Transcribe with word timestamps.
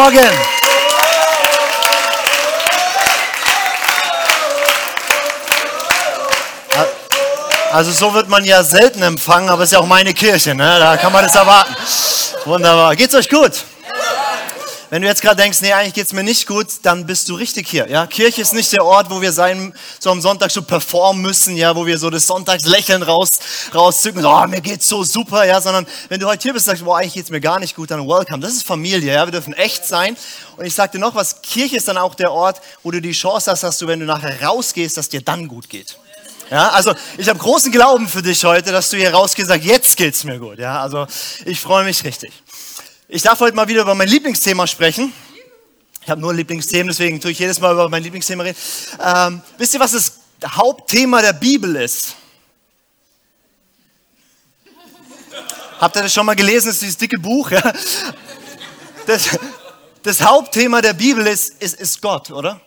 Morgen. 0.00 0.30
Also 7.70 7.92
so 7.92 8.14
wird 8.14 8.30
man 8.30 8.46
ja 8.46 8.62
selten 8.62 9.02
empfangen, 9.02 9.50
aber 9.50 9.62
es 9.62 9.68
ist 9.68 9.72
ja 9.72 9.80
auch 9.80 9.86
meine 9.86 10.14
Kirche, 10.14 10.54
ne? 10.54 10.78
da 10.78 10.96
kann 10.96 11.12
man 11.12 11.22
das 11.22 11.34
erwarten. 11.34 11.76
Wunderbar. 12.46 12.96
Geht's 12.96 13.14
euch 13.14 13.28
gut? 13.28 13.52
Wenn 14.90 15.02
du 15.02 15.08
jetzt 15.08 15.22
gerade 15.22 15.36
denkst, 15.36 15.60
nee, 15.60 15.72
eigentlich 15.72 15.94
geht's 15.94 16.12
mir 16.12 16.24
nicht 16.24 16.48
gut, 16.48 16.66
dann 16.82 17.06
bist 17.06 17.28
du 17.28 17.36
richtig 17.36 17.68
hier. 17.68 17.88
Ja? 17.88 18.08
Kirche 18.08 18.42
ist 18.42 18.52
nicht 18.52 18.72
der 18.72 18.84
Ort, 18.84 19.08
wo 19.08 19.20
wir 19.20 19.30
sein, 19.30 19.72
so 20.00 20.10
am 20.10 20.20
Sonntag 20.20 20.50
so 20.50 20.62
performen 20.62 21.22
müssen, 21.22 21.56
ja, 21.56 21.76
wo 21.76 21.86
wir 21.86 21.96
so 21.96 22.10
das 22.10 22.26
Sonntagslächeln 22.26 23.04
raus, 23.04 23.30
rauszücken, 23.72 24.20
so, 24.20 24.28
oh, 24.28 24.46
mir 24.48 24.60
geht's 24.60 24.88
so 24.88 25.04
super, 25.04 25.46
ja, 25.46 25.60
sondern 25.60 25.86
wenn 26.08 26.18
du 26.18 26.26
heute 26.26 26.42
hier 26.42 26.52
bist 26.54 26.66
und 26.66 26.72
sagst, 26.72 26.84
boah, 26.84 26.98
eigentlich 26.98 27.14
geht's 27.14 27.30
mir 27.30 27.40
gar 27.40 27.60
nicht 27.60 27.76
gut, 27.76 27.92
dann 27.92 28.00
welcome. 28.00 28.40
Das 28.40 28.50
ist 28.50 28.64
Familie, 28.64 29.14
ja, 29.14 29.24
wir 29.24 29.30
dürfen 29.30 29.52
echt 29.52 29.86
sein. 29.86 30.16
Und 30.56 30.64
ich 30.64 30.74
sag 30.74 30.90
dir 30.90 30.98
noch 30.98 31.14
was, 31.14 31.40
Kirche 31.40 31.76
ist 31.76 31.86
dann 31.86 31.96
auch 31.96 32.16
der 32.16 32.32
Ort, 32.32 32.60
wo 32.82 32.90
du 32.90 33.00
die 33.00 33.12
Chance 33.12 33.52
hast, 33.52 33.62
dass 33.62 33.78
du, 33.78 33.86
wenn 33.86 34.00
du 34.00 34.06
nachher 34.06 34.42
rausgehst, 34.42 34.96
dass 34.96 35.08
dir 35.08 35.22
dann 35.22 35.46
gut 35.46 35.68
geht. 35.68 35.98
Ja, 36.50 36.70
also 36.70 36.94
ich 37.16 37.28
habe 37.28 37.38
großen 37.38 37.70
Glauben 37.70 38.08
für 38.08 38.22
dich 38.22 38.42
heute, 38.44 38.72
dass 38.72 38.90
du 38.90 38.96
hier 38.96 39.14
rausgehst 39.14 39.48
und 39.48 39.54
sagst, 39.54 39.68
jetzt 39.68 39.96
geht's 39.96 40.24
mir 40.24 40.40
gut. 40.40 40.58
Ja, 40.58 40.82
also 40.82 41.06
ich 41.44 41.60
freue 41.60 41.84
mich 41.84 42.02
richtig. 42.02 42.32
Ich 43.12 43.22
darf 43.22 43.40
heute 43.40 43.56
mal 43.56 43.66
wieder 43.66 43.82
über 43.82 43.96
mein 43.96 44.06
Lieblingsthema 44.06 44.68
sprechen. 44.68 45.12
Ich 46.00 46.08
habe 46.08 46.20
nur 46.20 46.32
Lieblingsthemen, 46.32 46.86
deswegen 46.86 47.20
tue 47.20 47.32
ich 47.32 47.40
jedes 47.40 47.58
Mal 47.58 47.72
über 47.72 47.88
mein 47.88 48.04
Lieblingsthema 48.04 48.44
reden. 48.44 48.56
Ähm, 49.04 49.42
wisst 49.58 49.74
ihr, 49.74 49.80
was 49.80 49.90
das 49.90 50.12
Hauptthema 50.46 51.20
der 51.20 51.32
Bibel 51.32 51.74
ist? 51.74 52.14
Habt 55.80 55.96
ihr 55.96 56.02
das 56.02 56.14
schon 56.14 56.24
mal 56.24 56.36
gelesen? 56.36 56.68
Das 56.68 56.76
ist 56.76 56.82
dieses 56.82 56.96
dicke 56.98 57.18
Buch. 57.18 57.50
Ja? 57.50 57.72
Das, 59.06 59.30
das 60.04 60.22
Hauptthema 60.22 60.80
der 60.80 60.92
Bibel 60.92 61.26
ist, 61.26 61.60
ist, 61.60 61.80
ist 61.80 62.00
Gott, 62.00 62.30
oder? 62.30 62.60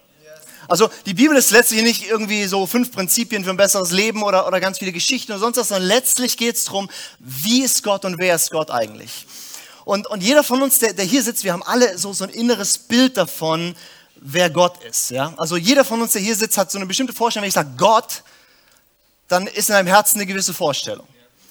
Also 0.68 0.90
die 1.06 1.14
Bibel 1.14 1.38
ist 1.38 1.52
letztlich 1.52 1.84
nicht 1.84 2.06
irgendwie 2.06 2.48
so 2.48 2.68
fünf 2.68 2.92
Prinzipien 2.92 3.46
für 3.46 3.52
ein 3.52 3.58
besseres 3.58 3.92
Leben 3.92 4.24
oder, 4.24 4.46
oder 4.46 4.60
ganz 4.60 4.80
viele 4.80 4.92
Geschichten 4.92 5.32
oder 5.32 5.40
sonst 5.40 5.56
was, 5.56 5.70
sondern 5.70 5.88
letztlich 5.88 6.36
geht 6.36 6.58
es 6.58 6.66
darum, 6.66 6.90
wie 7.20 7.64
ist 7.64 7.82
Gott 7.82 8.04
und 8.04 8.18
wer 8.18 8.36
ist 8.36 8.52
Gott 8.52 8.72
eigentlich? 8.72 9.26
Und, 9.86 10.08
und 10.08 10.22
jeder 10.22 10.44
von 10.44 10.62
uns, 10.62 10.80
der, 10.80 10.94
der 10.94 11.06
hier 11.06 11.24
sitzt, 11.24 11.44
wir 11.44 11.54
haben 11.54 11.64
alle 11.64 11.98
so, 11.98 12.14
so 12.14 12.24
ein 12.24 12.30
inneres 12.30 12.78
Bild 12.78 13.18
davon, 13.18 13.76
wer 14.16 14.50
Gott 14.50 14.84
ist. 14.84 15.12
Ja? 15.12 15.34
Also 15.38 15.58
jeder 15.58 15.84
von 15.84 16.02
uns, 16.02 16.14
der 16.14 16.22
hier 16.22 16.36
sitzt, 16.36 16.58
hat 16.58 16.72
so 16.72 16.78
eine 16.78 16.86
bestimmte 16.86 17.14
Vorstellung. 17.14 17.44
Wenn 17.44 17.50
ich 17.50 17.56
sage 17.56 17.72
Gott, 17.78 18.24
dann 19.28 19.48
ist 19.48 19.70
in 19.70 19.74
deinem 19.74 19.88
Herzen 19.88 20.18
eine 20.18 20.26
gewisse 20.26 20.54
Vorstellung. 20.54 21.08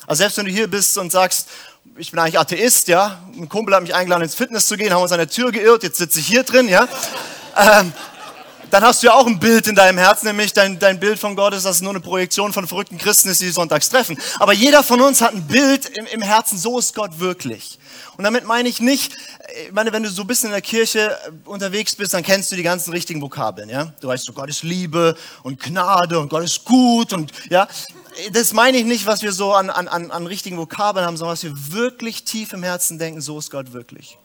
Also 0.07 0.21
selbst 0.21 0.39
wenn 0.39 0.47
du 0.47 0.53
hier 0.53 0.69
bist 0.69 0.97
und 0.99 1.13
sagst, 1.13 1.49
ich 1.97 2.11
bin 2.11 2.21
eigentlich 2.21 2.39
Atheist, 2.39 2.89
ja, 2.89 3.21
ein 3.37 3.49
Kumpel 3.49 3.75
hat 3.75 3.83
mich 3.83 3.95
eingeladen 3.95 4.23
ins 4.23 4.35
Fitness 4.35 4.67
zu 4.67 4.77
gehen, 4.77 4.93
haben 4.93 5.03
uns 5.03 5.13
an 5.13 5.19
der 5.19 5.29
Tür 5.29 5.53
geirrt, 5.53 5.83
jetzt 5.83 5.99
sitze 5.99 6.21
ich 6.21 6.27
hier 6.27 6.43
drin, 6.43 6.69
ja. 6.69 6.89
ähm, 7.57 7.93
dann 8.71 8.83
hast 8.85 9.03
du 9.03 9.09
ja 9.09 9.15
auch 9.15 9.27
ein 9.27 9.39
Bild 9.39 9.67
in 9.67 9.75
deinem 9.75 9.99
Herzen, 9.99 10.27
nämlich 10.27 10.55
dein, 10.55 10.79
dein 10.79 10.99
Bild 10.99 11.19
von 11.19 11.37
Gott 11.37 11.53
ist, 11.53 11.67
dass 11.67 11.77
es 11.77 11.83
nur 11.83 11.91
eine 11.91 12.01
Projektion 12.01 12.53
von 12.55 12.67
verrückten 12.67 12.97
Christen 12.97 13.29
ist, 13.29 13.41
die 13.43 13.51
sonntags 13.51 13.91
treffen. 13.91 14.19
Aber 14.39 14.55
jeder 14.55 14.83
von 14.83 15.01
uns 15.03 15.21
hat 15.21 15.35
ein 15.35 15.47
Bild 15.47 15.87
im, 15.91 16.07
im 16.07 16.23
Herzen, 16.23 16.57
so 16.57 16.79
ist 16.79 16.95
Gott 16.95 17.19
wirklich. 17.19 17.79
Und 18.17 18.25
damit 18.25 18.45
meine 18.45 18.69
ich 18.69 18.81
nicht, 18.81 19.17
ich 19.65 19.73
meine, 19.73 19.93
wenn 19.93 20.03
du 20.03 20.11
so 20.11 20.23
ein 20.23 20.27
bisschen 20.27 20.49
in 20.49 20.53
der 20.53 20.61
Kirche 20.63 21.17
unterwegs 21.45 21.95
bist, 21.97 22.13
dann 22.13 22.23
kennst 22.23 22.53
du 22.53 22.57
die 22.57 22.63
ganzen 22.63 22.93
richtigen 22.93 23.23
Vokabeln, 23.23 23.69
ja? 23.69 23.93
Du 24.01 24.09
weißt 24.09 24.25
so, 24.25 24.33
Gott 24.33 24.51
ist 24.51 24.63
Liebe 24.63 25.17
und 25.43 25.61
Gnade 25.61 26.19
und 26.19 26.29
Gott 26.29 26.45
ist 26.45 26.65
gut 26.65 27.13
und, 27.13 27.33
ja? 27.49 27.67
Das 28.33 28.53
meine 28.53 28.77
ich 28.77 28.85
nicht, 28.85 29.07
was 29.07 29.23
wir 29.23 29.33
so 29.33 29.55
an, 29.55 29.71
an, 29.71 29.89
an 29.89 30.27
richtigen 30.27 30.59
Vokabeln 30.59 31.07
haben, 31.07 31.17
sondern 31.17 31.33
was 31.33 31.43
wir 31.43 31.73
wirklich 31.73 32.25
tief 32.25 32.53
im 32.53 32.63
Herzen 32.63 32.99
denken, 32.99 33.23
so 33.23 33.39
ist 33.39 33.51
Gott 33.51 33.73
wirklich. 33.73 34.19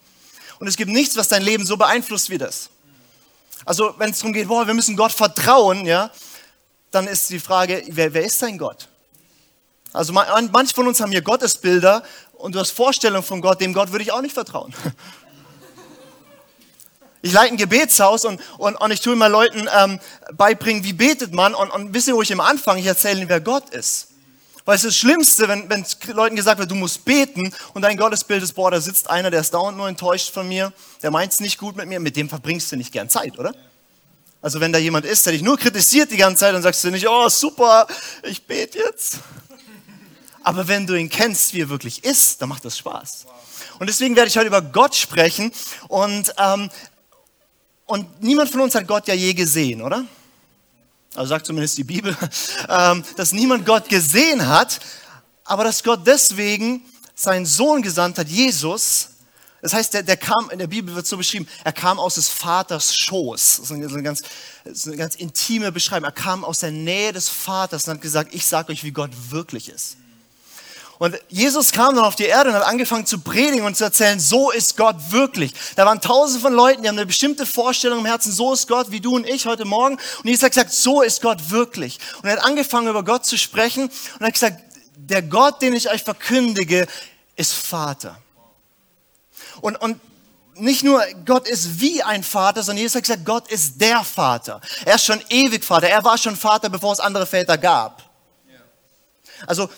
Und 0.59 0.67
es 0.67 0.75
gibt 0.75 0.91
nichts, 0.91 1.15
was 1.15 1.29
dein 1.29 1.41
Leben 1.41 1.65
so 1.65 1.77
beeinflusst 1.77 2.29
wie 2.29 2.37
das. 2.37 2.69
Also 3.65 3.95
wenn 3.97 4.11
es 4.11 4.19
darum 4.19 4.33
geht, 4.33 4.47
boah, 4.47 4.67
wir 4.67 4.73
müssen 4.73 4.95
Gott 4.97 5.11
vertrauen, 5.11 5.85
ja, 5.85 6.11
dann 6.91 7.07
ist 7.07 7.29
die 7.29 7.39
Frage, 7.39 7.83
wer, 7.87 8.13
wer 8.13 8.25
ist 8.25 8.41
dein 8.41 8.57
Gott? 8.57 8.87
Also 9.93 10.13
manche 10.13 10.75
von 10.75 10.87
uns 10.87 10.99
haben 10.99 11.11
hier 11.11 11.21
Gottesbilder 11.21 12.03
und 12.37 12.55
du 12.55 12.59
hast 12.59 12.71
Vorstellungen 12.71 13.23
von 13.23 13.41
Gott, 13.41 13.61
dem 13.61 13.73
Gott 13.73 13.91
würde 13.91 14.03
ich 14.03 14.11
auch 14.11 14.21
nicht 14.21 14.33
vertrauen. 14.33 14.73
Ich 17.21 17.33
leite 17.33 17.53
ein 17.53 17.57
Gebetshaus 17.57 18.25
und, 18.25 18.39
und, 18.57 18.75
und 18.75 18.91
ich 18.91 19.01
tue 19.01 19.15
mal 19.15 19.27
Leuten 19.27 19.67
ähm, 19.75 19.99
beibringen, 20.33 20.83
wie 20.83 20.93
betet 20.93 21.33
man. 21.33 21.55
Und, 21.55 21.71
und 21.71 21.93
wisst 21.93 22.07
ihr, 22.07 22.15
wo 22.15 22.21
ich 22.21 22.31
immer 22.31 22.45
anfange? 22.45 22.79
Ich 22.79 22.85
erzähle 22.85 23.19
ihnen, 23.19 23.29
wer 23.29 23.41
Gott 23.41 23.71
ist. 23.71 24.09
Weil 24.65 24.75
es 24.75 24.83
ist 24.83 24.89
das 24.89 24.97
Schlimmste, 24.97 25.47
wenn, 25.47 25.69
wenn 25.69 25.85
Leuten 26.13 26.35
gesagt 26.35 26.59
wird, 26.59 26.69
du 26.69 26.75
musst 26.75 27.05
beten 27.05 27.53
und 27.73 27.81
dein 27.81 27.97
Gottesbild 27.97 28.43
ist, 28.43 28.53
boah, 28.53 28.69
da 28.69 28.79
sitzt 28.81 29.09
einer, 29.09 29.31
der 29.31 29.41
ist 29.41 29.53
dauernd 29.53 29.77
nur 29.77 29.87
enttäuscht 29.87 30.33
von 30.33 30.47
mir, 30.47 30.73
der 31.01 31.09
meint 31.09 31.31
es 31.31 31.39
nicht 31.39 31.57
gut 31.57 31.75
mit 31.75 31.87
mir, 31.87 31.99
mit 31.99 32.17
dem 32.17 32.29
verbringst 32.29 32.71
du 32.71 32.75
nicht 32.75 32.91
gern 32.91 33.09
Zeit, 33.09 33.39
oder? 33.39 33.53
Also 34.41 34.59
wenn 34.59 34.71
da 34.71 34.77
jemand 34.77 35.05
ist, 35.05 35.25
der 35.25 35.33
dich 35.33 35.41
nur 35.41 35.57
kritisiert 35.57 36.11
die 36.11 36.17
ganze 36.17 36.41
Zeit, 36.41 36.53
dann 36.53 36.61
sagst 36.61 36.83
du 36.83 36.91
nicht, 36.91 37.07
oh 37.07 37.29
super, 37.29 37.87
ich 38.23 38.45
bete 38.45 38.77
jetzt. 38.77 39.19
Aber 40.47 40.69
wenn 40.69 40.87
du 40.87 40.95
ihn 40.95 41.09
kennst, 41.09 41.53
wie 41.53 41.59
er 41.59 41.67
wirklich 41.67 42.05
ist, 42.05 42.41
dann 42.41 42.47
macht 42.47 42.63
das 42.63 42.77
Spaß. 42.77 43.25
Und 43.79 43.87
deswegen 43.87 44.15
werde 44.15 44.29
ich 44.29 44.37
heute 44.37 44.47
über 44.47 44.61
Gott 44.61 44.95
sprechen 44.95 45.51
und, 45.89 46.33
ähm, 46.37 46.69
und 47.85 48.23
niemand 48.23 48.49
von 48.49 48.61
uns 48.61 48.73
hat 48.73 48.87
Gott 48.87 49.09
ja 49.09 49.13
je 49.13 49.33
gesehen, 49.33 49.81
oder? 49.81 50.05
also 51.15 51.27
sagt 51.27 51.47
zumindest 51.47 51.77
die 51.77 51.83
Bibel, 51.83 52.15
ähm, 52.69 53.03
dass 53.17 53.33
niemand 53.33 53.65
Gott 53.65 53.89
gesehen 53.89 54.47
hat, 54.47 54.79
aber 55.43 55.65
dass 55.65 55.83
Gott 55.83 56.07
deswegen 56.07 56.81
seinen 57.13 57.45
Sohn 57.45 57.81
gesandt 57.81 58.17
hat, 58.17 58.29
Jesus. 58.29 59.09
Das 59.61 59.73
heißt, 59.73 59.95
der, 59.95 60.03
der 60.03 60.15
kam, 60.15 60.49
in 60.49 60.59
der 60.59 60.67
Bibel 60.67 60.95
wird 60.95 61.07
so 61.07 61.17
beschrieben, 61.17 61.45
er 61.65 61.73
kam 61.73 61.99
aus 61.99 62.15
des 62.15 62.29
Vaters 62.29 62.95
Schoß. 62.95 63.57
Das 63.59 63.69
ist 63.69 63.71
eine, 63.71 64.01
ganz, 64.01 64.21
das 64.63 64.77
ist 64.77 64.87
eine 64.87 64.95
ganz 64.95 65.15
intime 65.15 65.73
Beschreibung. 65.73 66.05
Er 66.05 66.13
kam 66.13 66.45
aus 66.45 66.59
der 66.59 66.71
Nähe 66.71 67.11
des 67.11 67.27
Vaters 67.27 67.85
und 67.85 67.95
hat 67.95 68.01
gesagt, 68.01 68.33
ich 68.33 68.45
sage 68.45 68.71
euch, 68.71 68.85
wie 68.85 68.91
Gott 68.91 69.11
wirklich 69.29 69.67
ist. 69.67 69.97
Und 70.99 71.19
Jesus 71.29 71.71
kam 71.71 71.95
dann 71.95 72.05
auf 72.05 72.15
die 72.15 72.25
Erde 72.25 72.49
und 72.49 72.55
hat 72.55 72.63
angefangen 72.63 73.05
zu 73.05 73.19
predigen 73.19 73.65
und 73.65 73.77
zu 73.77 73.83
erzählen, 73.83 74.19
so 74.19 74.49
ist 74.49 74.77
Gott 74.77 74.95
wirklich. 75.11 75.53
Da 75.75 75.85
waren 75.85 76.01
tausende 76.01 76.41
von 76.41 76.53
Leuten, 76.53 76.81
die 76.81 76.87
haben 76.89 76.97
eine 76.97 77.05
bestimmte 77.05 77.45
Vorstellung 77.45 77.99
im 77.99 78.05
Herzen, 78.05 78.31
so 78.31 78.53
ist 78.53 78.67
Gott, 78.67 78.89
wie 78.89 78.99
du 78.99 79.15
und 79.15 79.27
ich 79.27 79.45
heute 79.45 79.65
Morgen. 79.65 79.95
Und 79.95 80.25
Jesus 80.25 80.43
hat 80.43 80.51
gesagt, 80.51 80.73
so 80.73 81.01
ist 81.03 81.21
Gott 81.21 81.51
wirklich. 81.51 81.99
Und 82.21 82.29
er 82.29 82.37
hat 82.37 82.45
angefangen, 82.45 82.87
über 82.87 83.03
Gott 83.03 83.25
zu 83.25 83.37
sprechen 83.37 83.91
und 84.19 84.25
hat 84.25 84.33
gesagt, 84.33 84.63
der 84.95 85.21
Gott, 85.21 85.61
den 85.61 85.73
ich 85.73 85.89
euch 85.89 86.03
verkündige, 86.03 86.87
ist 87.35 87.53
Vater. 87.53 88.17
Und, 89.61 89.75
und 89.75 89.99
nicht 90.55 90.83
nur 90.83 91.03
Gott 91.25 91.47
ist 91.47 91.79
wie 91.79 92.01
ein 92.01 92.23
Vater, 92.23 92.63
sondern 92.63 92.81
Jesus 92.81 92.95
hat 92.95 93.03
gesagt, 93.03 93.25
Gott 93.25 93.51
ist 93.51 93.79
der 93.79 94.03
Vater. 94.03 94.61
Er 94.85 94.95
ist 94.95 95.05
schon 95.05 95.21
ewig 95.29 95.63
Vater. 95.63 95.87
Er 95.87 96.03
war 96.03 96.17
schon 96.17 96.35
Vater, 96.35 96.69
bevor 96.69 96.93
es 96.93 96.99
andere 96.99 97.27
Väter 97.27 97.57
gab. 97.57 98.03
Also 99.45 99.69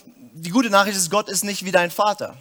die 0.41 0.49
gute 0.49 0.69
Nachricht 0.69 0.97
ist, 0.97 1.09
Gott 1.09 1.29
ist 1.29 1.43
nicht 1.43 1.65
wie 1.65 1.71
dein 1.71 1.91
Vater. 1.91 2.37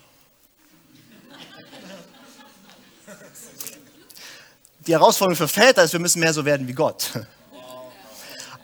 Die 4.86 4.92
Herausforderung 4.92 5.36
für 5.36 5.48
Väter 5.48 5.82
ist, 5.82 5.92
wir 5.92 6.00
müssen 6.00 6.20
mehr 6.20 6.32
so 6.32 6.44
werden 6.44 6.66
wie 6.66 6.72
Gott. 6.72 7.10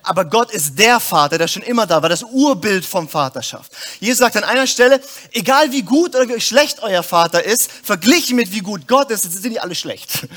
Aber 0.02 0.26
Gott 0.26 0.50
ist 0.50 0.78
der 0.78 1.00
Vater, 1.00 1.38
der 1.38 1.48
schon 1.48 1.62
immer 1.62 1.86
da 1.86 2.02
war, 2.02 2.10
das 2.10 2.22
Urbild 2.22 2.84
vom 2.84 3.08
Vaterschaft. 3.08 3.72
Jesus 4.00 4.18
sagt 4.18 4.36
an 4.36 4.44
einer 4.44 4.66
Stelle, 4.66 5.00
egal 5.32 5.72
wie 5.72 5.82
gut 5.82 6.14
oder 6.14 6.28
wie 6.28 6.40
schlecht 6.40 6.82
euer 6.82 7.02
Vater 7.02 7.42
ist, 7.42 7.70
verglichen 7.70 8.36
mit 8.36 8.52
wie 8.52 8.60
gut 8.60 8.86
Gott 8.86 9.10
ist, 9.10 9.22
sind 9.22 9.50
die 9.50 9.60
alle 9.60 9.74
schlecht. 9.74 10.28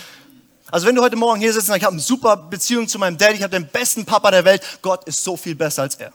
Also 0.72 0.88
wenn 0.88 0.96
du 0.96 1.02
heute 1.02 1.16
Morgen 1.16 1.40
hier 1.40 1.54
sitzt 1.54 1.66
und 1.66 1.68
sagst, 1.68 1.80
ich 1.80 1.86
habe 1.86 1.94
eine 1.94 2.02
super 2.02 2.36
Beziehung 2.36 2.88
zu 2.88 3.00
meinem 3.00 3.18
Daddy, 3.18 3.36
ich 3.36 3.44
habe 3.44 3.58
den 3.58 3.68
besten 3.68 4.06
Papa 4.06 4.32
der 4.32 4.44
Welt, 4.44 4.62
Gott 4.82 5.06
ist 5.06 5.24
so 5.24 5.38
viel 5.38 5.56
besser 5.56 5.84
als 5.84 5.96
er. 5.96 6.12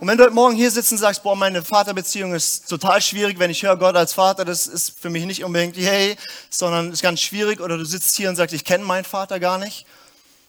Und 0.00 0.08
wenn 0.08 0.16
du 0.16 0.24
heute 0.24 0.32
Morgen 0.32 0.56
hier 0.56 0.70
sitzt 0.70 0.92
und 0.92 0.98
sagst, 0.98 1.22
boah, 1.22 1.36
meine 1.36 1.62
Vaterbeziehung 1.62 2.32
ist 2.32 2.66
total 2.70 3.02
schwierig, 3.02 3.38
wenn 3.38 3.50
ich 3.50 3.62
höre 3.62 3.76
Gott 3.76 3.96
als 3.96 4.14
Vater, 4.14 4.46
das 4.46 4.66
ist 4.66 4.98
für 4.98 5.10
mich 5.10 5.26
nicht 5.26 5.44
unbedingt 5.44 5.76
hey, 5.76 6.16
sondern 6.48 6.90
ist 6.90 7.02
ganz 7.02 7.20
schwierig, 7.20 7.60
oder 7.60 7.76
du 7.76 7.84
sitzt 7.84 8.16
hier 8.16 8.30
und 8.30 8.36
sagst, 8.36 8.54
ich 8.54 8.64
kenne 8.64 8.82
meinen 8.82 9.04
Vater 9.04 9.38
gar 9.38 9.58
nicht, 9.58 9.84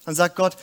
dann 0.06 0.14
sagt 0.14 0.36
Gott, 0.36 0.56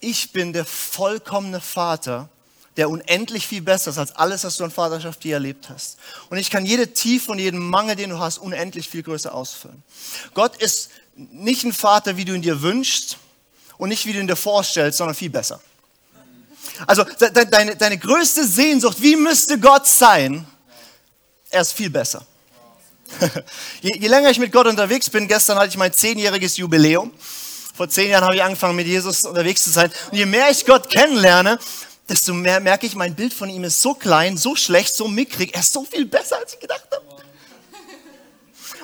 ich 0.00 0.32
bin 0.32 0.52
der 0.52 0.66
vollkommene 0.66 1.62
Vater, 1.62 2.28
der 2.76 2.90
unendlich 2.90 3.46
viel 3.46 3.62
besser 3.62 3.90
ist 3.90 3.98
als 3.98 4.14
alles, 4.14 4.44
was 4.44 4.58
du 4.58 4.64
an 4.64 4.70
Vaterschaft 4.70 5.24
je 5.24 5.32
erlebt 5.32 5.70
hast. 5.70 5.98
Und 6.28 6.36
ich 6.36 6.50
kann 6.50 6.66
jede 6.66 6.92
Tiefe 6.92 7.32
und 7.32 7.38
jeden 7.38 7.70
Mangel, 7.70 7.96
den 7.96 8.10
du 8.10 8.18
hast, 8.18 8.36
unendlich 8.36 8.90
viel 8.90 9.02
größer 9.02 9.32
ausfüllen. 9.32 9.82
Gott 10.34 10.56
ist 10.56 10.90
nicht 11.16 11.64
ein 11.64 11.72
Vater, 11.72 12.18
wie 12.18 12.26
du 12.26 12.34
ihn 12.34 12.42
dir 12.42 12.60
wünschst 12.60 13.16
und 13.78 13.88
nicht 13.88 14.04
wie 14.04 14.12
du 14.12 14.20
ihn 14.20 14.26
dir 14.26 14.36
vorstellst, 14.36 14.98
sondern 14.98 15.14
viel 15.14 15.30
besser. 15.30 15.58
Also 16.86 17.04
deine, 17.04 17.76
deine 17.76 17.98
größte 17.98 18.46
Sehnsucht, 18.46 19.00
wie 19.00 19.16
müsste 19.16 19.58
Gott 19.58 19.86
sein? 19.86 20.46
Er 21.50 21.62
ist 21.62 21.72
viel 21.72 21.90
besser. 21.90 22.24
je, 23.82 23.96
je 23.98 24.08
länger 24.08 24.30
ich 24.30 24.38
mit 24.38 24.52
Gott 24.52 24.66
unterwegs 24.66 25.10
bin, 25.10 25.28
gestern 25.28 25.58
hatte 25.58 25.68
ich 25.68 25.76
mein 25.76 25.92
zehnjähriges 25.92 26.56
Jubiläum. 26.56 27.12
Vor 27.74 27.88
zehn 27.88 28.10
Jahren 28.10 28.24
habe 28.24 28.34
ich 28.34 28.42
angefangen, 28.42 28.76
mit 28.76 28.86
Jesus 28.86 29.24
unterwegs 29.24 29.64
zu 29.64 29.70
sein. 29.70 29.90
Und 30.10 30.18
je 30.18 30.26
mehr 30.26 30.50
ich 30.50 30.64
Gott 30.66 30.90
kennenlerne, 30.90 31.58
desto 32.08 32.34
mehr 32.34 32.60
merke 32.60 32.86
ich, 32.86 32.94
mein 32.94 33.14
Bild 33.14 33.32
von 33.32 33.48
ihm 33.48 33.64
ist 33.64 33.80
so 33.80 33.94
klein, 33.94 34.36
so 34.36 34.56
schlecht, 34.56 34.94
so 34.94 35.08
mickrig. 35.08 35.54
Er 35.54 35.60
ist 35.60 35.72
so 35.72 35.84
viel 35.84 36.04
besser, 36.04 36.38
als 36.38 36.54
ich 36.54 36.60
gedacht 36.60 36.86
habe. 36.90 37.02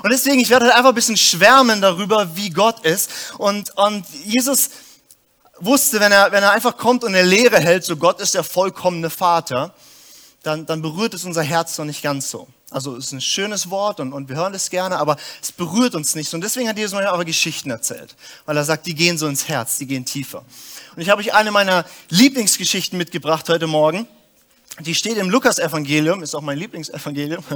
Und 0.02 0.12
deswegen, 0.12 0.38
ich 0.38 0.48
werde 0.48 0.66
heute 0.66 0.76
einfach 0.76 0.90
ein 0.90 0.94
bisschen 0.94 1.16
schwärmen 1.16 1.80
darüber, 1.80 2.36
wie 2.36 2.50
Gott 2.50 2.84
ist. 2.84 3.10
Und, 3.36 3.76
und 3.76 4.06
Jesus 4.24 4.70
wusste, 5.60 6.00
wenn 6.00 6.12
er, 6.12 6.32
wenn 6.32 6.42
er 6.42 6.52
einfach 6.52 6.76
kommt 6.76 7.04
und 7.04 7.14
eine 7.14 7.26
Lehre 7.26 7.58
hält, 7.58 7.84
so 7.84 7.96
Gott 7.96 8.20
ist 8.20 8.34
der 8.34 8.44
vollkommene 8.44 9.10
Vater, 9.10 9.74
dann, 10.42 10.66
dann 10.66 10.82
berührt 10.82 11.14
es 11.14 11.24
unser 11.24 11.42
Herz 11.42 11.76
noch 11.78 11.84
nicht 11.84 12.02
ganz 12.02 12.30
so. 12.30 12.48
Also 12.70 12.96
es 12.96 13.06
ist 13.06 13.12
ein 13.12 13.20
schönes 13.20 13.70
Wort 13.70 13.98
und, 13.98 14.12
und 14.12 14.28
wir 14.28 14.36
hören 14.36 14.54
es 14.54 14.68
gerne, 14.68 14.98
aber 14.98 15.16
es 15.40 15.52
berührt 15.52 15.94
uns 15.94 16.14
nicht. 16.14 16.32
Und 16.34 16.42
deswegen 16.42 16.68
hat 16.68 16.76
Jesus 16.76 16.92
manchmal 16.92 17.14
aber 17.14 17.24
Geschichten 17.24 17.70
erzählt, 17.70 18.14
weil 18.44 18.56
er 18.56 18.64
sagt, 18.64 18.86
die 18.86 18.94
gehen 18.94 19.16
so 19.16 19.26
ins 19.26 19.48
Herz, 19.48 19.78
die 19.78 19.86
gehen 19.86 20.04
tiefer. 20.04 20.44
Und 20.94 21.02
ich 21.02 21.08
habe 21.08 21.20
euch 21.20 21.34
eine 21.34 21.50
meiner 21.50 21.84
Lieblingsgeschichten 22.10 22.98
mitgebracht 22.98 23.48
heute 23.48 23.66
Morgen. 23.66 24.06
Die 24.80 24.94
steht 24.94 25.16
im 25.16 25.30
Lukas-Evangelium, 25.30 26.22
ist 26.22 26.34
auch 26.34 26.42
mein 26.42 26.58
Lieblingsevangelium. 26.58 27.42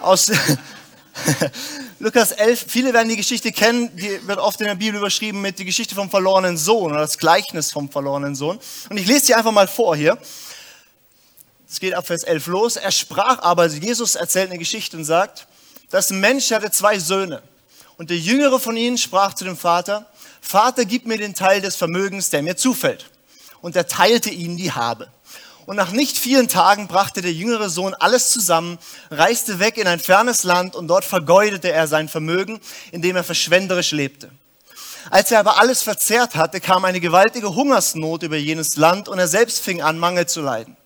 Aus 0.00 0.30
Lukas 2.02 2.32
11, 2.32 2.64
viele 2.66 2.92
werden 2.92 3.08
die 3.08 3.16
Geschichte 3.16 3.52
kennen, 3.52 3.94
die 3.94 4.26
wird 4.26 4.40
oft 4.40 4.60
in 4.60 4.66
der 4.66 4.74
Bibel 4.74 4.98
überschrieben 4.98 5.40
mit 5.40 5.60
die 5.60 5.64
Geschichte 5.64 5.94
vom 5.94 6.10
verlorenen 6.10 6.58
Sohn 6.58 6.90
oder 6.90 7.02
das 7.02 7.16
Gleichnis 7.16 7.70
vom 7.70 7.88
verlorenen 7.88 8.34
Sohn. 8.34 8.58
Und 8.90 8.96
ich 8.96 9.06
lese 9.06 9.26
sie 9.26 9.34
einfach 9.36 9.52
mal 9.52 9.68
vor 9.68 9.94
hier. 9.94 10.18
Es 11.70 11.78
geht 11.78 11.94
ab 11.94 12.04
Vers 12.04 12.24
11 12.24 12.48
los. 12.48 12.74
Er 12.74 12.90
sprach 12.90 13.38
aber, 13.42 13.66
Jesus 13.66 14.16
erzählt 14.16 14.50
eine 14.50 14.58
Geschichte 14.58 14.96
und 14.96 15.04
sagt, 15.04 15.46
ein 15.92 16.18
Mensch 16.18 16.50
hatte 16.50 16.72
zwei 16.72 16.98
Söhne. 16.98 17.40
Und 17.98 18.10
der 18.10 18.18
jüngere 18.18 18.58
von 18.58 18.76
ihnen 18.76 18.98
sprach 18.98 19.34
zu 19.34 19.44
dem 19.44 19.56
Vater, 19.56 20.10
Vater, 20.40 20.84
gib 20.84 21.06
mir 21.06 21.18
den 21.18 21.36
Teil 21.36 21.60
des 21.60 21.76
Vermögens, 21.76 22.30
der 22.30 22.42
mir 22.42 22.56
zufällt. 22.56 23.10
Und 23.60 23.76
er 23.76 23.86
teilte 23.86 24.30
ihnen 24.30 24.56
die 24.56 24.72
Habe. 24.72 25.06
Und 25.64 25.76
nach 25.76 25.92
nicht 25.92 26.18
vielen 26.18 26.48
Tagen 26.48 26.88
brachte 26.88 27.22
der 27.22 27.32
jüngere 27.32 27.70
Sohn 27.70 27.94
alles 27.94 28.30
zusammen, 28.30 28.78
reiste 29.10 29.60
weg 29.60 29.76
in 29.76 29.86
ein 29.86 30.00
fernes 30.00 30.42
Land 30.42 30.74
und 30.74 30.88
dort 30.88 31.04
vergeudete 31.04 31.70
er 31.70 31.86
sein 31.86 32.08
Vermögen, 32.08 32.60
indem 32.90 33.16
er 33.16 33.24
verschwenderisch 33.24 33.92
lebte. 33.92 34.30
Als 35.10 35.30
er 35.30 35.40
aber 35.40 35.58
alles 35.60 35.82
verzehrt 35.82 36.36
hatte, 36.36 36.60
kam 36.60 36.84
eine 36.84 37.00
gewaltige 37.00 37.54
Hungersnot 37.54 38.22
über 38.22 38.36
jenes 38.36 38.76
Land 38.76 39.08
und 39.08 39.18
er 39.18 39.28
selbst 39.28 39.60
fing 39.60 39.82
an, 39.82 39.98
Mangel 39.98 40.26
zu 40.26 40.40
leiden. 40.40 40.76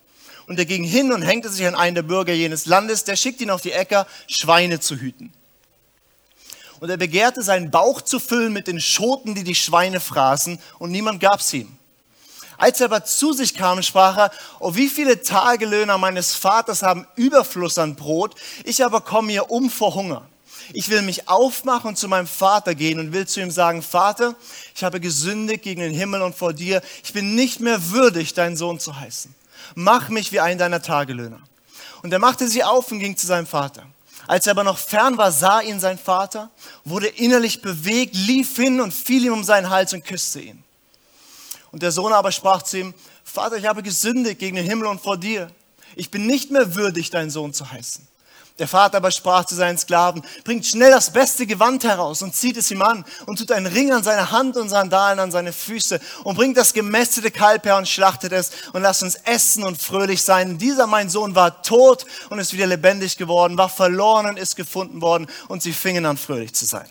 Und 0.47 0.59
er 0.59 0.65
ging 0.65 0.85
hin 0.85 1.13
und 1.13 1.23
hängte 1.23 1.49
sich 1.49 1.67
an 1.67 1.75
einen 1.75 1.97
der 1.97 2.03
Bürger 2.03 2.33
jenes 2.33 2.67
Landes, 2.67 3.05
der 3.05 3.17
schickte 3.17 3.45
ihn 3.45 3.51
auf 3.51 3.63
die 3.63 3.73
Äcker, 3.73 4.07
Schweine 4.29 4.81
zu 4.81 4.97
hüten. 4.97 5.33
Und 6.81 6.91
er 6.91 6.97
begehrte, 6.97 7.43
seinen 7.43 7.71
Bauch 7.71 8.03
zu 8.03 8.21
füllen 8.21 8.53
mit 8.53 8.69
den 8.69 8.81
Schoten, 8.81 9.35
die 9.35 9.45
die 9.45 9.55
Schweine 9.55 10.01
fraßen, 10.01 10.59
und 10.79 10.91
niemand 10.91 11.21
gab's 11.21 11.53
ihm. 11.53 11.76
Als 12.59 12.81
er 12.81 12.87
aber 12.87 13.05
zu 13.05 13.33
sich 13.33 13.55
kam, 13.55 13.83
sprach 13.83 14.17
er, 14.17 14.31
oh, 14.61 14.75
wie 14.75 14.89
viele 14.89 15.23
Tagelöhner 15.23 15.99
meines 15.99 16.35
Vaters 16.35 16.83
haben 16.83 17.07
Überfluss 17.17 17.79
an 17.79 17.97
Brot, 17.97 18.35
ich 18.65 18.85
aber 18.85 19.01
komme 19.01 19.33
hier 19.33 19.51
um 19.51 19.71
vor 19.71 19.95
Hunger. 19.95 20.23
Ich 20.73 20.89
will 20.89 21.03
mich 21.03 21.29
aufmachen 21.29 21.91
und 21.91 21.99
zu 21.99 22.09
meinem 22.09 22.27
Vater 22.27 22.75
gehen 22.75 22.99
und 22.99 23.13
will 23.13 23.27
zu 23.27 23.41
ihm 23.41 23.51
sagen, 23.51 23.83
Vater, 23.83 24.35
ich 24.75 24.83
habe 24.83 25.01
gesündigt 25.01 25.63
gegen 25.63 25.81
den 25.81 25.95
Himmel 25.95 26.23
und 26.23 26.35
vor 26.35 26.53
dir. 26.53 26.83
Ich 27.05 27.13
bin 27.13 27.35
nicht 27.35 27.61
mehr 27.61 27.91
würdig, 27.91 28.35
dein 28.35 28.57
Sohn 28.57 28.81
zu 28.81 28.99
heißen. 28.99 29.35
Mach 29.75 30.09
mich 30.09 30.33
wie 30.33 30.41
einen 30.41 30.59
deiner 30.59 30.83
Tagelöhner. 30.83 31.41
Und 32.03 32.13
er 32.13 32.19
machte 32.19 32.49
sie 32.49 32.65
auf 32.65 32.91
und 32.91 32.99
ging 32.99 33.17
zu 33.17 33.27
seinem 33.27 33.47
Vater. 33.47 33.85
Als 34.27 34.47
er 34.47 34.53
aber 34.53 34.65
noch 34.65 34.79
fern 34.79 35.19
war, 35.19 35.31
sah 35.31 35.61
ihn 35.61 35.79
sein 35.79 35.99
Vater, 35.99 36.51
wurde 36.85 37.07
innerlich 37.07 37.63
bewegt, 37.63 38.17
lief 38.17 38.57
hin 38.57 38.81
und 38.81 38.93
fiel 38.93 39.25
ihm 39.25 39.33
um 39.33 39.45
seinen 39.45 39.71
Hals 39.71 39.93
und 39.93 40.05
küsste 40.05 40.41
ihn. 40.41 40.65
Und 41.77 41.83
der 41.83 41.93
Sohn 41.93 42.15
aber 42.15 42.33
sprach 42.33 42.63
zu 42.63 42.79
ihm, 42.79 42.95
Vater, 43.23 43.57
ich 43.57 43.67
habe 43.67 43.83
gesündigt 43.83 44.39
gegen 44.39 44.57
den 44.57 44.65
Himmel 44.65 44.87
und 44.87 44.99
vor 44.99 45.19
dir. 45.19 45.51
Ich 45.95 46.11
bin 46.11 46.27
nicht 46.27 46.51
mehr 46.51 46.75
würdig, 46.75 47.11
dein 47.11 47.29
Sohn 47.29 47.53
zu 47.53 47.71
heißen. 47.71 48.09
Der 48.59 48.67
Vater 48.67 48.97
aber 48.97 49.11
sprach 49.11 49.45
zu 49.45 49.55
seinen 49.55 49.77
Sklaven, 49.77 50.23
bringt 50.43 50.65
schnell 50.65 50.91
das 50.91 51.13
beste 51.13 51.45
Gewand 51.45 51.85
heraus 51.85 52.23
und 52.23 52.35
zieht 52.35 52.57
es 52.57 52.71
ihm 52.71 52.81
an 52.81 53.05
und 53.27 53.39
tut 53.39 53.53
einen 53.53 53.67
Ring 53.67 53.93
an 53.93 54.03
seine 54.03 54.31
Hand 54.31 54.57
und 54.57 54.71
Sandalen 54.71 55.19
an 55.19 55.31
seine 55.31 55.53
Füße 55.53 56.01
und 56.25 56.37
bringt 56.37 56.57
das 56.57 56.73
gemästete 56.73 57.31
Kalb 57.31 57.67
her 57.67 57.77
und 57.77 57.87
schlachtet 57.87 58.33
es 58.33 58.53
und 58.73 58.81
lasst 58.81 59.03
uns 59.03 59.17
essen 59.27 59.63
und 59.63 59.77
fröhlich 59.77 60.23
sein. 60.23 60.57
Dieser 60.57 60.87
mein 60.87 61.11
Sohn 61.11 61.35
war 61.35 61.61
tot 61.61 62.07
und 62.31 62.39
ist 62.39 62.55
wieder 62.55 62.67
lebendig 62.67 63.19
geworden, 63.19 63.59
war 63.59 63.69
verloren 63.69 64.25
und 64.25 64.39
ist 64.39 64.57
gefunden 64.57 65.03
worden 65.03 65.27
und 65.49 65.63
sie 65.63 65.75
fingen 65.75 66.07
an 66.07 66.17
fröhlich 66.17 66.55
zu 66.55 66.65
sein. 66.65 66.89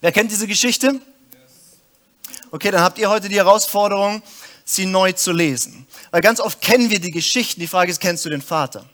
Wer 0.00 0.12
kennt 0.12 0.30
diese 0.30 0.46
Geschichte? 0.46 0.98
Okay, 2.56 2.70
dann 2.70 2.80
habt 2.80 2.96
ihr 2.96 3.10
heute 3.10 3.28
die 3.28 3.36
Herausforderung, 3.36 4.22
sie 4.64 4.86
neu 4.86 5.12
zu 5.12 5.30
lesen. 5.30 5.86
Weil 6.10 6.22
ganz 6.22 6.40
oft 6.40 6.58
kennen 6.62 6.88
wir 6.88 6.98
die 6.98 7.10
Geschichten. 7.10 7.60
Die 7.60 7.66
Frage 7.66 7.90
ist, 7.90 8.00
kennst 8.00 8.24
du 8.24 8.30
den 8.30 8.40
Vater? 8.40 8.86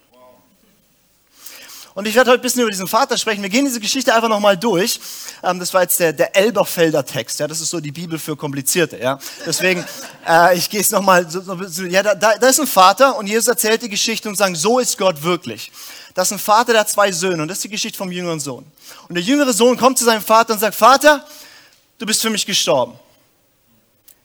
Und 1.95 2.09
ich 2.09 2.17
werde 2.17 2.33
heute 2.33 2.41
ein 2.41 2.43
bisschen 2.43 2.63
über 2.63 2.73
diesen 2.73 2.89
Vater 2.89 3.17
sprechen. 3.17 3.41
Wir 3.41 3.51
gehen 3.51 3.65
diese 3.65 3.79
Geschichte 3.79 4.13
einfach 4.13 4.29
nochmal 4.29 4.57
durch. 4.57 4.99
Ähm, 5.45 5.61
das 5.61 5.73
war 5.73 5.83
jetzt 5.83 6.01
der, 6.01 6.13
der 6.13 6.35
Elberfelder 6.35 7.07
Text. 7.07 7.39
Ja, 7.39 7.47
das 7.47 7.61
ist 7.61 7.71
so 7.71 7.79
die 7.79 7.93
Bibel 7.93 8.19
für 8.19 8.35
Komplizierte. 8.35 8.99
Ja, 8.99 9.21
deswegen 9.47 9.87
äh, 10.29 10.59
ich 10.59 10.69
gehe 10.69 10.81
es 10.81 10.91
nochmal. 10.91 11.31
So, 11.31 11.41
so, 11.69 11.85
ja, 11.85 12.03
da, 12.03 12.17
da 12.17 12.49
ist 12.49 12.59
ein 12.59 12.67
Vater 12.67 13.17
und 13.17 13.29
Jesus 13.29 13.47
erzählt 13.47 13.81
die 13.83 13.91
Geschichte 13.91 14.29
und 14.29 14.35
sagt, 14.35 14.57
so 14.57 14.81
ist 14.81 14.99
Gott 14.99 15.23
wirklich. 15.23 15.71
Das 16.15 16.27
ist 16.27 16.33
ein 16.33 16.41
Vater, 16.41 16.73
der 16.73 16.81
hat 16.81 16.91
zwei 16.91 17.13
Söhne 17.13 17.43
und 17.43 17.47
das 17.47 17.59
ist 17.59 17.65
die 17.65 17.69
Geschichte 17.69 17.97
vom 17.97 18.11
jüngeren 18.11 18.41
Sohn. 18.41 18.67
Und 19.09 19.15
der 19.15 19.23
jüngere 19.23 19.53
Sohn 19.53 19.77
kommt 19.77 19.99
zu 19.99 20.05
seinem 20.05 20.23
Vater 20.23 20.53
und 20.53 20.59
sagt, 20.59 20.75
Vater, 20.75 21.25
du 21.99 22.07
bist 22.07 22.23
für 22.23 22.31
mich 22.31 22.45
gestorben 22.45 22.99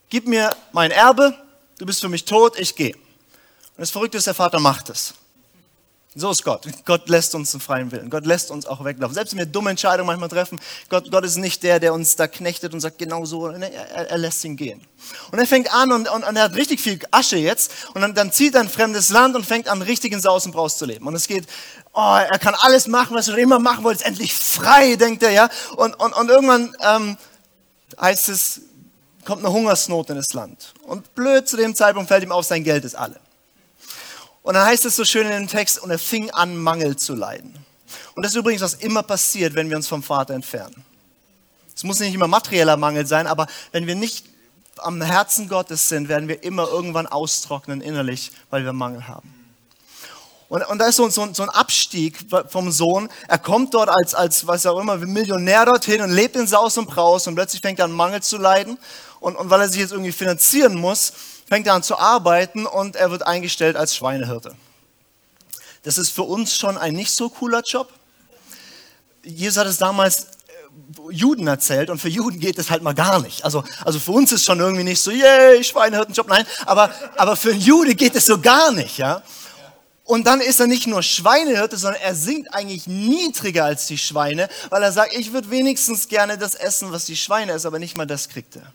gib 0.09 0.27
mir 0.27 0.55
mein 0.71 0.91
Erbe, 0.91 1.33
du 1.77 1.85
bist 1.85 2.01
für 2.01 2.09
mich 2.09 2.25
tot, 2.25 2.57
ich 2.59 2.75
gehe. 2.75 2.95
Und 2.95 3.81
das 3.81 3.91
Verrückte 3.91 4.17
ist, 4.17 4.27
der 4.27 4.33
Vater 4.33 4.59
macht 4.59 4.89
es. 4.89 5.13
So 6.19 6.31
ist 6.31 6.43
Gott. 6.43 6.67
Gott 6.85 7.09
lässt 7.09 7.35
uns 7.35 7.53
einen 7.53 7.61
freien 7.61 7.91
Willen. 7.91 8.09
Gott 8.09 8.25
lässt 8.25 8.49
uns 8.49 8.65
auch 8.65 8.83
weglaufen. 8.83 9.13
Selbst 9.13 9.33
wenn 9.33 9.37
wir 9.37 9.45
dumme 9.45 9.69
Entscheidungen 9.69 10.07
manchmal 10.07 10.29
treffen, 10.29 10.59
Gott, 10.89 11.11
Gott 11.11 11.23
ist 11.23 11.37
nicht 11.37 11.61
der, 11.61 11.79
der 11.79 11.93
uns 11.93 12.15
da 12.15 12.27
knechtet 12.27 12.73
und 12.73 12.79
sagt, 12.79 12.97
genau 12.97 13.23
so, 13.25 13.45
er, 13.45 14.09
er 14.09 14.17
lässt 14.17 14.43
ihn 14.43 14.55
gehen. 14.55 14.81
Und 15.31 15.37
er 15.37 15.45
fängt 15.45 15.71
an 15.71 15.91
und, 15.91 16.09
und, 16.09 16.23
und, 16.23 16.35
er 16.35 16.43
hat 16.45 16.55
richtig 16.55 16.81
viel 16.81 16.99
Asche 17.11 17.37
jetzt 17.37 17.71
und 17.93 18.01
dann, 18.01 18.15
dann 18.15 18.31
zieht 18.31 18.55
er 18.55 18.61
ein 18.61 18.69
fremdes 18.69 19.09
Land 19.09 19.35
und 19.35 19.45
fängt 19.45 19.67
an, 19.67 19.83
richtig 19.83 20.11
in 20.11 20.19
Saus 20.19 20.43
und 20.47 20.53
Braus 20.53 20.79
zu 20.79 20.85
leben. 20.85 21.05
Und 21.05 21.13
es 21.13 21.27
geht, 21.27 21.45
oh, 21.93 22.17
er 22.17 22.39
kann 22.39 22.55
alles 22.61 22.87
machen, 22.87 23.15
was 23.15 23.27
er 23.27 23.37
immer 23.37 23.59
machen 23.59 23.83
wollte, 23.83 24.01
ist 24.01 24.07
endlich 24.07 24.33
frei, 24.33 24.95
denkt 24.95 25.21
er, 25.21 25.29
ja. 25.29 25.49
Und, 25.75 25.99
und, 25.99 26.13
und 26.13 26.29
irgendwann 26.29 26.75
ähm, 26.81 27.17
heißt 28.01 28.29
es, 28.29 28.61
kommt 29.27 29.43
eine 29.43 29.53
Hungersnot 29.53 30.09
in 30.09 30.15
das 30.15 30.33
Land. 30.33 30.73
Und 30.83 31.13
blöd 31.13 31.49
zu 31.49 31.57
dem 31.57 31.75
Zeitpunkt 31.75 32.07
fällt 32.07 32.23
ihm 32.23 32.31
auf, 32.31 32.45
sein 32.45 32.63
Geld 32.63 32.85
ist 32.85 32.95
alle. 32.95 33.19
Und 34.41 34.53
dann 34.53 34.65
heißt 34.65 34.85
es 34.85 34.95
so 34.95 35.03
schön 35.03 35.27
in 35.27 35.33
dem 35.33 35.47
Text, 35.49 35.79
und 35.79 35.91
er 35.91 35.99
fing 35.99 36.31
an, 36.31 36.55
Mangel 36.55 36.95
zu 36.95 37.13
leiden. 37.13 37.53
Und 38.15 38.23
das 38.23 38.31
ist 38.31 38.37
übrigens, 38.37 38.61
was 38.61 38.75
immer 38.75 39.03
passiert, 39.03 39.53
wenn 39.53 39.69
wir 39.69 39.75
uns 39.75 39.89
vom 39.89 40.01
Vater 40.01 40.33
entfernen. 40.33 40.85
Es 41.75 41.83
muss 41.83 41.99
nicht 41.99 42.13
immer 42.13 42.29
materieller 42.29 42.77
Mangel 42.77 43.05
sein, 43.05 43.27
aber 43.27 43.47
wenn 43.73 43.85
wir 43.85 43.95
nicht 43.95 44.25
am 44.77 45.01
Herzen 45.01 45.49
Gottes 45.49 45.89
sind, 45.89 46.07
werden 46.07 46.29
wir 46.29 46.43
immer 46.43 46.69
irgendwann 46.69 47.05
austrocknen 47.05 47.81
innerlich, 47.81 48.31
weil 48.49 48.63
wir 48.63 48.71
Mangel 48.71 49.09
haben. 49.09 49.33
Und, 50.49 50.65
und 50.67 50.77
da 50.77 50.87
ist 50.87 50.95
so, 50.95 51.09
so, 51.09 51.27
so, 51.33 51.43
ein 51.43 51.49
Abstieg 51.49 52.17
vom 52.47 52.71
Sohn. 52.71 53.09
Er 53.27 53.37
kommt 53.37 53.73
dort 53.73 53.89
als, 53.89 54.15
als, 54.15 54.47
was 54.47 54.65
auch 54.65 54.79
immer, 54.79 54.95
Millionär 54.95 55.65
dorthin 55.65 56.01
und 56.01 56.11
lebt 56.11 56.37
in 56.37 56.47
Saus 56.47 56.77
und 56.77 56.87
Braus 56.87 57.27
und 57.27 57.35
plötzlich 57.35 57.61
fängt 57.61 57.79
er 57.79 57.85
an, 57.85 57.91
Mangel 57.91 58.23
zu 58.23 58.37
leiden. 58.37 58.77
Und, 59.19 59.35
und 59.35 59.49
weil 59.49 59.61
er 59.61 59.69
sich 59.69 59.79
jetzt 59.79 59.91
irgendwie 59.91 60.11
finanzieren 60.11 60.75
muss, 60.75 61.13
fängt 61.47 61.67
er 61.67 61.73
an 61.73 61.83
zu 61.83 61.97
arbeiten 61.97 62.65
und 62.65 62.95
er 62.95 63.11
wird 63.11 63.25
eingestellt 63.25 63.75
als 63.75 63.95
Schweinehirte. 63.95 64.55
Das 65.83 65.97
ist 65.97 66.09
für 66.09 66.23
uns 66.23 66.55
schon 66.55 66.77
ein 66.77 66.93
nicht 66.93 67.11
so 67.11 67.29
cooler 67.29 67.61
Job. 67.61 67.89
Jesus 69.23 69.57
hat 69.57 69.67
es 69.67 69.77
damals 69.77 70.23
äh, 70.23 70.25
Juden 71.11 71.47
erzählt 71.47 71.89
und 71.89 71.99
für 71.99 72.09
Juden 72.09 72.39
geht 72.39 72.59
es 72.59 72.69
halt 72.69 72.83
mal 72.83 72.93
gar 72.93 73.21
nicht. 73.21 73.45
Also, 73.45 73.63
also 73.85 73.99
für 73.99 74.11
uns 74.11 74.31
ist 74.31 74.45
schon 74.45 74.59
irgendwie 74.59 74.83
nicht 74.83 75.01
so, 75.01 75.11
yay, 75.11 75.63
Schweinehirtenjob, 75.63 76.27
nein, 76.27 76.45
aber, 76.65 76.91
aber 77.15 77.35
für 77.35 77.51
einen 77.51 77.61
Jude 77.61 77.95
geht 77.95 78.15
es 78.15 78.25
so 78.25 78.39
gar 78.39 78.71
nicht, 78.71 78.97
ja. 78.97 79.23
Und 80.03 80.25
dann 80.25 80.39
ist 80.39 80.61
er 80.61 80.67
nicht 80.67 80.87
nur 80.87 81.03
Schweinehirte, 81.03 81.75
sondern 81.75 82.01
er 82.01 82.15
singt 82.15 82.53
eigentlich 82.53 82.87
niedriger 82.87 83.65
als 83.65 83.87
die 83.87 83.97
Schweine, 83.97 84.47
weil 84.69 84.81
er 84.81 84.93
sagt, 84.93 85.13
ich 85.13 85.33
würde 85.33 85.49
wenigstens 85.49 86.07
gerne 86.07 86.37
das 86.37 86.55
essen, 86.55 86.93
was 86.93 87.03
die 87.05 87.17
Schweine 87.17 87.51
essen, 87.51 87.67
aber 87.67 87.79
nicht 87.79 87.97
mal 87.97 88.05
das 88.05 88.29
kriegt 88.29 88.55
er. 88.55 88.73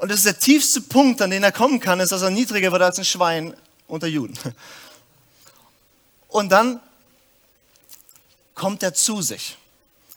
Und 0.00 0.10
das 0.10 0.20
ist 0.20 0.26
der 0.26 0.38
tiefste 0.38 0.80
Punkt, 0.80 1.20
an 1.20 1.28
den 1.28 1.42
er 1.42 1.52
kommen 1.52 1.78
kann, 1.78 2.00
ist, 2.00 2.10
dass 2.10 2.22
er 2.22 2.30
niedriger 2.30 2.72
wird 2.72 2.80
als 2.80 2.98
ein 2.98 3.04
Schwein 3.04 3.54
unter 3.86 4.06
Juden. 4.06 4.34
Und 6.28 6.48
dann 6.48 6.80
kommt 8.54 8.82
er 8.82 8.94
zu 8.94 9.20
sich. 9.20 9.58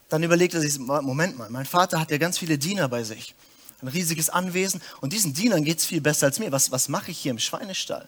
Dann 0.07 0.23
überlegt 0.23 0.53
er 0.53 0.61
sich, 0.61 0.79
Moment 0.79 1.37
mal, 1.37 1.49
mein 1.49 1.65
Vater 1.65 1.99
hat 1.99 2.11
ja 2.11 2.17
ganz 2.17 2.37
viele 2.37 2.57
Diener 2.57 2.87
bei 2.87 3.03
sich. 3.03 3.35
Ein 3.81 3.89
riesiges 3.89 4.29
Anwesen. 4.29 4.81
Und 5.01 5.11
diesen 5.11 5.33
Dienern 5.33 5.65
geht 5.65 5.79
es 5.79 5.85
viel 5.85 5.99
besser 5.99 6.27
als 6.27 6.39
mir. 6.39 6.53
Was, 6.53 6.71
was 6.71 6.87
mache 6.87 7.11
ich 7.11 7.17
hier 7.17 7.31
im 7.31 7.39
Schweinestall? 7.39 8.07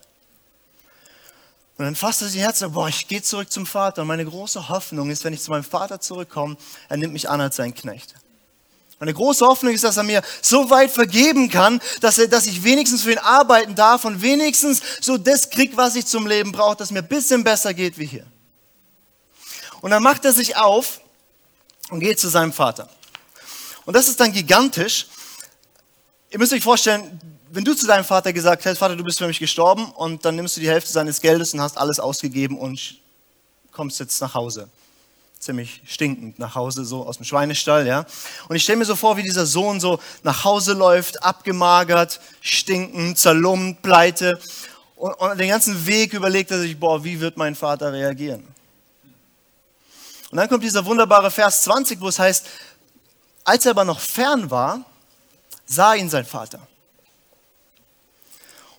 Und 1.78 1.84
dann 1.84 1.96
fasst 1.96 2.22
er 2.22 2.30
sich 2.30 2.40
Herz 2.40 2.62
und 2.62 2.68
sagt, 2.68 2.74
boah, 2.74 2.88
ich 2.88 3.10
gehe 3.10 3.22
zurück 3.22 3.52
zum 3.52 3.66
Vater. 3.66 4.04
Und 4.04 4.08
meine 4.08 4.24
große 4.24 4.70
Hoffnung 4.70 5.10
ist, 5.10 5.26
wenn 5.26 5.34
ich 5.34 5.42
zu 5.42 5.52
meinem 5.52 5.66
Vater 5.66 6.00
zurückkomme, 6.00 6.56
er 6.88 6.96
nimmt 6.96 7.12
mich 7.12 7.30
an 7.30 7.42
als 7.42 7.58
sein 7.58 7.76
Knecht. 7.76 8.16
Meine 9.00 9.14
große 9.14 9.46
Hoffnung 9.46 9.74
ist, 9.74 9.84
dass 9.84 9.98
er 9.98 10.04
mir 10.04 10.22
so 10.42 10.70
weit 10.70 10.90
vergeben 10.90 11.50
kann, 11.50 11.82
dass, 12.00 12.18
er, 12.18 12.28
dass 12.28 12.46
ich 12.46 12.64
wenigstens 12.64 13.04
für 13.04 13.12
ihn 13.12 13.18
arbeiten 13.18 13.76
darf 13.76 14.06
und 14.06 14.22
wenigstens 14.22 14.82
so 15.02 15.18
das 15.18 15.50
krieg, 15.50 15.76
was 15.76 15.96
ich 15.96 16.06
zum 16.06 16.28
Leben 16.28 16.52
brauche, 16.54 16.78
dass 16.78 16.92
mir 16.92 17.00
ein 17.00 17.08
bisschen 17.08 17.44
besser 17.44 17.74
geht 17.74 17.98
wie 17.98 18.06
hier. 18.06 18.26
Und 19.82 19.92
dann 19.92 20.02
macht 20.02 20.24
er 20.24 20.32
sich 20.32 20.56
auf 20.56 21.02
und 21.90 22.00
geht 22.00 22.20
zu 22.20 22.30
seinem 22.30 22.54
Vater. 22.54 22.90
Und 23.86 23.96
das 23.96 24.08
ist 24.08 24.20
dann 24.20 24.32
gigantisch. 24.32 25.08
Ihr 26.30 26.40
müsst 26.40 26.54
euch 26.54 26.64
vorstellen, 26.64 27.20
wenn 27.52 27.64
du 27.64 27.74
zu 27.74 27.86
deinem 27.86 28.06
Vater 28.06 28.34
gesagt 28.34 28.66
hättest, 28.66 28.80
Vater, 28.80 28.96
du 28.96 29.04
bist 29.04 29.18
für 29.18 29.28
mich 29.28 29.40
gestorben 29.40 29.92
und 29.92 30.26
dann 30.26 30.36
nimmst 30.36 30.58
du 30.58 30.62
die 30.62 30.70
Hälfte 30.70 30.92
seines 30.92 31.22
Geldes 31.22 31.54
und 31.54 31.62
hast 31.62 31.78
alles 31.78 32.00
ausgegeben 32.00 32.58
und 32.58 33.00
kommst 33.72 34.00
jetzt 34.00 34.20
nach 34.22 34.34
Hause. 34.34 34.70
Ziemlich 35.46 35.84
stinkend 35.86 36.40
nach 36.40 36.56
Hause, 36.56 36.86
so 36.86 37.06
aus 37.06 37.18
dem 37.18 37.24
Schweinestall, 37.24 37.86
ja. 37.86 38.08
Und 38.50 38.56
ich 38.56 38.64
stelle 38.64 38.80
mir 38.80 38.86
so 38.86 38.96
vor, 38.96 39.16
wie 39.16 39.22
dieser 39.22 39.46
Sohn 39.46 39.80
so 39.80 40.00
nach 40.24 40.44
Hause 40.44 40.74
läuft, 40.74 41.22
abgemagert, 41.22 42.20
stinkend, 42.42 43.20
zerlumpt, 43.20 43.84
pleite. 43.84 44.40
Und, 44.96 45.14
und 45.14 45.38
den 45.38 45.50
ganzen 45.50 45.86
Weg 45.86 46.14
überlegt 46.14 46.50
er 46.50 46.58
sich, 46.58 46.80
boah, 46.80 47.04
wie 47.04 47.20
wird 47.20 47.38
mein 47.38 47.54
Vater 47.54 47.94
reagieren? 47.94 48.44
Und 50.32 50.38
dann 50.40 50.50
kommt 50.50 50.64
dieser 50.64 50.84
wunderbare 50.84 51.30
Vers 51.30 51.62
20, 51.62 52.02
wo 52.02 52.08
es 52.08 52.18
heißt, 52.18 52.48
als 53.44 53.66
er 53.66 53.70
aber 53.70 53.86
noch 53.86 54.00
fern 54.00 54.50
war, 54.50 54.84
sah 55.68 55.94
ihn 55.94 56.10
sein 56.10 56.26
Vater. 56.26 56.68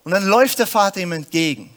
Und 0.03 0.11
dann 0.11 0.25
läuft 0.25 0.59
der 0.59 0.67
Vater 0.67 1.01
ihm 1.01 1.13
entgegen. 1.13 1.76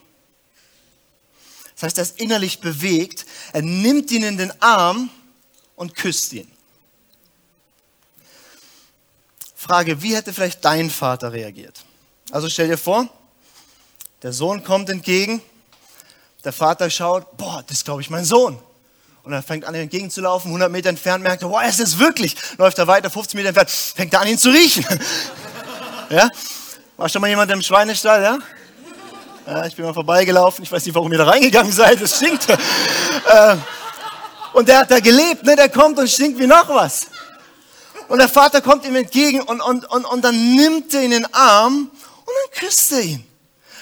Das 1.79 1.87
heißt, 1.87 1.97
er 1.97 2.03
ist 2.03 2.19
innerlich 2.19 2.59
bewegt. 2.59 3.25
Er 3.53 3.61
nimmt 3.61 4.11
ihn 4.11 4.23
in 4.23 4.37
den 4.37 4.51
Arm 4.61 5.09
und 5.77 5.95
küsst 5.95 6.33
ihn. 6.33 6.51
Frage, 9.55 10.01
wie 10.01 10.13
hätte 10.13 10.33
vielleicht 10.33 10.65
dein 10.65 10.89
Vater 10.89 11.31
reagiert? 11.31 11.85
Also 12.31 12.49
stell 12.49 12.67
dir 12.67 12.77
vor, 12.77 13.07
der 14.23 14.33
Sohn 14.33 14.61
kommt 14.63 14.89
entgegen, 14.89 15.41
der 16.43 16.51
Vater 16.51 16.89
schaut, 16.89 17.37
boah, 17.37 17.63
das 17.65 17.77
ist 17.77 17.85
glaube 17.85 18.01
ich 18.01 18.09
mein 18.09 18.25
Sohn. 18.25 18.61
Und 19.23 19.31
er 19.31 19.41
fängt 19.41 19.63
an, 19.63 19.73
ihm 19.73 19.81
entgegenzulaufen, 19.81 20.49
100 20.49 20.69
Meter 20.69 20.89
entfernt, 20.89 21.23
merkt 21.23 21.43
er, 21.43 21.47
boah, 21.47 21.63
ist 21.63 21.79
es 21.79 21.97
wirklich. 21.97 22.35
Läuft 22.57 22.77
er 22.77 22.87
weiter, 22.87 23.09
50 23.09 23.35
Meter 23.35 23.49
entfernt, 23.49 23.69
fängt 23.69 24.13
er 24.13 24.19
an, 24.19 24.27
ihn 24.27 24.37
zu 24.37 24.49
riechen. 24.49 24.85
ja? 26.09 26.29
War 26.97 27.07
schon 27.07 27.21
mal 27.21 27.29
jemand 27.29 27.49
im 27.51 27.61
Schweinestall, 27.61 28.21
ja? 28.21 28.39
Ja? 29.49 29.65
Ich 29.65 29.75
bin 29.75 29.85
mal 29.85 29.93
vorbeigelaufen, 29.93 30.63
ich 30.63 30.71
weiß 30.71 30.85
nicht, 30.85 30.95
warum 30.95 31.11
ihr 31.11 31.17
da 31.17 31.25
reingegangen 31.25 31.71
seid, 31.71 32.01
es 32.01 32.15
stinkt. 32.17 32.47
Äh, 32.49 33.55
und 34.53 34.67
der 34.67 34.79
hat 34.79 34.91
da 34.91 34.99
gelebt, 34.99 35.43
ne? 35.43 35.55
der 35.55 35.69
kommt 35.69 35.99
und 35.99 36.09
stinkt 36.09 36.39
wie 36.39 36.47
noch 36.47 36.69
was. 36.69 37.07
Und 38.07 38.17
der 38.17 38.29
Vater 38.29 38.61
kommt 38.61 38.85
ihm 38.85 38.95
entgegen 38.95 39.41
und, 39.41 39.61
und, 39.61 39.85
und, 39.85 40.05
und 40.05 40.21
dann 40.23 40.55
nimmt 40.55 40.93
er 40.93 41.01
ihn 41.01 41.11
in 41.11 41.23
den 41.23 41.33
Arm 41.33 41.91
und 41.91 42.27
dann 42.27 42.59
küsst 42.59 42.91
er 42.91 43.01
ihn. 43.01 43.23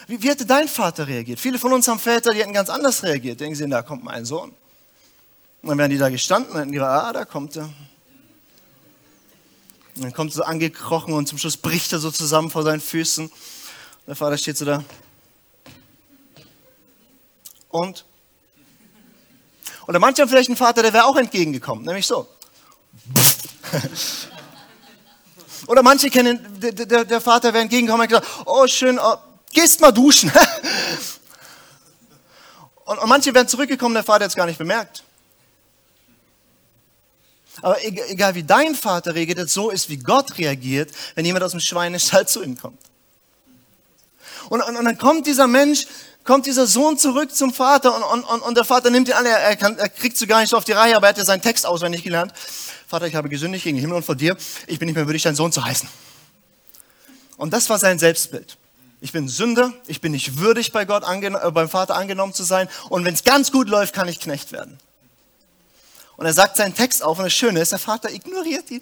Wie, 0.08 0.22
wie 0.22 0.30
hätte 0.30 0.46
dein 0.46 0.68
Vater 0.68 1.08
reagiert? 1.08 1.40
Viele 1.40 1.60
von 1.60 1.72
uns 1.72 1.88
haben 1.88 2.00
Väter, 2.00 2.34
die 2.34 2.40
hätten 2.40 2.54
ganz 2.54 2.70
anders 2.70 3.04
reagiert. 3.04 3.40
Denken 3.40 3.56
sie, 3.56 3.70
da 3.70 3.82
kommt 3.82 4.04
mein 4.04 4.26
Sohn. 4.26 4.54
Und 5.62 5.70
dann 5.70 5.78
wären 5.78 5.92
die 5.92 5.98
da 5.98 6.10
gestanden 6.10 6.52
und 6.52 6.60
hätten 6.60 6.72
gedacht, 6.72 7.06
ah, 7.06 7.14
da 7.14 7.26
kommt 7.26 7.56
er. 7.56 7.70
Und 9.96 10.04
dann 10.04 10.14
kommt 10.14 10.32
er 10.32 10.36
so 10.36 10.44
angekrochen 10.44 11.14
und 11.14 11.28
zum 11.28 11.38
Schluss 11.38 11.58
bricht 11.58 11.92
er 11.92 12.00
so 12.00 12.12
zusammen 12.12 12.50
vor 12.50 12.64
seinen 12.64 12.82
Füßen. 12.82 13.26
Und 13.26 13.34
der 14.08 14.16
Vater 14.16 14.38
steht 14.38 14.58
so 14.58 14.66
da. 14.66 14.84
Und? 17.70 18.06
Oder 19.88 20.00
manche 20.00 20.22
haben 20.22 20.30
vielleicht 20.30 20.50
einen 20.50 20.58
Vater, 20.58 20.82
der 20.82 20.94
wäre 20.94 21.06
auch 21.06 21.16
entgegengekommen, 21.16 21.86
nämlich 21.86 22.06
so. 22.06 22.28
Oder 25.68 25.84
manche 25.84 26.10
kennen, 26.10 26.40
der, 26.60 26.72
der, 26.72 27.06
der 27.06 27.22
Vater 27.22 27.54
wäre 27.54 27.64
entgegengekommen 27.64 28.04
und 28.04 28.10
gesagt, 28.10 28.28
oh 28.46 28.68
schön, 28.68 29.00
oh, 29.00 29.16
gehst 29.52 29.82
mal 29.82 29.92
duschen. 29.92 30.32
und, 32.86 33.00
und 33.00 33.10
manche 33.10 33.34
wären 33.34 33.48
zurückgekommen, 33.48 33.94
der 33.94 34.04
Vater 34.04 34.26
hat 34.26 34.32
es 34.32 34.36
gar 34.36 34.46
nicht 34.46 34.58
bemerkt. 34.58 35.04
Aber 37.62 37.84
egal 37.84 38.36
wie 38.36 38.44
dein 38.44 38.76
Vater 38.76 39.16
reagiert, 39.16 39.50
so 39.50 39.70
ist 39.70 39.90
wie 39.90 39.98
Gott 39.98 40.38
reagiert, 40.38 40.92
wenn 41.16 41.26
jemand 41.26 41.44
aus 41.44 41.52
dem 41.52 41.60
Schweinestall 41.60 42.28
zu 42.28 42.44
ihm 42.44 42.58
kommt. 42.58 42.80
Und, 44.50 44.62
und, 44.62 44.78
und 44.78 44.86
dann 44.86 44.98
kommt 44.98 45.28
dieser 45.28 45.48
Mensch, 45.48 45.88
kommt 46.28 46.46
dieser 46.46 46.68
Sohn 46.68 46.98
zurück 46.98 47.34
zum 47.34 47.54
Vater 47.54 48.12
und, 48.12 48.24
und, 48.24 48.42
und 48.42 48.58
der 48.58 48.66
Vater 48.66 48.92
nimmt 48.92 49.08
ihn 49.08 49.14
an, 49.14 49.26
er, 49.26 49.56
kann, 49.56 49.78
er 49.80 49.90
kriegt 49.90 50.18
so 50.18 50.28
gar 50.28 50.42
nicht 50.42 50.50
so 50.50 50.58
auf 50.58 50.66
die 50.66 50.74
Reihe, 50.74 50.96
aber 50.96 51.08
er 51.08 51.10
hat 51.10 51.18
ja 51.18 51.26
seinen 51.26 51.42
Text 51.42 51.66
auswendig 51.66 52.04
gelernt. 52.04 52.34
Vater, 52.88 53.08
ich 53.08 53.16
habe 53.16 53.30
gesündigt 53.30 53.64
gegen 53.64 53.78
den 53.78 53.82
Himmel 53.82 53.98
und 53.98 54.04
vor 54.04 54.16
dir, 54.16 54.38
ich 54.68 54.78
bin 54.78 54.88
nicht 54.88 54.96
mehr 54.96 55.08
würdig, 55.08 55.24
dein 55.24 55.36
Sohn 55.36 55.52
zu 55.52 55.64
heißen. 55.64 55.90
Und 57.38 57.54
das 57.54 57.70
war 57.70 57.80
sein 57.80 57.98
Selbstbild. 57.98 58.58
Ich 59.00 59.12
bin 59.12 59.30
Sünder, 59.30 59.74
ich 59.88 60.02
bin 60.02 60.12
nicht 60.12 60.38
würdig, 60.38 60.72
bei 60.72 60.84
Gott 60.86 61.04
äh, 61.04 61.52
beim 61.52 61.70
Vater 61.70 61.96
angenommen 61.96 62.34
zu 62.34 62.44
sein 62.44 62.68
und 62.90 63.06
wenn 63.06 63.14
es 63.14 63.24
ganz 63.24 63.52
gut 63.52 63.70
läuft, 63.70 63.96
kann 63.96 64.08
ich 64.08 64.20
Knecht 64.20 64.52
werden. 64.52 64.78
Und 66.18 66.26
er 66.26 66.34
sagt 66.34 66.58
seinen 66.58 66.76
Text 66.76 67.04
auf 67.04 67.20
und 67.20 67.26
das 67.26 67.34
Schöne 67.34 67.62
ist, 67.62 67.72
der 67.72 67.80
Vater 67.80 68.12
ignoriert 68.12 68.70
ihn. 68.70 68.82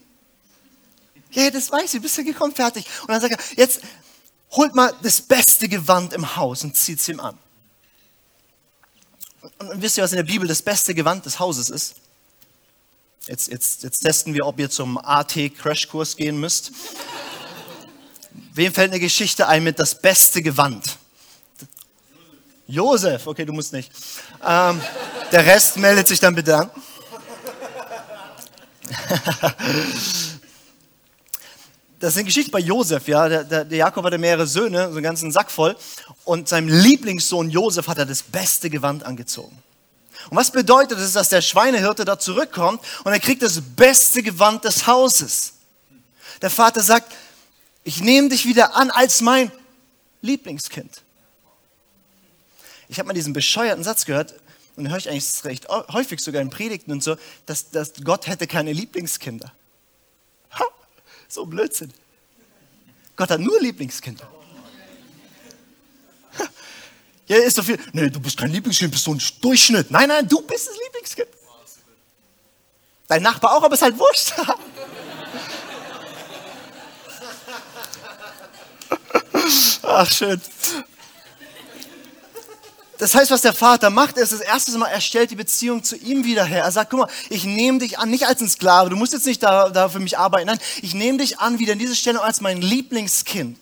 Ja, 1.32 1.52
das 1.52 1.70
weiß 1.70 1.94
ich, 1.94 2.02
bist 2.02 2.18
du 2.18 2.24
gekommen, 2.24 2.56
fertig. 2.56 2.86
Und 3.02 3.10
dann 3.10 3.20
sagt 3.20 3.34
er, 3.34 3.40
jetzt 3.58 3.82
holt 4.56 4.76
mal 4.76 4.94
das 5.02 5.22
beste 5.22 5.68
Gewand 5.68 6.14
im 6.14 6.36
Haus 6.36 6.64
und 6.64 6.76
zieht 6.76 7.00
es 7.00 7.10
ihm 7.10 7.20
an. 7.20 7.38
Und, 9.42 9.70
und 9.70 9.82
wisst 9.82 9.98
ihr, 9.98 10.04
was 10.04 10.12
in 10.12 10.18
der 10.18 10.24
Bibel 10.24 10.48
das 10.48 10.62
beste 10.62 10.94
Gewand 10.94 11.26
des 11.26 11.40
Hauses 11.40 11.70
ist? 11.70 11.96
Jetzt, 13.28 13.48
jetzt, 13.48 13.84
jetzt 13.84 14.00
testen 14.00 14.34
wir, 14.34 14.46
ob 14.46 14.60
ihr 14.60 14.70
zum 14.70 14.98
AT-Crashkurs 14.98 16.16
gehen 16.16 16.40
müsst. 16.40 16.72
Wem 18.54 18.74
fällt 18.74 18.92
eine 18.92 19.00
Geschichte 19.00 19.48
ein 19.48 19.64
mit 19.64 19.80
das 19.80 20.00
beste 20.00 20.42
Gewand? 20.42 20.98
Josef, 22.68 23.28
okay, 23.28 23.46
du 23.46 23.54
musst 23.54 23.74
nicht. 23.74 23.92
Ähm, 24.46 24.82
der 25.32 25.46
Rest 25.46 25.78
meldet 25.78 26.08
sich 26.08 26.20
dann 26.20 26.36
bitte 26.36 26.58
an. 26.58 26.70
das 32.06 32.14
ist 32.14 32.20
eine 32.20 32.26
Geschichte 32.26 32.52
bei 32.52 32.60
Josef, 32.60 33.08
ja. 33.08 33.28
Der, 33.28 33.44
der, 33.44 33.66
der, 33.66 33.78
Jakob 33.80 34.06
hatte 34.06 34.20
mehrere 34.20 34.46
Söhne, 34.46 34.90
so 34.90 34.94
einen 34.94 35.04
ganzen 35.04 35.32
Sack 35.32 35.50
voll. 35.50 35.76
Und 36.24 36.48
seinem 36.48 36.68
Lieblingssohn 36.68 37.50
Josef 37.50 37.88
hat 37.88 37.98
er 37.98 38.06
das 38.06 38.22
beste 38.22 38.70
Gewand 38.70 39.04
angezogen. 39.04 39.58
Und 40.30 40.38
was 40.38 40.52
bedeutet 40.52 41.00
es, 41.00 41.14
dass 41.14 41.30
der 41.30 41.42
Schweinehirte 41.42 42.06
da 42.06 42.20
zurückkommt 42.20 42.80
und 43.04 43.12
er 43.12 43.20
kriegt 43.20 43.42
das 43.42 43.60
beste 43.60 44.22
Gewand 44.22 44.64
des 44.66 44.86
Hauses? 44.86 45.54
Der 46.44 46.52
Vater 46.52 46.82
sagt, 46.82 47.12
ich 47.84 48.02
nehme 48.02 48.30
dich 48.30 48.46
wieder 48.46 48.76
an 48.76 48.92
als 48.92 49.22
mein 49.22 49.52
Lieblingskind. 50.22 51.02
Ich 52.88 53.00
habe 53.00 53.08
mal 53.08 53.14
diesen 53.14 53.34
bescheuerten 53.34 53.84
Satz 53.84 54.06
gehört, 54.06 54.36
und 54.76 54.90
höre 54.90 54.98
ich 54.98 55.10
eigentlich 55.10 55.44
recht 55.46 55.70
häufig 55.70 56.20
sogar 56.20 56.42
in 56.42 56.50
Predigten 56.52 56.92
und 56.92 57.02
so, 57.02 57.16
dass, 57.46 57.72
dass 57.72 57.94
Gott 58.04 58.28
hätte 58.28 58.46
keine 58.46 58.74
Lieblingskinder. 58.74 59.52
So 61.28 61.46
Blödsinn. 61.46 61.94
Gott 63.16 63.30
hat 63.30 63.40
nur 63.40 63.60
Lieblingskinder. 63.60 64.28
Ja, 67.28 67.38
ist 67.38 67.58
doch 67.58 67.64
viel. 67.64 67.80
Nee, 67.92 68.12
du 68.12 68.20
bist 68.20 68.38
kein 68.38 68.52
Lieblingskind, 68.52 68.92
bist 68.92 69.06
so 69.06 69.12
ein 69.12 69.20
Durchschnitt. 69.42 69.90
Nein, 69.90 70.10
nein, 70.10 70.28
du 70.28 70.42
bist 70.42 70.68
das 70.68 70.76
Lieblingskind. 70.78 71.28
Dein 73.08 73.24
Nachbar 73.24 73.54
auch, 73.56 73.64
aber 73.64 73.74
ist 73.74 73.82
halt 73.82 73.98
wurscht. 73.98 74.34
Ach, 79.84 80.12
schön. 80.12 80.40
Das 82.98 83.14
heißt, 83.14 83.30
was 83.30 83.42
der 83.42 83.54
Vater 83.54 83.90
macht, 83.90 84.18
ist 84.18 84.32
das 84.32 84.40
erste 84.40 84.78
Mal, 84.78 84.88
er 84.88 85.02
stellt 85.02 85.30
die 85.30 85.36
Beziehung 85.36 85.84
zu 85.84 85.98
ihm 85.98 86.24
wieder 86.24 86.46
her. 86.46 86.64
Er 86.64 86.72
sagt, 86.72 86.92
guck 86.92 87.02
mal, 87.02 87.10
ich 87.30 87.44
nehme 87.44 87.80
dich 87.80 88.00
an, 88.00 88.10
nicht 88.10 88.26
als 88.26 88.40
ein 88.40 88.48
Sklave, 88.48 88.90
du 88.90 88.96
musst 88.96 89.12
jetzt 89.12 89.26
nicht 89.26 89.44
da, 89.44 89.70
da 89.70 89.90
für 89.90 90.00
mich 90.00 90.18
arbeiten, 90.18 90.48
nein, 90.48 90.60
ich 90.82 90.94
nehme 90.94 91.18
dich 91.18 91.40
an 91.40 91.60
wieder 91.60 91.74
an 91.74 91.80
diese 91.80 91.96
Stelle 91.96 92.22
als 92.22 92.40
mein 92.40 92.62
Lieblingskind. 92.62 93.58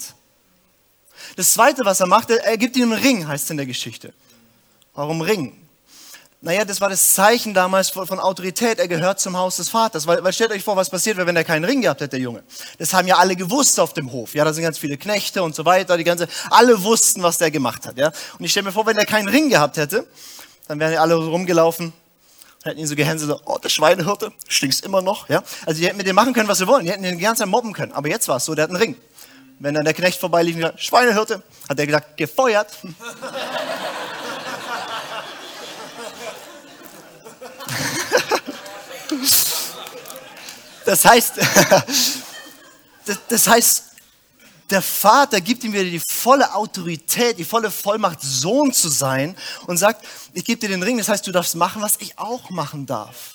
Das 1.35 1.53
zweite, 1.53 1.83
was 1.83 1.99
er 1.99 2.07
macht, 2.07 2.29
er 2.29 2.57
gibt 2.57 2.75
ihm 2.75 2.91
einen 2.91 3.01
Ring, 3.01 3.27
heißt 3.27 3.45
es 3.45 3.49
in 3.49 3.57
der 3.57 3.65
Geschichte. 3.65 4.13
Warum 4.93 5.21
Ring? 5.21 5.62
Naja, 6.45 6.65
das 6.65 6.81
war 6.81 6.89
das 6.89 7.13
Zeichen 7.13 7.53
damals 7.53 7.89
von, 7.89 8.19
Autorität. 8.19 8.77
Er 8.77 8.89
gehört 8.89 9.17
zum 9.21 9.37
Haus 9.37 9.55
des 9.55 9.69
Vaters. 9.69 10.05
Weil, 10.07 10.21
weil 10.25 10.33
stellt 10.33 10.51
euch 10.51 10.61
vor, 10.61 10.75
was 10.75 10.89
passiert 10.89 11.15
wäre, 11.15 11.25
wenn 11.25 11.37
er 11.37 11.45
keinen 11.45 11.63
Ring 11.63 11.79
gehabt 11.79 12.01
hätte, 12.01 12.09
der 12.09 12.19
Junge. 12.19 12.43
Das 12.79 12.93
haben 12.93 13.07
ja 13.07 13.15
alle 13.15 13.37
gewusst 13.37 13.79
auf 13.79 13.93
dem 13.93 14.11
Hof. 14.11 14.35
Ja, 14.35 14.43
da 14.43 14.51
sind 14.51 14.61
ganz 14.61 14.77
viele 14.77 14.97
Knechte 14.97 15.41
und 15.41 15.55
so 15.55 15.63
weiter. 15.63 15.95
Die 15.95 16.03
ganze, 16.03 16.27
alle 16.49 16.83
wussten, 16.83 17.23
was 17.23 17.37
der 17.37 17.49
gemacht 17.49 17.87
hat. 17.87 17.97
Ja, 17.97 18.11
und 18.37 18.43
ich 18.43 18.51
stelle 18.51 18.65
mir 18.65 18.71
vor, 18.73 18.85
wenn 18.85 18.97
er 18.97 19.05
keinen 19.05 19.29
Ring 19.29 19.49
gehabt 19.49 19.77
hätte, 19.77 20.05
dann 20.67 20.81
wären 20.81 20.91
ja 20.91 20.99
alle 21.01 21.15
rumgelaufen 21.15 21.93
hätten 22.65 22.79
ihn 22.79 22.87
so 22.87 22.95
gehänselt. 22.95 23.29
So, 23.29 23.39
oh, 23.45 23.57
der 23.57 23.69
Schweinehirte, 23.69 24.31
stinkst 24.47 24.85
immer 24.85 25.01
noch. 25.01 25.29
Ja, 25.29 25.43
also 25.65 25.79
die 25.79 25.87
hätten 25.87 25.97
mit 25.97 26.07
dem 26.07 26.15
machen 26.15 26.33
können, 26.33 26.47
was 26.49 26.57
sie 26.57 26.67
wollen. 26.67 26.85
Die 26.85 26.91
hätten 26.91 27.03
den 27.03 27.17
die 27.17 27.23
ganze 27.23 27.43
Zeit 27.43 27.49
mobben 27.49 27.73
können. 27.73 27.93
Aber 27.93 28.09
jetzt 28.09 28.27
war 28.27 28.37
es 28.37 28.45
so, 28.45 28.55
der 28.55 28.63
hat 28.63 28.69
einen 28.69 28.81
Ring. 28.81 28.95
Wenn 29.59 29.75
dann 29.75 29.85
der 29.85 29.93
Knecht 29.93 30.19
vorbeilief 30.19 30.55
und 30.55 30.61
gesagt, 30.61 30.81
Schweinehirte, 30.81 31.43
hat 31.69 31.79
er 31.79 31.85
gesagt, 31.85 32.17
gefeuert. 32.17 32.67
Das 40.85 41.05
heißt, 41.05 41.33
das 43.29 43.47
heißt, 43.47 43.83
der 44.69 44.81
Vater 44.81 45.41
gibt 45.41 45.63
ihm 45.63 45.73
wieder 45.73 45.83
die 45.83 45.99
volle 45.99 46.53
Autorität, 46.55 47.37
die 47.37 47.43
volle 47.43 47.69
Vollmacht, 47.69 48.19
Sohn 48.21 48.73
zu 48.73 48.89
sein 48.89 49.37
und 49.67 49.77
sagt, 49.77 50.05
ich 50.33 50.45
gebe 50.45 50.59
dir 50.59 50.69
den 50.69 50.83
Ring, 50.83 50.97
das 50.97 51.09
heißt, 51.09 51.27
du 51.27 51.31
darfst 51.31 51.55
machen, 51.55 51.81
was 51.81 51.97
ich 51.99 52.17
auch 52.17 52.49
machen 52.49 52.85
darf. 52.85 53.33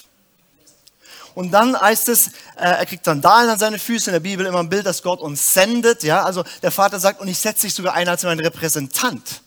Und 1.35 1.53
dann 1.53 1.81
heißt 1.81 2.09
es, 2.09 2.29
äh, 2.57 2.65
er 2.65 2.87
kriegt 2.87 3.05
Sandalen 3.05 3.51
an 3.51 3.59
seine 3.59 3.79
Füße, 3.79 4.11
in 4.11 4.15
der 4.15 4.21
Bibel 4.21 4.45
immer 4.45 4.59
ein 4.59 4.69
Bild, 4.69 4.87
dass 4.87 5.03
Gott 5.03 5.21
uns 5.21 5.55
sendet, 5.55 6.03
ja, 6.03 6.25
also 6.25 6.43
der 6.63 6.73
Vater 6.73 6.99
sagt, 6.99 7.21
und 7.21 7.29
ich 7.29 7.39
setze 7.39 7.67
dich 7.67 7.75
sogar 7.75 7.95
ein 7.95 8.09
als 8.09 8.25
mein 8.25 8.41
Repräsentant. 8.41 9.43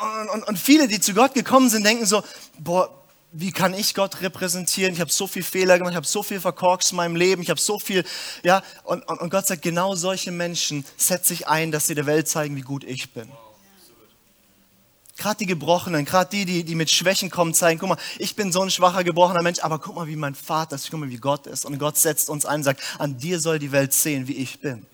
Und, 0.00 0.28
und, 0.28 0.42
und 0.46 0.58
viele, 0.58 0.86
die 0.86 1.00
zu 1.00 1.12
Gott 1.14 1.34
gekommen 1.34 1.68
sind, 1.68 1.84
denken 1.84 2.06
so, 2.06 2.22
boah, 2.58 2.97
wie 3.32 3.52
kann 3.52 3.74
ich 3.74 3.94
Gott 3.94 4.22
repräsentieren? 4.22 4.94
Ich 4.94 5.00
habe 5.00 5.12
so 5.12 5.26
viel 5.26 5.42
Fehler 5.42 5.78
gemacht, 5.78 5.92
ich 5.92 5.96
habe 5.96 6.06
so 6.06 6.22
viel 6.22 6.40
verkorkst 6.40 6.92
in 6.92 6.96
meinem 6.96 7.16
Leben, 7.16 7.42
ich 7.42 7.50
habe 7.50 7.60
so 7.60 7.78
viel, 7.78 8.04
ja, 8.42 8.62
und, 8.84 9.06
und, 9.08 9.20
und 9.20 9.30
Gott 9.30 9.46
sagt, 9.46 9.62
genau 9.62 9.94
solche 9.94 10.30
Menschen 10.30 10.84
setze 10.96 11.34
ich 11.34 11.46
ein, 11.46 11.70
dass 11.70 11.86
sie 11.86 11.94
der 11.94 12.06
Welt 12.06 12.28
zeigen, 12.28 12.56
wie 12.56 12.62
gut 12.62 12.84
ich 12.84 13.12
bin. 13.12 13.30
Gerade 15.18 15.38
die 15.38 15.46
Gebrochenen, 15.46 16.04
gerade 16.04 16.30
die, 16.30 16.44
die, 16.44 16.64
die 16.64 16.76
mit 16.76 16.90
Schwächen 16.90 17.28
kommen, 17.28 17.52
zeigen, 17.52 17.80
guck 17.80 17.88
mal, 17.88 17.98
ich 18.18 18.36
bin 18.36 18.52
so 18.52 18.62
ein 18.62 18.70
schwacher, 18.70 19.02
gebrochener 19.02 19.42
Mensch, 19.42 19.58
aber 19.60 19.80
guck 19.80 19.96
mal, 19.96 20.06
wie 20.06 20.16
mein 20.16 20.36
Vater 20.36 20.76
ist, 20.76 20.90
guck 20.90 21.00
mal, 21.00 21.10
wie 21.10 21.16
Gott 21.16 21.48
ist. 21.48 21.66
Und 21.66 21.76
Gott 21.78 21.96
setzt 21.96 22.30
uns 22.30 22.46
ein 22.46 22.60
und 22.60 22.64
sagt, 22.64 22.80
an 22.98 23.18
dir 23.18 23.40
soll 23.40 23.58
die 23.58 23.72
Welt 23.72 23.92
sehen, 23.92 24.28
wie 24.28 24.34
ich 24.34 24.60
bin. 24.60 24.86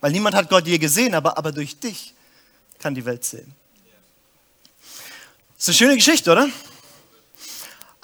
Weil 0.00 0.12
niemand 0.12 0.36
hat 0.36 0.50
Gott 0.50 0.66
je 0.66 0.76
gesehen, 0.76 1.14
aber, 1.14 1.38
aber 1.38 1.50
durch 1.50 1.80
dich 1.80 2.14
kann 2.78 2.94
die 2.94 3.06
Welt 3.06 3.24
sehen. 3.24 3.54
Das 5.56 5.62
ist 5.62 5.68
eine 5.68 5.76
schöne 5.76 5.96
Geschichte, 5.96 6.30
oder? 6.30 6.48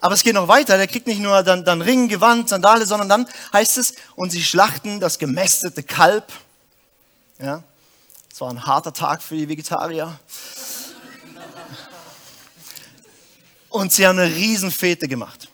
Aber 0.05 0.13
es 0.13 0.23
geht 0.23 0.35
noch 0.35 0.49
weiter. 0.49 0.77
Der 0.77 0.87
kriegt 0.87 1.07
nicht 1.07 1.21
nur 1.21 1.43
dann, 1.43 1.65
dann 1.65 1.81
Ring, 1.81 2.09
Gewand, 2.09 2.51
Sandale, 2.51 2.85
sondern 2.85 3.09
dann 3.09 3.27
heißt 3.55 3.79
es, 3.79 3.95
und 4.17 4.33
sie 4.33 4.45
schlachten 4.45 5.01
das 5.01 5.19
gemästete 5.19 5.83
Kalb. 5.83 6.31
Ja, 7.39 7.63
es 8.31 8.39
war 8.39 8.51
ein 8.51 8.67
harter 8.67 8.93
Tag 8.93 9.23
für 9.23 9.35
die 9.35 9.49
Vegetarier. 9.49 10.21
Und 13.71 13.95
sie 13.95 14.07
haben 14.07 14.19
eine 14.19 14.31
Riesenfete 14.31 15.09
gemacht. 15.09 15.49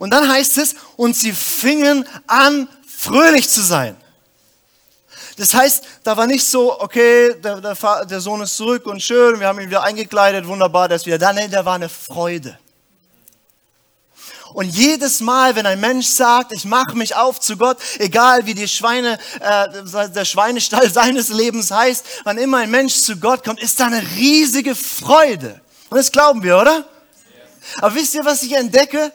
Und 0.00 0.10
dann 0.10 0.28
heißt 0.28 0.58
es, 0.58 0.74
und 0.96 1.14
sie 1.14 1.30
fingen 1.30 2.04
an, 2.26 2.66
fröhlich 2.88 3.48
zu 3.48 3.62
sein. 3.62 3.96
Das 5.36 5.54
heißt, 5.54 5.84
da 6.02 6.16
war 6.16 6.26
nicht 6.26 6.44
so, 6.44 6.80
okay, 6.80 7.34
der, 7.34 7.60
der, 7.60 8.04
der 8.06 8.20
Sohn 8.20 8.40
ist 8.40 8.56
zurück 8.56 8.86
und 8.86 9.00
schön, 9.00 9.38
wir 9.38 9.46
haben 9.46 9.60
ihn 9.60 9.68
wieder 9.68 9.84
eingekleidet, 9.84 10.48
wunderbar, 10.48 10.88
der 10.88 10.96
ist 10.96 11.06
wieder 11.06 11.18
da. 11.18 11.32
Nein, 11.32 11.48
da 11.48 11.64
war 11.64 11.76
eine 11.76 11.88
Freude. 11.88 12.58
Und 14.54 14.68
jedes 14.68 15.20
Mal, 15.20 15.56
wenn 15.56 15.66
ein 15.66 15.80
Mensch 15.80 16.06
sagt, 16.06 16.52
ich 16.52 16.64
mache 16.64 16.96
mich 16.96 17.16
auf 17.16 17.40
zu 17.40 17.56
Gott, 17.56 17.76
egal 17.98 18.46
wie 18.46 18.54
die 18.54 18.68
Schweine, 18.68 19.18
äh, 19.40 20.08
der 20.10 20.24
Schweinestall 20.24 20.88
seines 20.92 21.28
Lebens 21.28 21.72
heißt, 21.72 22.06
wann 22.22 22.38
immer 22.38 22.58
ein 22.58 22.70
Mensch 22.70 22.94
zu 22.94 23.16
Gott 23.16 23.44
kommt, 23.44 23.60
ist 23.60 23.80
da 23.80 23.86
eine 23.86 24.00
riesige 24.16 24.76
Freude. 24.76 25.60
Und 25.90 25.96
das 25.96 26.12
glauben 26.12 26.44
wir, 26.44 26.56
oder? 26.56 26.84
Aber 27.80 27.96
wisst 27.96 28.14
ihr, 28.14 28.24
was 28.24 28.44
ich 28.44 28.52
entdecke? 28.52 29.12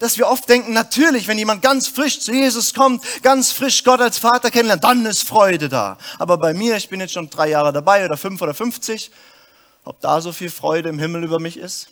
Dass 0.00 0.18
wir 0.18 0.26
oft 0.26 0.48
denken, 0.48 0.72
natürlich, 0.72 1.28
wenn 1.28 1.38
jemand 1.38 1.62
ganz 1.62 1.86
frisch 1.86 2.18
zu 2.18 2.32
Jesus 2.32 2.74
kommt, 2.74 3.04
ganz 3.22 3.52
frisch 3.52 3.84
Gott 3.84 4.00
als 4.00 4.18
Vater 4.18 4.50
kennenlernt, 4.50 4.82
dann 4.82 5.06
ist 5.06 5.22
Freude 5.22 5.68
da. 5.68 5.98
Aber 6.18 6.36
bei 6.36 6.52
mir, 6.52 6.76
ich 6.76 6.88
bin 6.88 6.98
jetzt 6.98 7.12
schon 7.12 7.30
drei 7.30 7.48
Jahre 7.48 7.72
dabei 7.72 8.04
oder 8.04 8.16
fünf 8.16 8.42
oder 8.42 8.54
fünfzig, 8.54 9.12
ob 9.84 10.00
da 10.00 10.20
so 10.20 10.32
viel 10.32 10.50
Freude 10.50 10.88
im 10.88 10.98
Himmel 10.98 11.22
über 11.22 11.38
mich 11.38 11.56
ist. 11.56 11.86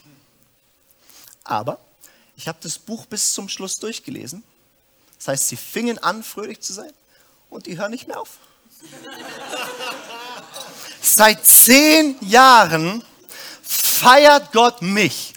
Aber 1.45 1.79
ich 2.43 2.49
habe 2.49 2.59
das 2.61 2.77
Buch 2.77 3.07
bis 3.07 3.35
zum 3.35 3.49
Schluss 3.49 3.79
durchgelesen. 3.79 4.43
Das 5.17 5.29
heißt, 5.29 5.49
sie 5.49 5.57
fingen 5.57 5.99
an, 5.99 6.25
fröhlich 6.25 6.61
zu 6.61 6.73
sein 6.73 6.93
und 7.51 7.67
die 7.67 7.79
hören 7.79 7.93
nicht 7.93 8.09
mehr 8.09 8.21
auf. 8.21 8.31
Seit 11.01 11.47
zehn 11.47 12.17
Jahren 12.21 13.05
feiert 13.63 14.51
Gott 14.51 14.83
mich. 14.83 15.35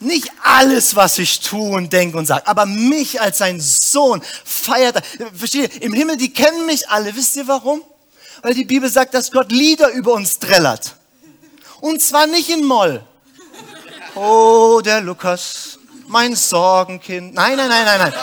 Nicht 0.00 0.32
alles, 0.42 0.96
was 0.96 1.20
ich 1.20 1.38
tue 1.38 1.76
und 1.76 1.92
denke 1.92 2.18
und 2.18 2.26
sage, 2.26 2.48
aber 2.48 2.66
mich 2.66 3.20
als 3.20 3.38
sein 3.38 3.60
Sohn 3.60 4.20
feiert 4.44 4.96
er. 4.96 5.32
Versteht 5.32 5.76
ihr? 5.76 5.82
Im 5.82 5.92
Himmel, 5.92 6.16
die 6.16 6.32
kennen 6.32 6.66
mich 6.66 6.88
alle. 6.88 7.14
Wisst 7.14 7.36
ihr 7.36 7.46
warum? 7.46 7.84
Weil 8.42 8.54
die 8.54 8.64
Bibel 8.64 8.90
sagt, 8.90 9.14
dass 9.14 9.30
Gott 9.30 9.50
Lieder 9.52 9.90
über 9.90 10.12
uns 10.12 10.38
trällert. 10.38 10.96
Und 11.80 12.02
zwar 12.02 12.26
nicht 12.26 12.50
in 12.50 12.64
Moll. 12.64 13.04
Oh, 14.14 14.80
der 14.84 15.00
Lukas, 15.00 15.78
mein 16.08 16.34
Sorgenkind. 16.34 17.34
Nein, 17.34 17.56
nein, 17.56 17.68
nein, 17.68 17.84
nein, 17.84 17.98
nein. 18.00 18.14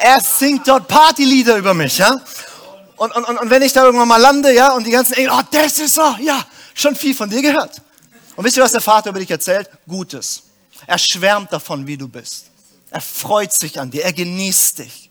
Er 0.00 0.20
singt 0.20 0.68
dort 0.68 0.88
Partylieder 0.88 1.56
über 1.56 1.72
mich, 1.72 1.98
ja? 1.98 2.20
Und, 2.96 3.14
und, 3.16 3.24
und 3.24 3.50
wenn 3.50 3.62
ich 3.62 3.72
da 3.72 3.84
irgendwann 3.84 4.08
mal 4.08 4.20
lande, 4.20 4.52
ja, 4.52 4.72
und 4.72 4.86
die 4.86 4.90
ganzen 4.90 5.14
Engel, 5.14 5.32
oh, 5.32 5.42
das 5.50 5.78
ist 5.78 5.94
so, 5.94 6.16
ja, 6.20 6.44
schon 6.74 6.94
viel 6.94 7.14
von 7.14 7.30
dir 7.30 7.40
gehört. 7.40 7.80
Und 8.36 8.44
wisst 8.44 8.56
ihr, 8.56 8.62
was 8.62 8.72
der 8.72 8.80
Vater 8.80 9.10
über 9.10 9.20
dich 9.20 9.30
erzählt? 9.30 9.70
Gutes. 9.86 10.42
Er 10.86 10.98
schwärmt 10.98 11.52
davon, 11.52 11.86
wie 11.86 11.96
du 11.96 12.08
bist. 12.08 12.46
Er 12.90 13.00
freut 13.00 13.52
sich 13.52 13.80
an 13.80 13.90
dir, 13.90 14.04
er 14.04 14.12
genießt 14.12 14.80
dich. 14.80 15.03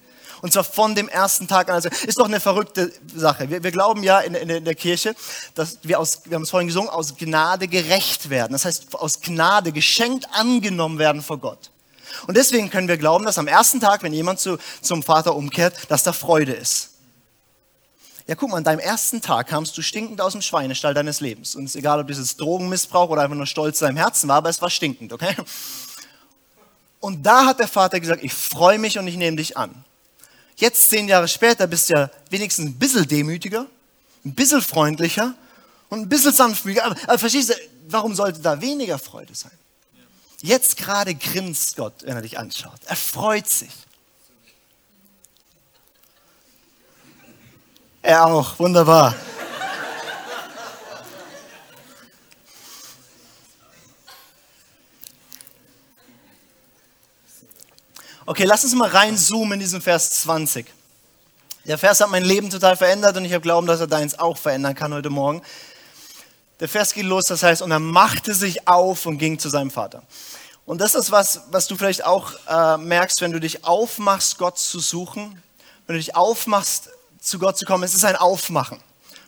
Und 0.44 0.52
zwar 0.52 0.66
von 0.66 0.94
dem 0.94 1.08
ersten 1.08 1.48
Tag 1.48 1.70
an. 1.70 1.76
Also 1.76 1.88
ist 2.06 2.20
doch 2.20 2.26
eine 2.26 2.42
verrückte 2.42 2.92
Sache. 3.16 3.50
Wir, 3.50 3.64
wir 3.64 3.72
glauben 3.72 4.04
ja 4.04 4.20
in, 4.20 4.36
in, 4.36 4.50
in, 4.50 4.66
der 4.66 4.76
Kirche, 4.76 5.16
dass 5.56 5.78
wir 5.84 6.02
aus, 6.02 6.24
wir 6.26 6.36
haben 6.36 6.42
es 6.42 6.50
vorhin 6.50 6.68
gesungen, 6.68 6.90
aus 6.90 7.16
Gnade 7.16 7.70
gerecht 7.70 8.30
werden. 8.30 8.52
Das 8.52 8.66
heißt, 8.66 8.94
aus 8.94 9.22
Gnade 9.22 9.72
geschenkt 9.72 10.28
angenommen 10.34 11.00
werden 11.00 11.22
vor 11.22 11.38
Gott. 11.38 11.72
Und 12.28 12.36
deswegen 12.36 12.70
können 12.70 12.90
wir 12.90 12.98
glauben, 12.98 13.24
dass 13.24 13.38
am 13.38 13.48
ersten 13.48 13.80
Tag, 13.80 14.04
wenn 14.04 14.12
jemand 14.12 14.42
zu, 14.42 14.58
zum 14.82 15.02
Vater 15.02 15.34
umkehrt, 15.34 15.76
dass 15.88 16.04
da 16.04 16.12
Freude 16.12 16.52
ist. 16.52 16.90
Ja, 18.28 18.36
guck 18.36 18.50
mal, 18.50 18.58
an 18.58 18.66
deinem 18.66 18.80
ersten 18.80 19.22
Tag 19.22 19.48
kamst 19.48 19.78
du 19.78 19.82
stinkend 19.82 20.20
aus 20.20 20.34
dem 20.34 20.42
Schweinestall 20.42 20.94
deines 20.94 21.22
Lebens. 21.22 21.56
Und 21.56 21.64
es 21.64 21.72
ist 21.72 21.78
egal, 21.78 22.02
ob 22.02 22.10
das 22.10 22.18
jetzt 22.18 22.42
Drogenmissbrauch 22.42 23.08
oder 23.08 23.22
einfach 23.22 23.38
nur 23.38 23.48
Stolz 23.48 23.80
in 23.80 23.88
deinem 23.88 23.98
Herzen 23.98 24.28
war, 24.28 24.36
aber 24.36 24.50
es 24.50 24.62
war 24.62 24.70
stinkend, 24.70 25.14
okay? 25.14 25.38
Und 27.00 27.26
da 27.26 27.46
hat 27.46 27.60
der 27.60 27.70
Vater 27.70 28.02
gesagt, 28.02 28.22
ich 28.26 28.34
freue 28.34 28.78
mich 28.78 29.00
und 29.00 29.08
ich 29.08 29.16
nehme 29.16 29.38
dich 29.38 29.56
an. 29.56 29.86
Jetzt, 30.64 30.92
zehn 30.92 31.10
Jahre 31.10 31.28
später, 31.28 31.68
bist 31.68 31.90
du 31.90 31.94
ja 31.96 32.10
wenigstens 32.30 32.68
ein 32.68 32.80
bisschen 32.80 33.06
demütiger, 33.06 33.68
ein 34.24 34.34
bisschen 34.34 34.62
freundlicher 34.62 35.36
und 35.90 36.00
ein 36.00 36.08
bisschen 36.08 36.32
sanftmütiger. 36.32 36.86
Aber, 36.86 36.96
aber 37.04 37.20
verstehst 37.20 37.50
du, 37.50 37.54
warum 37.90 38.16
sollte 38.16 38.40
da 38.40 38.62
weniger 38.62 38.98
Freude 38.98 39.36
sein? 39.36 39.52
Jetzt 40.42 40.78
gerade 40.78 41.16
grinst 41.16 41.76
Gott, 41.76 41.96
wenn 42.04 42.16
er 42.16 42.22
dich 42.22 42.40
anschaut. 42.40 42.80
Er 42.86 42.96
freut 42.96 43.50
sich. 43.50 43.74
Er 48.02 48.26
auch, 48.26 48.58
wunderbar. 48.58 49.16
Okay, 58.26 58.46
lass 58.46 58.64
uns 58.64 58.74
mal 58.74 58.88
reinzoomen 58.88 59.54
in 59.54 59.60
diesen 59.60 59.82
Vers 59.82 60.10
20. 60.22 60.66
Der 61.66 61.78
Vers 61.78 62.00
hat 62.00 62.10
mein 62.10 62.24
Leben 62.24 62.50
total 62.50 62.78
verändert 62.78 63.18
und 63.18 63.26
ich 63.26 63.34
habe 63.34 63.42
Glauben, 63.42 63.68
dass 63.68 63.82
er 63.82 63.88
deins 63.88 64.18
auch 64.18 64.38
verändern 64.38 64.76
kann 64.76 64.94
heute 64.94 65.10
Morgen. 65.10 65.42
Der 66.62 66.70
Vers 66.70 66.94
geht 66.94 67.04
los, 67.04 67.26
das 67.26 67.44
heißt, 67.44 67.62
und 67.62 67.72
er 67.72 67.80
machte 67.80 68.34
sich 68.34 68.66
auf 68.66 69.06
und 69.06 69.18
ging 69.18 69.40
zu 69.40 69.50
seinem 69.50 69.72
Vater. 69.72 70.04
Und 70.66 70.80
das 70.80 70.96
ist 70.96 71.12
was, 71.12 71.42
was 71.52 71.68
du 71.68 71.76
vielleicht 71.76 72.06
auch 72.06 72.32
äh, 72.48 72.78
merkst, 72.78 73.20
wenn 73.20 73.34
du 73.34 73.42
dich 73.42 73.66
aufmachst, 73.66 74.38
Gott 74.38 74.58
zu 74.58 74.80
suchen, 74.80 75.44
wenn 75.86 75.96
du 75.96 76.00
dich 76.00 76.16
aufmachst, 76.16 76.92
zu 77.20 77.40
Gott 77.40 77.58
zu 77.58 77.66
kommen. 77.66 77.84
Es 77.84 77.94
ist 77.94 78.06
ein 78.06 78.16
Aufmachen. 78.16 78.80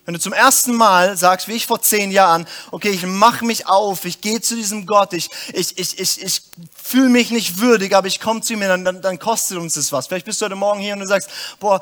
Wenn 0.06 0.13
du 0.13 0.20
zum 0.20 0.34
ersten 0.34 0.74
Mal 0.76 1.18
sagst, 1.18 1.48
wie 1.48 1.54
ich 1.54 1.65
vor 1.65 1.82
zehn 1.82 2.12
Jahren, 2.12 2.48
okay, 2.70 2.89
ich 2.89 3.06
mache 3.06 3.44
mich 3.44 3.68
auf, 3.68 4.06
ich 4.06 4.22
gehe 4.22 4.39
zu 4.39 4.56
diesem 4.56 4.86
Gott, 4.86 5.13
ich, 5.13 5.30
ich, 5.52 5.78
ich, 5.80 6.00
ich, 6.00 6.22
ich 6.22 6.41
fühle 6.76 7.10
mich 7.10 7.32
nicht 7.32 7.60
würdig, 7.60 7.96
aber 7.96 8.06
ich 8.06 8.20
komme 8.20 8.41
zu 8.41 8.54
ihm, 8.54 8.60
dann, 8.60 8.86
dann, 8.86 9.02
dann 9.02 9.18
kostet 9.18 9.58
uns 9.58 9.74
das 9.74 9.91
was. 9.91 10.06
Vielleicht 10.06 10.28
bist 10.28 10.39
du 10.39 10.46
heute 10.46 10.56
Morgen 10.56 10.80
hier 10.80 10.94
und 10.94 11.00
du 11.00 11.08
sagst, 11.08 11.30
boah, 11.60 11.82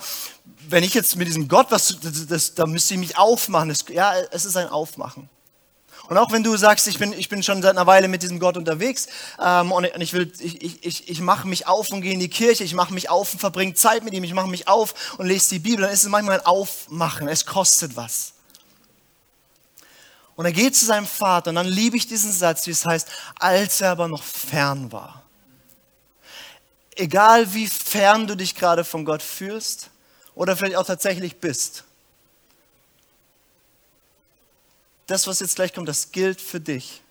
wenn 0.69 0.85
ich 0.85 0.93
jetzt 0.93 1.17
mit 1.17 1.27
diesem 1.27 1.49
Gott 1.49 1.67
was, 1.69 1.97
das, 2.01 2.27
das, 2.27 2.55
da 2.55 2.65
müsste 2.65 2.93
ich 2.93 2.99
mich 3.01 3.17
aufmachen. 3.17 3.67
Das, 3.67 3.83
ja, 3.89 4.13
es 4.31 4.45
ist 4.45 4.55
ein 4.55 4.69
Aufmachen. 4.69 5.29
Und 6.09 6.17
auch 6.17 6.31
wenn 6.31 6.43
du 6.43 6.57
sagst, 6.57 6.87
ich 6.87 6.99
bin, 6.99 7.13
ich 7.13 7.29
bin 7.29 7.43
schon 7.43 7.61
seit 7.61 7.71
einer 7.71 7.87
Weile 7.87 8.09
mit 8.09 8.23
diesem 8.23 8.39
Gott 8.39 8.57
unterwegs 8.57 9.07
ähm, 9.41 9.71
und 9.71 9.85
ich, 9.85 10.11
will, 10.13 10.31
ich, 10.39 10.83
ich, 10.83 11.09
ich, 11.09 11.21
mache 11.21 11.47
mich 11.47 11.65
auf 11.65 11.91
und 11.91 12.01
gehe 12.01 12.11
in 12.11 12.19
die 12.19 12.29
Kirche, 12.29 12.65
ich 12.65 12.73
mache 12.73 12.93
mich 12.93 13.09
auf 13.09 13.33
und 13.33 13.39
verbringe 13.39 13.73
Zeit 13.73 14.03
mit 14.03 14.13
ihm, 14.13 14.23
ich 14.25 14.33
mache 14.33 14.49
mich 14.49 14.67
auf 14.67 15.15
und 15.17 15.27
lese 15.27 15.51
die 15.51 15.59
Bibel, 15.59 15.83
dann 15.83 15.93
ist 15.93 16.03
es 16.03 16.09
manchmal 16.09 16.39
ein 16.39 16.45
Aufmachen, 16.45 17.29
es 17.29 17.45
kostet 17.45 17.95
was. 17.95 18.33
Und 20.35 20.45
er 20.45 20.51
geht 20.51 20.75
zu 20.75 20.85
seinem 20.85 21.05
Vater 21.05 21.51
und 21.51 21.55
dann 21.55 21.67
liebe 21.67 21.95
ich 21.95 22.07
diesen 22.07 22.33
Satz, 22.33 22.67
wie 22.67 22.71
es 22.71 22.85
heißt, 22.85 23.07
als 23.39 23.79
er 23.79 23.91
aber 23.91 24.09
noch 24.09 24.23
fern 24.23 24.91
war. 24.91 25.23
Egal 26.95 27.53
wie 27.53 27.67
fern 27.67 28.27
du 28.27 28.35
dich 28.35 28.55
gerade 28.55 28.83
von 28.83 29.05
Gott 29.05 29.21
fühlst 29.21 29.89
oder 30.35 30.57
vielleicht 30.57 30.75
auch 30.75 30.85
tatsächlich 30.85 31.37
bist, 31.37 31.85
das, 35.07 35.27
was 35.27 35.39
jetzt 35.39 35.55
gleich 35.55 35.73
kommt, 35.73 35.87
das 35.87 36.11
gilt 36.11 36.39
für 36.41 36.59
dich. 36.59 37.01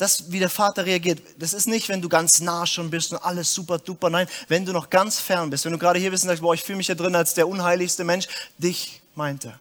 das, 0.00 0.32
wie 0.32 0.38
der 0.38 0.48
Vater 0.48 0.86
reagiert, 0.86 1.20
das 1.38 1.52
ist 1.52 1.68
nicht, 1.68 1.90
wenn 1.90 2.00
du 2.00 2.08
ganz 2.08 2.40
nah 2.40 2.66
schon 2.66 2.88
bist 2.88 3.12
und 3.12 3.18
alles 3.18 3.52
super 3.52 3.78
duper. 3.78 4.08
Nein, 4.08 4.26
wenn 4.48 4.64
du 4.64 4.72
noch 4.72 4.88
ganz 4.88 5.20
fern 5.20 5.50
bist, 5.50 5.66
wenn 5.66 5.72
du 5.72 5.78
gerade 5.78 5.98
hier 5.98 6.10
bist 6.10 6.24
und 6.24 6.28
sagst, 6.28 6.42
boah, 6.42 6.54
ich 6.54 6.62
fühle 6.62 6.78
mich 6.78 6.86
hier 6.86 6.94
drin 6.94 7.14
als 7.14 7.34
der 7.34 7.46
unheiligste 7.46 8.02
Mensch, 8.02 8.26
dich 8.56 9.02
meint 9.14 9.44
er. 9.44 9.60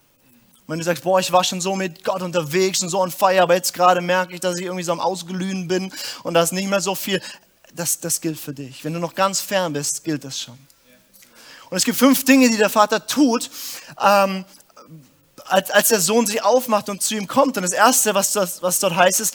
Wenn 0.65 0.79
du 0.79 0.85
sagst, 0.85 1.03
boah, 1.03 1.19
ich 1.19 1.31
war 1.31 1.43
schon 1.43 1.59
so 1.59 1.75
mit 1.75 2.05
Gott 2.05 2.21
unterwegs 2.21 2.81
und 2.81 2.89
so 2.89 3.01
on 3.01 3.11
fire, 3.11 3.41
aber 3.41 3.55
jetzt 3.55 3.73
gerade 3.73 3.99
merke 4.01 4.33
ich, 4.33 4.39
dass 4.39 4.57
ich 4.57 4.65
irgendwie 4.65 4.83
so 4.83 4.93
am 4.93 5.01
Ausglühen 5.01 5.67
bin 5.67 5.91
und 6.23 6.35
da 6.35 6.43
ist 6.43 6.53
nicht 6.53 6.69
mehr 6.69 6.79
so 6.79 6.95
viel, 6.95 7.21
das, 7.73 7.99
das 7.99 8.21
gilt 8.21 8.39
für 8.39 8.53
dich. 8.53 8.85
Wenn 8.85 8.93
du 8.93 8.99
noch 8.99 9.15
ganz 9.15 9.41
fern 9.41 9.73
bist, 9.73 10.03
gilt 10.05 10.23
das 10.23 10.39
schon. 10.39 10.57
Und 11.69 11.77
es 11.77 11.83
gibt 11.83 11.97
fünf 11.97 12.23
Dinge, 12.23 12.49
die 12.49 12.57
der 12.57 12.69
Vater 12.69 13.05
tut, 13.05 13.49
ähm, 14.01 14.45
als, 15.49 15.71
als 15.71 15.87
der 15.89 15.99
Sohn 15.99 16.25
sich 16.25 16.43
aufmacht 16.43 16.89
und 16.89 17.01
zu 17.01 17.15
ihm 17.15 17.27
kommt. 17.27 17.57
Und 17.57 17.63
das 17.63 17.71
Erste, 17.71 18.13
was, 18.13 18.33
das, 18.33 18.61
was 18.61 18.79
dort 18.79 18.95
heißt, 18.95 19.19
ist, 19.19 19.33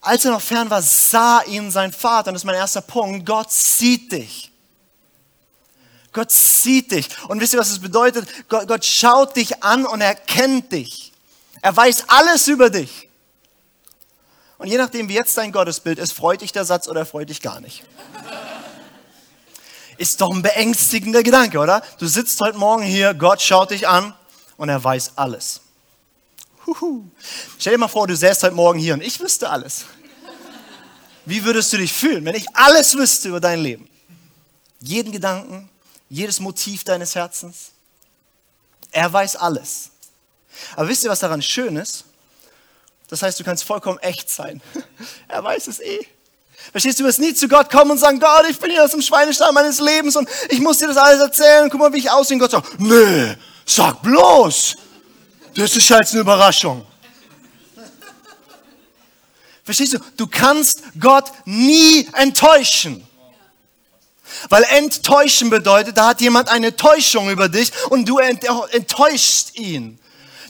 als 0.00 0.24
er 0.24 0.32
noch 0.32 0.40
fern 0.40 0.70
war, 0.70 0.82
sah 0.82 1.42
ihn 1.42 1.70
sein 1.70 1.92
Vater. 1.92 2.28
Und 2.28 2.34
das 2.34 2.42
ist 2.42 2.46
mein 2.46 2.54
erster 2.54 2.80
Punkt. 2.80 3.26
Gott 3.26 3.50
sieht 3.50 4.12
dich. 4.12 4.50
Gott 6.12 6.30
sieht 6.30 6.90
dich. 6.92 7.08
Und 7.28 7.40
wisst 7.40 7.54
ihr, 7.54 7.60
was 7.60 7.70
es 7.70 7.80
bedeutet? 7.80 8.28
Gott, 8.48 8.66
Gott 8.66 8.84
schaut 8.84 9.36
dich 9.36 9.62
an 9.62 9.86
und 9.86 10.00
er 10.00 10.14
kennt 10.14 10.72
dich. 10.72 11.12
Er 11.62 11.76
weiß 11.76 12.04
alles 12.08 12.48
über 12.48 12.70
dich. 12.70 13.08
Und 14.58 14.66
je 14.66 14.76
nachdem, 14.76 15.08
wie 15.08 15.14
jetzt 15.14 15.36
dein 15.38 15.52
Gottesbild 15.52 15.98
ist, 15.98 16.12
freut 16.12 16.42
dich 16.42 16.52
der 16.52 16.64
Satz 16.64 16.88
oder 16.88 17.06
freut 17.06 17.30
dich 17.30 17.40
gar 17.40 17.60
nicht. 17.60 17.82
Ist 19.96 20.20
doch 20.20 20.30
ein 20.30 20.42
beängstigender 20.42 21.22
Gedanke, 21.22 21.58
oder? 21.58 21.82
Du 21.98 22.06
sitzt 22.06 22.40
heute 22.40 22.58
Morgen 22.58 22.82
hier, 22.82 23.14
Gott 23.14 23.40
schaut 23.42 23.70
dich 23.70 23.86
an 23.86 24.14
und 24.60 24.68
er 24.68 24.84
weiß 24.84 25.12
alles. 25.16 25.62
Huhu. 26.66 27.04
Stell 27.58 27.72
dir 27.72 27.78
mal 27.78 27.88
vor, 27.88 28.06
du 28.06 28.14
säßt 28.14 28.42
heute 28.42 28.54
Morgen 28.54 28.78
hier 28.78 28.92
und 28.92 29.00
ich 29.02 29.18
wüsste 29.18 29.48
alles. 29.48 29.86
Wie 31.24 31.42
würdest 31.44 31.72
du 31.72 31.78
dich 31.78 31.90
fühlen, 31.94 32.26
wenn 32.26 32.34
ich 32.34 32.44
alles 32.54 32.94
wüsste 32.94 33.30
über 33.30 33.40
dein 33.40 33.60
Leben? 33.60 33.88
Jeden 34.80 35.12
Gedanken, 35.12 35.70
jedes 36.10 36.40
Motiv 36.40 36.84
deines 36.84 37.14
Herzens. 37.14 37.70
Er 38.90 39.10
weiß 39.10 39.36
alles. 39.36 39.92
Aber 40.76 40.88
wisst 40.88 41.04
ihr, 41.04 41.10
was 41.10 41.20
daran 41.20 41.40
schön 41.40 41.76
ist? 41.76 42.04
Das 43.08 43.22
heißt, 43.22 43.40
du 43.40 43.44
kannst 43.44 43.64
vollkommen 43.64 43.98
echt 44.00 44.28
sein. 44.28 44.60
Er 45.28 45.42
weiß 45.42 45.68
es 45.68 45.80
eh. 45.80 46.06
Verstehst 46.70 46.98
du, 46.98 47.04
du 47.04 47.08
wirst 47.08 47.18
nie 47.18 47.32
zu 47.32 47.48
Gott 47.48 47.70
kommen 47.70 47.92
und 47.92 47.98
sagen, 47.98 48.20
Gott, 48.20 48.44
ich 48.50 48.58
bin 48.58 48.70
hier 48.70 48.84
aus 48.84 48.90
dem 48.90 49.00
Schweinestall 49.00 49.52
meines 49.52 49.80
Lebens 49.80 50.16
und 50.16 50.28
ich 50.50 50.60
muss 50.60 50.76
dir 50.76 50.88
das 50.88 50.98
alles 50.98 51.20
erzählen. 51.20 51.70
Guck 51.70 51.80
mal, 51.80 51.92
wie 51.94 51.98
ich 51.98 52.10
aussehe. 52.10 52.34
Und 52.34 52.40
Gott 52.40 52.50
sagt, 52.50 52.78
nee, 52.78 53.36
Sag 53.70 54.02
bloß, 54.02 54.74
das 55.54 55.76
ist 55.76 55.88
halt 55.92 56.10
eine 56.10 56.22
Überraschung. 56.22 56.84
Verstehst 59.62 59.92
du? 59.92 59.98
Du 60.16 60.26
kannst 60.26 60.82
Gott 60.98 61.30
nie 61.44 62.08
enttäuschen. 62.14 63.06
Weil 64.48 64.64
enttäuschen 64.64 65.50
bedeutet, 65.50 65.96
da 65.96 66.08
hat 66.08 66.20
jemand 66.20 66.48
eine 66.48 66.74
Täuschung 66.74 67.30
über 67.30 67.48
dich 67.48 67.70
und 67.90 68.08
du 68.08 68.18
enttäuschst 68.18 69.56
ihn 69.56 70.00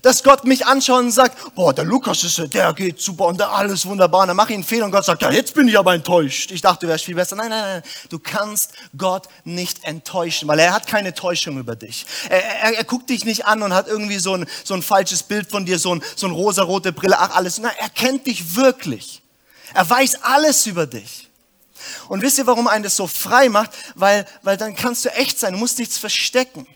dass 0.02 0.22
Gott 0.22 0.44
mich 0.44 0.66
anschaut 0.66 1.00
und 1.00 1.12
sagt, 1.12 1.54
boah, 1.54 1.72
der 1.72 1.84
Lukas 1.84 2.24
ist, 2.24 2.54
der 2.54 2.72
geht 2.72 3.00
super 3.00 3.26
und 3.26 3.38
der 3.38 3.50
alles 3.50 3.86
wunderbar. 3.86 4.22
Und 4.22 4.28
dann 4.28 4.36
mache 4.36 4.50
ich 4.50 4.54
einen 4.54 4.64
Fehler 4.64 4.84
und 4.86 4.90
Gott 4.90 5.04
sagt, 5.04 5.22
ja, 5.22 5.30
jetzt 5.30 5.54
bin 5.54 5.68
ich 5.68 5.78
aber 5.78 5.94
enttäuscht. 5.94 6.50
Ich 6.50 6.60
dachte, 6.60 6.86
du 6.86 6.92
wärst 6.92 7.04
viel 7.04 7.14
besser. 7.14 7.36
Nein, 7.36 7.50
nein, 7.50 7.62
nein. 7.62 7.82
Du 8.08 8.18
kannst 8.18 8.72
Gott 8.96 9.28
nicht 9.44 9.84
enttäuschen, 9.84 10.48
weil 10.48 10.58
er 10.58 10.72
hat 10.72 10.86
keine 10.86 11.14
Täuschung 11.14 11.58
über 11.58 11.76
dich. 11.76 12.06
Er, 12.28 12.42
er, 12.42 12.78
er 12.78 12.84
guckt 12.84 13.10
dich 13.10 13.24
nicht 13.24 13.46
an 13.46 13.62
und 13.62 13.74
hat 13.74 13.88
irgendwie 13.88 14.18
so 14.18 14.34
ein, 14.34 14.46
so 14.64 14.74
ein 14.74 14.82
falsches 14.82 15.22
Bild 15.22 15.50
von 15.50 15.66
dir, 15.66 15.78
so 15.78 15.94
ein, 15.94 16.02
so 16.16 16.26
ein 16.26 16.32
rosarote 16.32 16.92
Brille, 16.92 17.18
ach 17.18 17.34
alles. 17.34 17.58
Nein, 17.58 17.72
er 17.78 17.90
kennt 17.90 18.26
dich 18.26 18.56
wirklich. 18.56 19.22
Er 19.74 19.88
weiß 19.88 20.22
alles 20.22 20.66
über 20.66 20.86
dich. 20.86 21.28
Und 22.08 22.22
wisst 22.22 22.38
ihr, 22.38 22.46
warum 22.46 22.68
einen 22.68 22.84
das 22.84 22.96
so 22.96 23.06
frei 23.06 23.48
macht? 23.48 23.70
Weil, 23.94 24.26
weil 24.42 24.56
dann 24.56 24.74
kannst 24.74 25.04
du 25.04 25.08
echt 25.10 25.38
sein, 25.38 25.54
du 25.54 25.58
musst 25.58 25.78
nichts 25.78 25.98
verstecken. 25.98 26.66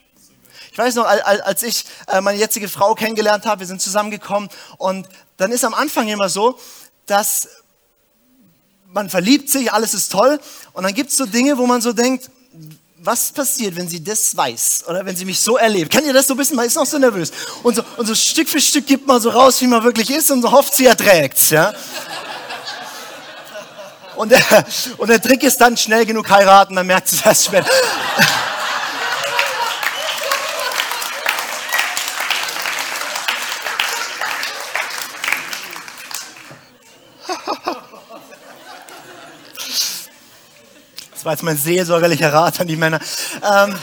Ich 0.75 0.79
weiß 0.79 0.97
noch, 0.97 1.07
als 1.07 1.63
ich 1.63 1.85
äh, 2.09 2.21
meine 2.21 2.37
jetzige 2.37 2.69
Frau 2.69 2.97
kennengelernt 2.97 3.47
habe, 3.47 3.61
wir 3.61 3.67
sind 3.69 3.81
zusammengekommen 3.81 4.49
und 4.77 5.09
dann 5.37 5.53
ist 5.53 5.65
am 5.65 5.73
Anfang 5.73 6.09
immer 6.09 6.29
so, 6.29 6.59
dass 7.07 7.47
man 8.89 9.09
verliebt 9.09 9.49
sich, 9.49 9.73
alles 9.73 9.95
ist 9.95 10.11
toll 10.11 10.41
und 10.73 10.83
dann 10.83 10.93
gibt 10.93 11.11
es 11.11 11.17
so 11.17 11.27
Dinge, 11.27 11.59
wo 11.59 11.67
man 11.69 11.81
so 11.81 11.93
denkt, 11.93 12.29
was 12.99 13.31
passiert, 13.31 13.77
wenn 13.77 13.87
sie 13.89 14.03
das 14.03 14.37
weiß 14.37 14.87
oder 14.89 15.07
wenn 15.07 15.15
sie 15.15 15.25
mich 15.25 15.39
so 15.39 15.59
erlebt? 15.59 15.93
Kennt 15.93 16.09
ihr 16.09 16.13
das 16.13 16.27
so 16.27 16.35
ein 16.35 16.39
bisschen? 16.39 16.57
Man 16.57 16.67
ist 16.67 16.75
noch 16.75 16.87
so 16.87 16.99
nervös. 16.99 17.31
Und 17.63 17.77
so, 17.77 17.85
und 17.97 18.07
so 18.07 18.15
Stück 18.17 18.49
für 18.49 18.61
Stück 18.61 18.85
gibt 18.85 19.07
man 19.07 19.21
so 19.21 19.31
raus, 19.31 19.61
wie 19.61 19.69
man 19.69 19.85
wirklich 19.85 20.11
ist 20.11 20.29
und 20.33 20.43
so 20.43 20.51
hofft, 20.51 20.75
sie 20.75 20.87
erträgt 20.87 21.51
ja? 21.51 21.73
Und 24.17 24.33
der, 24.33 24.67
und 24.99 25.09
der 25.09 25.23
Trick 25.23 25.45
ist 25.45 25.61
dann 25.61 25.77
schnell 25.77 26.05
genug 26.05 26.29
heiraten, 26.29 26.75
dann 26.75 26.89
merkt 26.89 27.07
sie 27.07 27.21
das 27.23 27.45
später. 27.45 27.71
Das 41.25 41.29
war 41.29 41.33
jetzt 41.33 41.43
mein 41.43 41.57
seelsorgerlicher 41.57 42.31
Rat 42.35 42.61
an 42.61 42.67
die 42.67 42.77
Männer. 42.77 43.01
Ähm, 43.43 43.75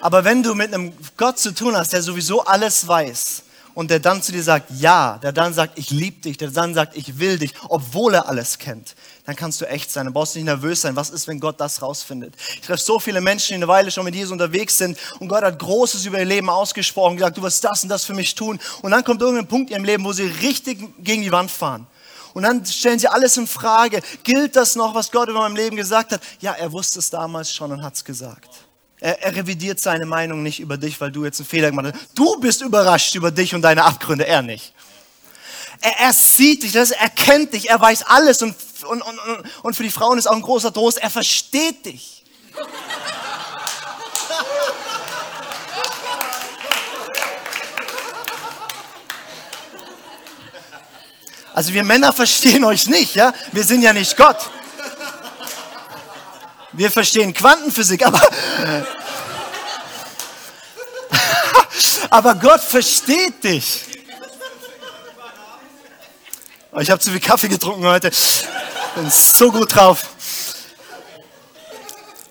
aber 0.00 0.24
wenn 0.24 0.42
du 0.42 0.54
mit 0.54 0.72
einem 0.72 0.94
Gott 1.18 1.38
zu 1.38 1.52
tun 1.52 1.76
hast, 1.76 1.92
der 1.92 2.00
sowieso 2.00 2.46
alles 2.46 2.88
weiß 2.88 3.42
und 3.74 3.90
der 3.90 4.00
dann 4.00 4.22
zu 4.22 4.32
dir 4.32 4.42
sagt, 4.42 4.70
ja, 4.70 5.18
der 5.22 5.32
dann 5.32 5.52
sagt, 5.52 5.78
ich 5.78 5.90
liebe 5.90 6.22
dich, 6.22 6.38
der 6.38 6.48
dann 6.48 6.72
sagt, 6.72 6.96
ich 6.96 7.18
will 7.18 7.38
dich, 7.38 7.52
obwohl 7.68 8.14
er 8.14 8.26
alles 8.26 8.56
kennt, 8.56 8.94
dann 9.26 9.36
kannst 9.36 9.60
du 9.60 9.66
echt 9.66 9.92
sein. 9.92 10.06
Dann 10.06 10.14
brauchst 10.14 10.34
du 10.34 10.38
nicht 10.38 10.46
nervös 10.46 10.80
sein. 10.80 10.96
Was 10.96 11.10
ist, 11.10 11.28
wenn 11.28 11.40
Gott 11.40 11.60
das 11.60 11.82
rausfindet? 11.82 12.32
Ich 12.54 12.62
treffe 12.62 12.82
so 12.82 12.98
viele 12.98 13.20
Menschen, 13.20 13.48
die 13.48 13.54
eine 13.56 13.68
Weile 13.68 13.90
schon 13.90 14.06
mit 14.06 14.14
Jesus 14.14 14.32
unterwegs 14.32 14.78
sind 14.78 14.96
und 15.18 15.28
Gott 15.28 15.44
hat 15.44 15.58
Großes 15.58 16.06
über 16.06 16.18
ihr 16.18 16.24
Leben 16.24 16.48
ausgesprochen, 16.48 17.18
gesagt, 17.18 17.36
du 17.36 17.42
wirst 17.42 17.62
das 17.62 17.82
und 17.82 17.90
das 17.90 18.06
für 18.06 18.14
mich 18.14 18.34
tun. 18.34 18.58
Und 18.80 18.92
dann 18.92 19.04
kommt 19.04 19.20
irgendein 19.20 19.46
Punkt 19.46 19.68
in 19.68 19.76
ihrem 19.76 19.84
Leben, 19.84 20.04
wo 20.06 20.14
sie 20.14 20.24
richtig 20.24 20.78
gegen 21.04 21.20
die 21.20 21.32
Wand 21.32 21.50
fahren. 21.50 21.86
Und 22.36 22.42
dann 22.42 22.66
stellen 22.66 22.98
sie 22.98 23.08
alles 23.08 23.38
in 23.38 23.46
Frage. 23.46 24.02
Gilt 24.22 24.56
das 24.56 24.76
noch, 24.76 24.94
was 24.94 25.10
Gott 25.10 25.30
über 25.30 25.40
mein 25.40 25.56
Leben 25.56 25.74
gesagt 25.74 26.12
hat? 26.12 26.20
Ja, 26.38 26.52
er 26.52 26.70
wusste 26.70 26.98
es 26.98 27.08
damals 27.08 27.50
schon 27.50 27.72
und 27.72 27.82
hat 27.82 27.94
es 27.94 28.04
gesagt. 28.04 28.50
Er, 29.00 29.22
er, 29.22 29.34
revidiert 29.34 29.80
seine 29.80 30.04
Meinung 30.04 30.42
nicht 30.42 30.60
über 30.60 30.76
dich, 30.76 31.00
weil 31.00 31.10
du 31.10 31.24
jetzt 31.24 31.40
einen 31.40 31.48
Fehler 31.48 31.70
gemacht 31.70 31.94
hast. 31.94 32.10
Du 32.14 32.38
bist 32.38 32.60
überrascht 32.60 33.14
über 33.14 33.30
dich 33.30 33.54
und 33.54 33.62
deine 33.62 33.84
Abgründe, 33.84 34.26
er 34.26 34.42
nicht. 34.42 34.74
Er, 35.80 35.98
er 35.98 36.12
sieht 36.12 36.62
dich, 36.62 36.74
er 36.74 37.08
kennt 37.08 37.54
dich, 37.54 37.70
er 37.70 37.80
weiß 37.80 38.02
alles 38.02 38.42
und, 38.42 38.54
und, 38.86 39.00
und, 39.00 39.18
und 39.62 39.74
für 39.74 39.84
die 39.84 39.90
Frauen 39.90 40.18
ist 40.18 40.26
auch 40.26 40.36
ein 40.36 40.42
großer 40.42 40.74
Trost, 40.74 40.98
er 40.98 41.08
versteht 41.08 41.86
dich. 41.86 42.15
Also 51.56 51.72
wir 51.72 51.84
Männer 51.84 52.12
verstehen 52.12 52.64
euch 52.64 52.86
nicht, 52.86 53.14
ja? 53.14 53.32
Wir 53.50 53.64
sind 53.64 53.80
ja 53.80 53.94
nicht 53.94 54.14
Gott. 54.14 54.36
Wir 56.72 56.90
verstehen 56.90 57.32
Quantenphysik, 57.32 58.04
aber 58.04 58.20
aber 62.10 62.34
Gott 62.34 62.60
versteht 62.60 63.42
dich. 63.42 63.84
Oh, 66.72 66.80
ich 66.80 66.90
habe 66.90 67.00
zu 67.00 67.10
viel 67.10 67.20
Kaffee 67.20 67.48
getrunken 67.48 67.86
heute. 67.86 68.10
Bin 68.94 69.10
so 69.10 69.50
gut 69.50 69.74
drauf. 69.74 70.10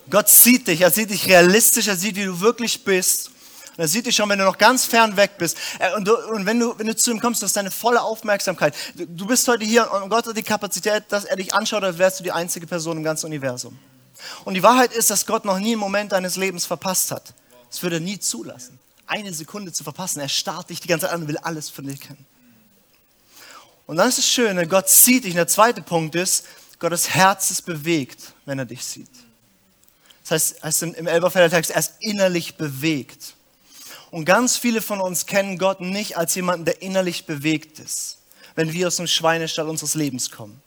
Gott 0.08 0.30
sieht 0.30 0.68
dich, 0.68 0.82
er 0.82 0.92
sieht 0.92 1.10
dich 1.10 1.26
realistisch, 1.26 1.88
er 1.88 1.96
sieht, 1.96 2.16
wie 2.16 2.26
du 2.26 2.42
wirklich 2.42 2.84
bist. 2.84 3.32
Er 3.78 3.88
sieht 3.88 4.06
dich 4.06 4.16
schon, 4.16 4.30
wenn 4.30 4.40
du 4.40 4.46
noch 4.46 4.58
ganz 4.58 4.86
fern 4.86 5.18
weg 5.18 5.32
bist. 5.38 5.58
Äh, 5.80 5.94
und, 5.96 6.08
du, 6.08 6.16
und 6.30 6.46
wenn, 6.46 6.60
du, 6.60 6.78
wenn 6.78 6.88
du 6.88 6.96
zu 6.96 7.12
ihm 7.12 7.20
kommst, 7.20 7.42
du 7.42 7.46
hast 7.46 7.56
deine 7.56 7.72
volle 7.72 8.02
Aufmerksamkeit. 8.02 8.74
Du, 8.96 9.06
du 9.06 9.26
bist 9.26 9.48
heute 9.48 9.66
hier 9.66 9.92
und 9.92 10.10
Gott 10.10 10.28
hat 10.28 10.38
die 10.38 10.44
Kapazität, 10.44 11.04
dass 11.10 11.26
er 11.26 11.36
dich 11.36 11.54
anschaut, 11.54 11.84
als 11.84 11.98
wärst 11.98 12.20
du 12.20 12.24
die 12.24 12.32
einzige 12.32 12.68
Person 12.68 12.98
im 12.98 13.04
ganzen 13.04 13.26
Universum. 13.26 13.78
Und 14.46 14.54
die 14.54 14.64
Wahrheit 14.64 14.94
ist, 14.94 15.10
dass 15.10 15.26
Gott 15.26 15.44
noch 15.46 15.60
nie 15.60 15.74
einen 15.74 15.80
Moment 15.80 16.14
deines 16.14 16.38
Lebens 16.38 16.66
verpasst 16.66 17.12
hat. 17.12 17.34
Das 17.70 17.84
würde 17.84 17.98
er 17.98 18.00
nie 18.00 18.20
zulassen. 18.20 18.80
Eine 19.08 19.34
Sekunde 19.34 19.74
zu 19.74 19.84
verpassen. 19.84 20.20
Er 20.20 20.30
starrt 20.30 20.70
dich 20.70 20.80
die 20.80 20.88
ganze 20.88 21.06
Zeit 21.06 21.14
an 21.14 21.24
und 21.24 21.28
will 21.28 21.38
alles 21.38 21.70
von 21.70 21.86
dir 21.86 21.98
kennen. 21.98 22.26
Und 23.88 23.98
dann 23.98 24.10
ist 24.10 24.18
es 24.18 24.28
schön, 24.28 24.68
Gott 24.68 24.90
sieht 24.90 25.26
dich. 25.26 25.32
Und 25.32 25.38
der 25.38 25.48
zweite 25.48 25.82
Punkt 25.82 26.16
ist, 26.16 26.46
Gottes 26.80 27.10
Herz 27.10 27.52
ist 27.52 27.64
bewegt, 27.64 28.34
wenn 28.46 28.58
er 28.58 28.66
dich 28.66 28.84
sieht. 28.84 29.10
Das 30.24 30.32
heißt, 30.32 30.64
heißt 30.64 30.84
im 30.84 31.08
Elberfelder 31.08 31.56
Text, 31.56 31.72
er 31.72 31.80
ist 31.80 31.94
innerlich 32.00 32.56
bewegt. 32.56 33.36
Und 34.16 34.24
ganz 34.24 34.56
viele 34.56 34.82
von 34.82 35.02
uns 35.02 35.26
kennen 35.26 35.58
Gott 35.58 35.82
nicht 35.82 36.16
als 36.16 36.36
jemanden, 36.36 36.64
der 36.64 36.82
innerlich 36.82 37.26
bewegt 37.26 37.80
ist, 37.80 38.20
wenn 38.56 38.72
wir 38.72 38.88
aus 38.88 38.96
dem 38.96 39.08
Schweinestall 39.08 39.68
unseres 39.68 39.94
Lebens 39.94 40.32
kommen. 40.32 40.62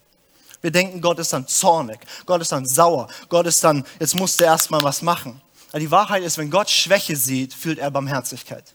Wir 0.61 0.71
denken, 0.71 1.01
Gott 1.01 1.19
ist 1.19 1.33
dann 1.33 1.49
zornig, 1.49 1.99
Gott 2.27 2.43
ist 2.43 2.53
dann 2.53 2.67
sauer, 2.67 3.09
Gott 3.31 3.47
ist 3.47 3.65
dann, 3.65 3.87
jetzt 4.01 4.15
musst 4.15 4.39
du 4.39 4.45
erst 4.45 4.71
mal 4.71 4.83
was 4.83 5.01
machen. 5.01 5.41
Aber 5.71 5.81
die 5.81 5.91
Wahrheit 5.91 6.25
ist, 6.25 6.37
wenn 6.37 6.51
Gott 6.51 6.69
Schwäche 6.69 7.17
sieht, 7.17 7.55
fühlt 7.55 7.79
er 7.79 7.91
Barmherzigkeit. 7.91 8.75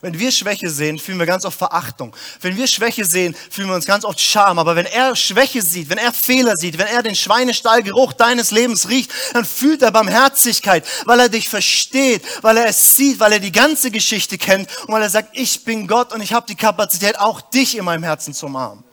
Wenn 0.00 0.18
wir 0.18 0.32
Schwäche 0.32 0.70
sehen, 0.70 0.98
fühlen 0.98 1.18
wir 1.18 1.26
ganz 1.26 1.44
oft 1.44 1.58
Verachtung. 1.58 2.14
Wenn 2.40 2.56
wir 2.56 2.66
Schwäche 2.66 3.04
sehen, 3.04 3.36
fühlen 3.50 3.68
wir 3.68 3.74
uns 3.74 3.86
ganz 3.86 4.04
oft 4.04 4.20
Scham. 4.20 4.58
Aber 4.58 4.76
wenn 4.76 4.86
er 4.86 5.14
Schwäche 5.14 5.62
sieht, 5.62 5.90
wenn 5.90 5.98
er 5.98 6.12
Fehler 6.12 6.56
sieht, 6.56 6.78
wenn 6.78 6.86
er 6.86 7.02
den 7.02 7.14
Schweinestallgeruch 7.14 8.14
deines 8.14 8.50
Lebens 8.50 8.88
riecht, 8.88 9.12
dann 9.34 9.44
fühlt 9.44 9.82
er 9.82 9.90
Barmherzigkeit, 9.90 10.86
weil 11.04 11.20
er 11.20 11.28
dich 11.28 11.48
versteht, 11.48 12.22
weil 12.42 12.56
er 12.56 12.66
es 12.66 12.96
sieht, 12.96 13.20
weil 13.20 13.32
er 13.32 13.40
die 13.40 13.52
ganze 13.52 13.90
Geschichte 13.90 14.38
kennt 14.38 14.68
und 14.86 14.94
weil 14.94 15.02
er 15.02 15.10
sagt, 15.10 15.36
ich 15.36 15.64
bin 15.64 15.86
Gott 15.86 16.12
und 16.12 16.22
ich 16.22 16.32
habe 16.32 16.46
die 16.46 16.56
Kapazität, 16.56 17.18
auch 17.18 17.40
dich 17.40 17.76
in 17.76 17.84
meinem 17.84 18.02
Herzen 18.02 18.32
zu 18.32 18.46
umarmen. 18.46 18.89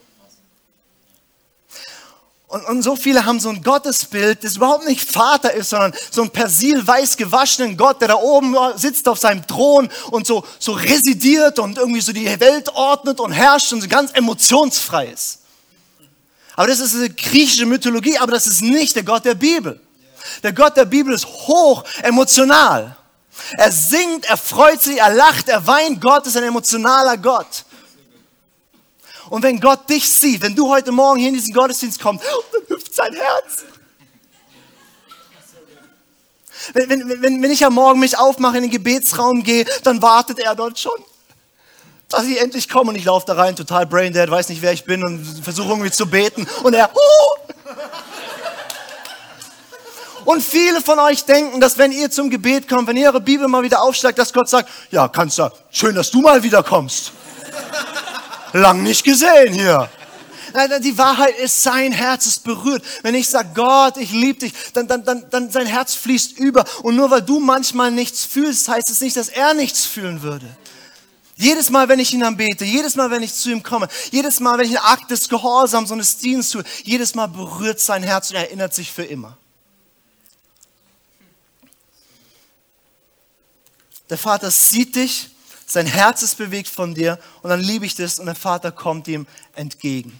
Und, 2.50 2.64
und 2.66 2.82
so 2.82 2.96
viele 2.96 3.26
haben 3.26 3.42
so 3.42 3.50
ein 3.50 3.62
Gottesbild, 3.62 4.42
das 4.44 4.56
überhaupt 4.56 4.88
nicht 4.88 5.02
Vater 5.02 5.52
ist, 5.54 5.70
sondern 5.70 5.94
so 6.10 6.22
ein 6.22 6.30
persilweiß 6.30 7.18
gewaschenen 7.18 7.76
Gott, 7.76 8.00
der 8.00 8.08
da 8.08 8.16
oben 8.16 8.56
sitzt 8.78 9.10
auf 9.10 9.20
seinem 9.20 9.46
Thron 9.46 9.90
und 10.12 10.26
so, 10.26 10.46
so 10.58 10.72
residiert 10.72 11.60
und 11.60 11.78
irgendwie 11.78 12.00
so 12.00 12.14
die 12.14 12.40
Welt 12.40 12.70
ordnet 12.70 13.20
und 13.20 13.34
herrscht 13.34 13.74
und 13.74 13.82
so 13.82 13.88
ganz 13.90 14.12
emotionsfrei 14.12 15.08
ist. 15.08 15.40
Aber 16.56 16.68
das 16.68 16.80
ist 16.80 16.96
eine 16.96 17.10
griechische 17.10 17.66
Mythologie, 17.66 18.18
aber 18.18 18.32
das 18.32 18.48
ist 18.48 18.62
nicht 18.62 18.96
der 18.96 19.04
Gott 19.04 19.26
der 19.26 19.36
Bibel. 19.36 19.80
Der 20.42 20.54
Gott 20.54 20.78
der 20.78 20.86
Bibel 20.86 21.14
ist 21.14 21.26
hoch 21.26 21.84
emotional. 22.02 22.96
Er 23.58 23.72
singt, 23.72 24.26
er 24.26 24.38
freut 24.38 24.82
sich, 24.82 24.98
er 24.98 25.14
lacht, 25.14 25.50
er 25.50 25.68
weint. 25.68 26.02
Gott 26.02 26.26
ist 26.26 26.38
ein 26.38 26.44
emotionaler 26.44 27.18
Gott. 27.18 27.66
Und 29.30 29.44
wenn 29.44 29.60
Gott 29.60 29.90
dich 29.90 30.10
sieht, 30.10 30.42
wenn 30.42 30.56
du 30.56 30.70
heute 30.70 30.92
Morgen 30.92 31.20
hier 31.20 31.30
in 31.30 31.36
diesen 31.36 31.54
Gottesdienst 31.54 32.00
kommst, 32.00 32.24
dann 32.52 32.62
hüpft 32.68 32.94
sein 32.94 33.13
Herz. 33.13 33.66
Wenn, 36.74 36.90
wenn, 36.90 37.22
wenn, 37.22 37.44
wenn 37.44 37.52
ich 37.52 37.66
am 37.66 37.74
Morgen 37.74 38.00
mich 38.00 38.18
aufmache, 38.18 38.58
in 38.58 38.63
den 38.63 38.72
Gebetsraum 38.72 39.44
gehe, 39.44 39.66
dann 39.84 40.02
wartet 40.02 40.40
er 40.40 40.56
dort 40.56 40.80
schon, 40.80 41.00
dass 42.10 42.26
ich 42.26 42.40
endlich 42.40 42.68
komme. 42.68 42.90
Und 42.90 42.96
ich 42.96 43.06
laufe 43.06 43.26
da 43.26 43.34
rein, 43.34 43.56
total 43.56 43.86
braindead, 43.86 44.30
weiß 44.30 44.50
nicht, 44.50 44.62
wer 44.62 44.74
ich 44.74 44.86
bin 44.86 45.04
und 45.04 45.24
versuche 45.44 45.70
irgendwie 45.70 45.92
zu 45.92 46.08
beten. 46.08 46.48
Und 46.63 46.74
er, 46.74 46.90
uh! 46.94 47.54
Und 50.26 50.44
viele 50.44 50.82
von 50.82 51.00
euch 51.00 51.24
denken, 51.24 51.62
dass 51.62 51.78
wenn 51.78 51.94
ihr 51.94 52.12
zum 52.12 52.30
Gebet 52.30 52.68
kommt, 52.68 52.90
wenn 52.90 52.98
ihr 52.98 53.08
eure 53.08 53.22
Bibel 53.22 53.48
mal 53.48 53.63
wieder 53.63 53.82
aufschlagt, 53.82 54.20
dass 54.20 54.34
Gott 54.34 54.50
sagt, 54.50 54.70
ja, 54.92 55.08
du, 55.08 55.54
schön, 55.72 55.96
dass 55.96 56.12
du 56.12 56.20
mal 56.20 56.44
wieder 56.44 56.63
kommst 56.63 57.13
lang 58.54 58.84
nicht 58.84 59.04
gesehen 59.04 59.54
hier. 59.54 59.90
Die 60.82 60.98
Wahrheit 60.98 61.38
ist, 61.38 61.62
sein 61.62 61.92
Herz 61.92 62.26
ist 62.26 62.44
berührt. 62.44 62.84
Wenn 63.04 63.16
ich 63.16 63.28
sage, 63.28 63.50
Gott, 63.54 63.98
ich 63.98 64.12
liebe 64.12 64.40
dich, 64.40 64.54
dann, 64.74 64.88
dann, 64.88 65.04
dann, 65.04 65.30
dann 65.30 65.52
sein 65.52 65.68
Herz 65.68 65.94
fließt 65.94 66.40
über. 66.40 66.66
Und 66.84 66.96
nur 66.96 67.12
weil 67.12 67.22
du 67.22 67.40
manchmal 67.40 67.92
nichts 67.92 68.24
fühlst, 68.26 68.68
heißt 68.68 68.90
es 68.90 69.02
nicht, 69.02 69.18
dass 69.18 69.30
er 69.30 69.54
nichts 69.54 69.86
fühlen 69.86 70.22
würde. 70.22 70.48
Jedes 71.36 71.70
Mal, 71.70 71.88
wenn 71.88 72.00
ich 72.00 72.14
ihn 72.14 72.24
anbete, 72.24 72.66
jedes 72.66 72.96
Mal, 72.96 73.12
wenn 73.12 73.22
ich 73.22 73.36
zu 73.36 73.52
ihm 73.52 73.62
komme, 73.62 73.88
jedes 74.10 74.40
Mal, 74.40 74.58
wenn 74.58 74.66
ich 74.66 74.80
einen 74.80 74.88
Akt 74.88 75.12
des 75.12 75.30
Gehorsams 75.30 75.92
und 75.92 76.00
des 76.00 76.18
Dienstes 76.18 76.52
tue, 76.52 76.64
jedes 76.84 77.14
Mal 77.14 77.28
berührt 77.28 77.80
sein 77.80 78.02
Herz 78.02 78.32
und 78.32 78.38
er 78.38 78.46
erinnert 78.46 78.74
sich 78.74 78.92
für 78.92 79.04
immer. 79.04 79.38
Der 84.10 84.18
Vater 84.18 84.50
sieht 84.50 84.96
dich 84.96 85.30
sein 85.69 85.86
Herz 85.86 86.23
ist 86.23 86.36
bewegt 86.38 86.69
von 86.69 86.93
dir 86.93 87.19
und 87.41 87.49
dann 87.49 87.60
liebe 87.60 87.86
ich 87.86 87.93
das 87.93 88.19
und 88.19 88.25
der 88.25 88.36
Vater 88.36 88.71
kommt 88.71 89.08
ihm 89.10 89.27
entgegen. 89.53 90.17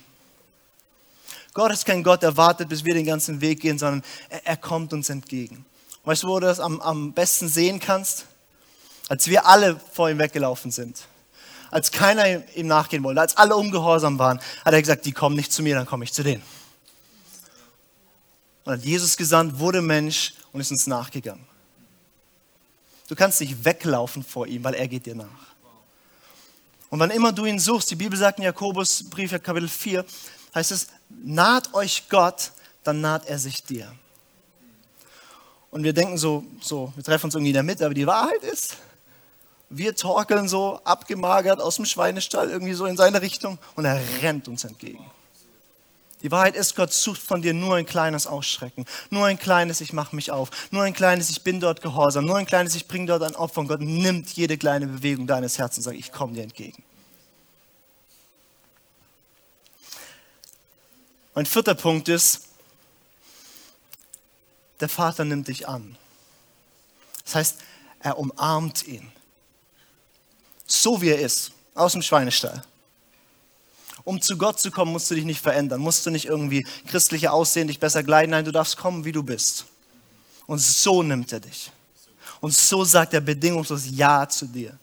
Gott 1.54 1.72
ist 1.72 1.86
kein 1.86 2.04
Gott, 2.04 2.22
der 2.22 2.38
wartet, 2.38 2.70
bis 2.70 2.84
wir 2.84 2.94
den 2.94 3.06
ganzen 3.06 3.42
Weg 3.42 3.62
gehen, 3.62 3.80
sondern 3.80 4.04
er, 4.30 4.46
er 4.46 4.58
kommt 4.58 4.94
uns 4.94 5.10
entgegen. 5.10 5.66
Weißt 6.04 6.24
du, 6.24 6.28
wo 6.28 6.40
du 6.40 6.46
das 6.46 6.60
am, 6.60 6.82
am 6.82 7.14
besten 7.14 7.48
sehen 7.48 7.80
kannst? 7.80 8.26
Als 9.10 9.28
wir 9.28 9.48
alle 9.48 9.80
vor 9.94 10.10
ihm 10.10 10.20
weggelaufen 10.20 10.70
sind. 10.70 11.08
Als 11.72 11.92
keiner 11.92 12.48
ihm 12.56 12.68
nachgehen 12.68 13.04
wollte, 13.04 13.22
als 13.22 13.38
alle 13.38 13.56
ungehorsam 13.56 14.20
waren, 14.20 14.40
hat 14.64 14.74
er 14.74 14.82
gesagt, 14.82 15.06
die 15.06 15.14
kommen 15.14 15.36
nicht 15.36 15.52
zu 15.52 15.64
mir, 15.64 15.76
dann 15.76 15.86
komme 15.86 16.04
ich 16.04 16.14
zu 16.14 16.24
denen. 16.24 16.44
Und 18.66 18.74
hat 18.74 18.84
Jesus 18.84 19.16
gesandt, 19.16 19.60
wurde 19.60 19.82
Mensch 19.82 20.34
und 20.52 20.60
ist 20.60 20.72
uns 20.72 20.88
nachgegangen. 20.88 21.46
Du 23.08 23.16
kannst 23.16 23.40
nicht 23.40 23.64
weglaufen 23.64 24.24
vor 24.24 24.48
ihm, 24.48 24.64
weil 24.64 24.74
er 24.74 24.88
geht 24.88 25.06
dir 25.06 25.16
nach. 25.16 25.56
Und 26.90 27.00
wann 27.00 27.10
immer 27.10 27.32
du 27.32 27.46
ihn 27.46 27.60
suchst, 27.60 27.92
die 27.92 27.96
Bibel 27.96 28.18
sagt 28.18 28.40
in 28.40 28.46
Jakobus 28.46 29.10
Brief 29.10 29.32
Kapitel 29.32 29.68
4, 29.68 30.06
heißt 30.56 30.72
es, 30.72 30.88
naht 31.10 31.74
euch 31.74 32.08
Gott, 32.10 32.52
dann 32.84 33.02
naht 33.02 33.28
er 33.28 33.40
sich 33.40 33.64
dir. 33.64 33.94
Und 35.70 35.84
wir 35.84 35.94
denken 35.94 36.18
so, 36.18 36.46
so, 36.62 36.94
wir 36.96 37.04
treffen 37.04 37.26
uns 37.26 37.36
irgendwie 37.36 37.50
in 37.50 37.56
der 37.56 37.64
Mitte, 37.64 37.86
aber 37.86 37.94
die 37.94 38.08
Wahrheit 38.08 38.42
ist, 38.44 38.78
wir 39.70 39.96
torkeln 39.96 40.48
so 40.48 40.80
abgemagert 40.86 41.60
aus 41.60 41.76
dem 41.76 41.86
Schweinestall 41.86 42.50
irgendwie 42.50 42.74
so 42.74 42.86
in 42.86 42.96
seine 42.96 43.22
Richtung 43.22 43.58
und 43.76 43.84
er 43.84 44.02
rennt 44.22 44.48
uns 44.48 44.64
entgegen. 44.64 45.06
Die 46.24 46.32
Wahrheit 46.32 46.56
ist, 46.56 46.76
Gott 46.76 46.92
sucht 46.92 47.22
von 47.22 47.44
dir 47.44 47.54
nur 47.54 47.76
ein 47.76 47.86
kleines 47.86 48.26
Ausschrecken, 48.26 48.86
nur 49.12 49.28
ein 49.28 49.38
kleines, 49.38 49.82
ich 49.82 49.94
mache 49.94 50.16
mich 50.16 50.32
auf, 50.32 50.50
nur 50.72 50.82
ein 50.84 50.94
kleines, 50.94 51.30
ich 51.30 51.44
bin 51.44 51.60
dort 51.60 51.82
gehorsam, 51.82 52.26
nur 52.26 52.38
ein 52.38 52.48
kleines, 52.48 52.74
ich 52.74 52.88
bringe 52.88 53.06
dort 53.06 53.22
ein 53.22 53.36
Opfer 53.36 53.62
und 53.62 53.68
Gott 53.68 53.82
nimmt 53.82 54.32
jede 54.32 54.58
kleine 54.58 54.88
Bewegung 54.88 55.28
deines 55.28 55.60
Herzens 55.60 55.86
und 55.86 55.94
sagt, 55.94 56.00
ich 56.00 56.12
komme 56.12 56.34
dir 56.34 56.44
entgegen. 56.44 56.84
Mein 61.36 61.46
vierter 61.46 61.76
Punkt 61.76 62.10
ist, 62.10 62.48
der 64.80 64.90
Vater 64.90 65.24
nimmt 65.24 65.48
dich 65.48 65.68
an. 65.68 65.96
Das 67.26 67.36
heißt, 67.36 67.58
er 68.00 68.18
umarmt 68.18 68.88
ihn. 68.88 69.12
So 70.66 71.00
wie 71.00 71.10
er 71.10 71.20
ist, 71.20 71.52
aus 71.76 71.92
dem 71.92 72.02
Schweinestall 72.02 72.64
um 74.08 74.22
zu 74.22 74.38
Gott 74.38 74.58
zu 74.58 74.72
kommen, 74.72 74.94
musst 74.94 75.12
du 75.12 75.16
dich 75.16 75.26
nicht 75.26 75.42
verändern, 75.42 75.82
musst 75.82 76.06
du 76.06 76.12
nicht 76.12 76.28
irgendwie 76.28 76.66
christlicher 76.88 77.34
aussehen, 77.34 77.68
dich 77.68 77.78
besser 77.78 78.04
kleiden. 78.04 78.32
Nein, 78.32 78.46
du 78.46 78.54
darfst 78.54 78.78
kommen, 78.78 79.04
wie 79.04 79.12
du 79.12 79.22
bist. 79.22 79.66
Und 80.46 80.60
so 80.60 81.04
nimmt 81.04 81.34
er 81.34 81.42
dich. 81.42 81.74
Und 82.40 82.56
so 82.56 82.86
sagt 82.86 83.14
er 83.14 83.20
bedingungslos 83.20 83.84
Ja 83.92 84.30
zu 84.30 84.46
dir. 84.46 84.80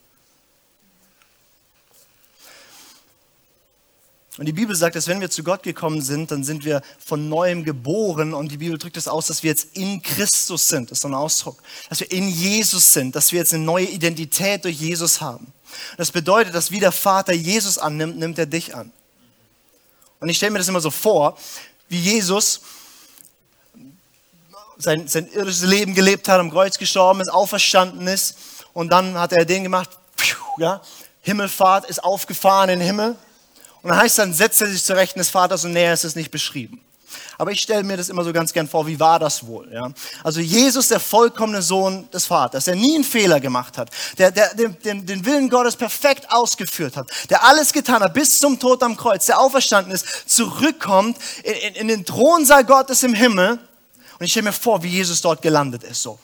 Und 4.37 4.45
die 4.45 4.53
Bibel 4.53 4.77
sagt, 4.77 4.95
dass 4.95 5.09
wenn 5.09 5.23
wir 5.23 5.31
zu 5.31 5.43
Gott 5.43 5.63
gekommen 5.63 6.03
sind, 6.03 6.31
dann 6.31 6.45
sind 6.45 6.67
wir 6.67 6.83
von 6.99 7.31
neuem 7.31 7.65
geboren. 7.65 8.35
Und 8.35 8.53
die 8.53 8.59
Bibel 8.59 8.77
drückt 8.77 8.99
es 8.99 9.09
aus, 9.09 9.29
dass 9.29 9.43
wir 9.43 9.49
jetzt 9.49 9.75
in 9.75 10.03
Christus 10.03 10.69
sind. 10.69 10.91
Das 10.91 10.99
ist 10.99 11.03
so 11.03 11.09
ein 11.09 11.15
Ausdruck. 11.15 11.63
Dass 11.89 12.01
wir 12.01 12.13
in 12.13 12.29
Jesus 12.29 12.93
sind, 12.93 13.17
dass 13.17 13.33
wir 13.33 13.39
jetzt 13.39 13.55
eine 13.55 13.65
neue 13.65 13.87
Identität 13.87 14.67
durch 14.67 14.77
Jesus 14.77 15.23
haben. 15.23 15.51
Das 15.97 16.13
bedeutet, 16.13 16.55
dass 16.55 16.71
wie 16.71 16.81
der 16.81 16.93
Vater 16.93 17.33
Jesus 17.33 17.79
annimmt, 17.79 18.19
nimmt 18.19 18.39
er 18.39 18.45
dich 18.45 18.75
an. 18.75 18.93
Und 20.25 20.31
ich 20.31 20.39
stelle 20.39 20.53
mir 20.53 20.59
das 20.59 20.69
immer 20.69 20.81
so 20.81 20.91
vor, 20.91 21.37
wie 21.91 21.99
Jesus 21.99 22.63
sein, 24.79 25.07
sein 25.07 25.31
irdisches 25.31 25.65
Leben 25.65 25.95
gelebt 25.95 26.31
hat, 26.31 26.41
am 26.41 26.51
Kreuz 26.51 26.79
gestorben 26.79 27.21
ist, 27.21 27.29
auferstanden 27.29 28.07
ist. 28.07 28.39
Und 28.73 28.89
dann 28.89 29.19
hat 29.19 29.35
er 29.35 29.45
den 29.45 29.65
gemacht, 29.65 29.91
ja, 30.57 30.81
Himmelfahrt 31.21 31.85
ist 31.91 32.03
aufgefahren 32.03 32.71
in 32.71 32.79
den 32.79 32.87
Himmel. 32.87 33.17
Und 33.83 33.91
dann 33.91 33.99
heißt 33.99 34.19
dann, 34.19 34.33
setzt 34.33 34.63
er 34.63 34.69
sich 34.69 34.83
zur 34.83 34.97
Rechten 34.97 35.19
des 35.19 35.29
Vaters 35.29 35.63
und 35.67 35.75
näher 35.75 35.93
ist 35.93 36.05
es 36.05 36.17
nicht 36.17 36.31
beschrieben. 36.31 36.81
Aber 37.39 37.51
ich 37.51 37.61
stelle 37.61 37.83
mir 37.83 37.97
das 37.97 38.09
immer 38.09 38.25
so 38.25 38.33
ganz 38.33 38.53
gern 38.53 38.69
vor, 38.69 38.87
wie 38.87 38.99
war 38.99 39.19
das 39.19 39.47
wohl? 39.47 39.71
Ja? 39.73 39.91
Also 40.23 40.41
Jesus, 40.41 40.89
der 40.89 41.01
vollkommene 41.01 41.63
Sohn 41.63 42.09
des 42.11 42.27
Vaters, 42.27 42.65
der 42.65 42.77
nie 42.77 42.95
einen 42.95 43.05
Fehler 43.05 43.41
gemacht 43.41 43.79
hat, 43.79 43.91
der, 44.19 44.31
der 44.31 44.55
den, 44.55 44.77
den, 44.83 45.07
den 45.07 45.25
Willen 45.25 45.49
Gottes 45.49 45.77
perfekt 45.77 46.31
ausgeführt 46.31 46.97
hat, 46.97 47.09
der 47.31 47.45
alles 47.45 47.73
getan 47.73 48.03
hat 48.03 48.15
bis 48.15 48.39
zum 48.39 48.59
Tod 48.59 48.83
am 48.83 48.97
Kreuz, 48.97 49.27
der 49.27 49.41
auferstanden 49.41 49.93
ist, 49.93 50.07
zurückkommt 50.27 51.17
in, 51.43 51.55
in, 51.55 51.75
in 51.75 51.89
den 51.89 52.05
Thronsaal 52.05 52.65
Gottes 52.65 53.03
im 53.03 53.15
Himmel. 53.15 53.59
Und 54.19 54.25
ich 54.25 54.31
stelle 54.31 54.45
mir 54.45 54.53
vor, 54.53 54.83
wie 54.83 54.89
Jesus 54.89 55.21
dort 55.21 55.43
gelandet 55.43 55.83
ist. 55.83 56.03
So. 56.03 56.19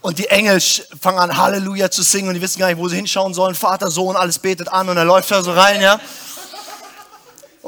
Und 0.00 0.18
die 0.18 0.28
Engel 0.28 0.60
fangen 0.60 1.18
an, 1.18 1.36
Halleluja 1.36 1.90
zu 1.90 2.02
singen 2.02 2.28
und 2.28 2.34
die 2.34 2.40
wissen 2.40 2.60
gar 2.60 2.68
nicht, 2.68 2.78
wo 2.78 2.88
sie 2.88 2.96
hinschauen 2.96 3.34
sollen. 3.34 3.54
Vater, 3.54 3.90
Sohn, 3.90 4.16
alles 4.16 4.38
betet 4.38 4.68
an 4.68 4.88
und 4.88 4.96
er 4.96 5.04
läuft 5.04 5.30
da 5.30 5.42
so 5.42 5.52
rein, 5.52 5.80
ja. 5.80 6.00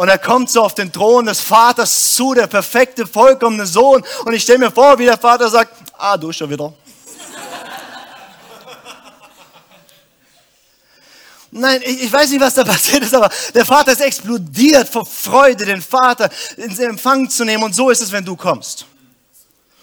Und 0.01 0.09
er 0.09 0.17
kommt 0.17 0.49
so 0.49 0.63
auf 0.63 0.75
den 0.75 0.91
Thron 0.91 1.27
des 1.27 1.43
Vaters 1.43 2.13
zu, 2.15 2.33
der 2.33 2.47
perfekte, 2.47 3.07
vollkommene 3.07 3.67
Sohn. 3.67 4.03
Und 4.25 4.33
ich 4.33 4.45
stelle 4.45 4.61
mir 4.61 4.71
vor, 4.71 4.99
wie 4.99 5.05
der 5.05 5.19
Vater 5.19 5.51
sagt, 5.51 5.75
ah, 5.99 6.17
du 6.17 6.33
schon 6.33 6.49
wieder. 6.49 6.73
Nein, 11.51 11.83
ich, 11.85 12.05
ich, 12.05 12.11
weiß 12.11 12.31
nicht, 12.31 12.41
was 12.41 12.55
da 12.55 12.65
passiert 12.65 13.03
ist, 13.03 13.15
aber 13.15 13.29
der 13.53 13.67
Vater 13.67 13.93
ist 13.93 14.01
explodiert 14.01 14.89
vor 14.89 15.05
Freude, 15.05 15.67
den 15.67 15.83
Vater 15.83 16.31
in 16.57 16.75
Empfang 16.81 17.29
zu 17.29 17.45
nehmen. 17.45 17.63
Und 17.63 17.75
so 17.75 17.91
ist 17.91 18.01
es, 18.01 18.11
wenn 18.11 18.25
du 18.25 18.37
kommst. 18.37 18.87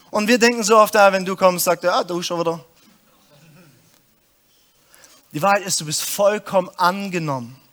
Und 0.09 0.27
wir 0.27 0.39
denken 0.39 0.63
so 0.63 0.79
oft, 0.79 0.95
ah, 0.95 1.11
wenn 1.11 1.25
du 1.25 1.35
kommst, 1.35 1.65
sagt 1.65 1.83
er, 1.83 1.93
ah, 1.93 2.03
du 2.03 2.23
schon 2.23 2.39
wieder. 2.39 2.59
Die 5.31 5.41
Wahrheit 5.43 5.67
ist, 5.67 5.79
du 5.79 5.85
bist 5.85 6.01
vollkommen 6.01 6.71
angenommen. 6.75 7.66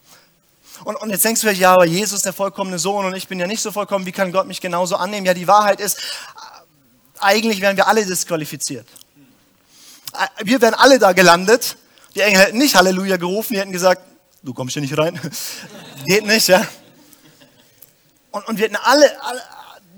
Und, 0.82 0.96
und 0.96 1.10
jetzt 1.10 1.24
denkst 1.24 1.40
du 1.42 1.50
ja, 1.52 1.74
aber 1.74 1.84
Jesus 1.84 2.18
ist 2.18 2.26
der 2.26 2.32
vollkommene 2.32 2.78
Sohn 2.78 3.06
und 3.06 3.14
ich 3.14 3.28
bin 3.28 3.38
ja 3.38 3.46
nicht 3.46 3.62
so 3.62 3.70
vollkommen, 3.70 4.06
wie 4.06 4.12
kann 4.12 4.32
Gott 4.32 4.46
mich 4.46 4.60
genauso 4.60 4.96
annehmen? 4.96 5.24
Ja, 5.24 5.34
die 5.34 5.46
Wahrheit 5.46 5.80
ist, 5.80 5.98
eigentlich 7.20 7.60
wären 7.60 7.76
wir 7.76 7.86
alle 7.86 8.04
disqualifiziert. 8.04 8.88
Wir 10.42 10.60
wären 10.60 10.74
alle 10.74 10.98
da 10.98 11.12
gelandet, 11.12 11.76
Die 12.14 12.20
Engel 12.20 12.40
hätten 12.40 12.58
nicht 12.58 12.76
Halleluja 12.76 13.16
gerufen, 13.16 13.54
die 13.54 13.60
hätten 13.60 13.72
gesagt, 13.72 14.02
du 14.42 14.54
kommst 14.54 14.74
hier 14.74 14.82
nicht 14.82 14.96
rein. 14.96 15.20
Geht 16.06 16.24
nicht, 16.26 16.46
ja. 16.48 16.64
Und, 18.30 18.46
und 18.46 18.56
wir, 18.56 18.66
hätten 18.66 18.76
alle, 18.76 19.22
alle, 19.22 19.42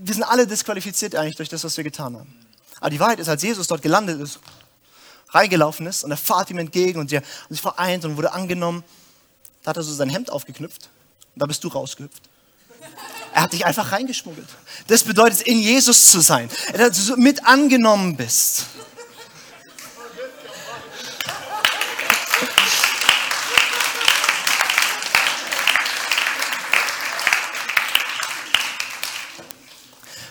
wir 0.00 0.14
sind 0.14 0.22
alle 0.22 0.46
disqualifiziert 0.46 1.14
eigentlich 1.14 1.36
durch 1.36 1.48
das, 1.48 1.64
was 1.64 1.76
wir 1.76 1.84
getan 1.84 2.16
haben. 2.16 2.34
Aber 2.80 2.90
die 2.90 3.00
Wahrheit 3.00 3.18
ist, 3.18 3.28
als 3.28 3.42
Jesus 3.42 3.66
dort 3.66 3.82
gelandet 3.82 4.20
ist, 4.20 4.40
reingelaufen 5.30 5.86
ist 5.86 6.04
und 6.04 6.10
er 6.10 6.16
fahrt 6.16 6.50
ihm 6.50 6.58
entgegen 6.58 7.00
und 7.00 7.10
sie 7.10 7.16
haben 7.16 7.26
sich 7.50 7.60
vereint 7.60 8.04
und 8.04 8.16
wurde 8.16 8.32
angenommen, 8.32 8.84
da 9.66 9.70
hat 9.70 9.78
er 9.78 9.82
so 9.82 9.92
sein 9.92 10.08
Hemd 10.08 10.30
aufgeknüpft 10.30 10.90
und 11.34 11.42
da 11.42 11.46
bist 11.46 11.64
du 11.64 11.66
rausgehüpft. 11.66 12.22
Er 13.32 13.42
hat 13.42 13.52
dich 13.52 13.66
einfach 13.66 13.90
reingeschmuggelt. 13.90 14.46
Das 14.86 15.02
bedeutet, 15.02 15.40
in 15.40 15.58
Jesus 15.58 16.08
zu 16.12 16.20
sein. 16.20 16.48
Dass 16.72 17.06
du 17.06 17.16
mit 17.16 17.44
angenommen 17.44 18.16
bist. 18.16 18.66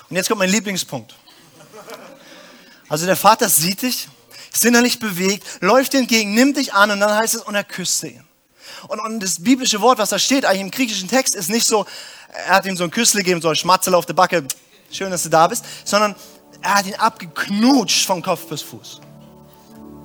Und 0.09 0.15
jetzt 0.15 0.29
kommt 0.29 0.39
mein 0.39 0.49
Lieblingspunkt. 0.49 1.13
Also 2.87 3.05
der 3.05 3.17
Vater 3.17 3.49
sieht 3.49 3.81
dich, 3.81 4.07
ist 4.53 4.63
innerlich 4.63 4.99
bewegt, 4.99 5.45
läuft 5.59 5.93
entgegen, 5.93 6.33
nimmt 6.33 6.55
dich 6.55 6.73
an 6.73 6.89
und 6.91 7.01
dann 7.01 7.13
heißt 7.17 7.35
es, 7.35 7.41
und 7.41 7.55
er 7.55 7.65
küsste 7.65 8.07
ihn. 8.07 8.25
Und, 8.87 8.99
und 8.99 9.19
das 9.21 9.43
biblische 9.43 9.81
Wort, 9.81 9.97
was 9.97 10.09
da 10.09 10.19
steht, 10.19 10.45
eigentlich 10.45 10.61
im 10.61 10.71
griechischen 10.71 11.09
Text, 11.09 11.35
ist 11.35 11.49
nicht 11.49 11.65
so, 11.65 11.85
er 12.47 12.55
hat 12.55 12.65
ihm 12.65 12.77
so 12.77 12.83
ein 12.83 12.91
Küssel 12.91 13.19
gegeben, 13.19 13.41
so 13.41 13.49
ein 13.49 13.55
Schmatzel 13.55 13.95
auf 13.95 14.05
der 14.05 14.13
Backe, 14.13 14.43
schön, 14.91 15.11
dass 15.11 15.23
du 15.23 15.29
da 15.29 15.47
bist, 15.47 15.65
sondern 15.83 16.15
er 16.61 16.75
hat 16.75 16.85
ihn 16.85 16.95
abgeknutscht 16.95 18.05
von 18.05 18.21
Kopf 18.21 18.45
bis 18.47 18.61
Fuß. 18.61 19.01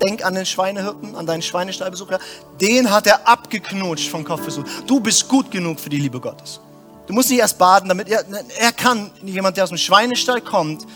Denk 0.03 0.25
an 0.25 0.35
den 0.35 0.47
Schweinehirten, 0.47 1.15
an 1.15 1.27
deinen 1.27 1.43
Schweinestallbesucher. 1.43 2.19
Den 2.61 2.91
hat 2.91 3.07
er 3.07 3.29
abgeknutscht 3.29 4.09
von 4.09 4.25
Kopf 4.25 4.43
bis 4.45 4.57
Fuß. 4.57 4.65
Du 4.87 5.01
bist 5.01 5.29
gut 5.29 5.51
genug 5.51 5.79
für 5.79 5.91
die 5.91 5.99
Liebe 5.99 6.21
Gottes. 6.21 6.61
Du 7.07 7.13
musst 7.13 7.29
nicht 7.29 7.41
erst 7.41 7.59
baden, 7.59 7.89
damit 7.89 8.09
er, 8.09 8.25
er 8.59 8.73
kann, 8.73 9.11
jemand, 9.23 9.57
der 9.57 9.65
aus 9.65 9.71
dem 9.71 9.79
Schweinestall 9.79 10.41
kommt, 10.41 10.87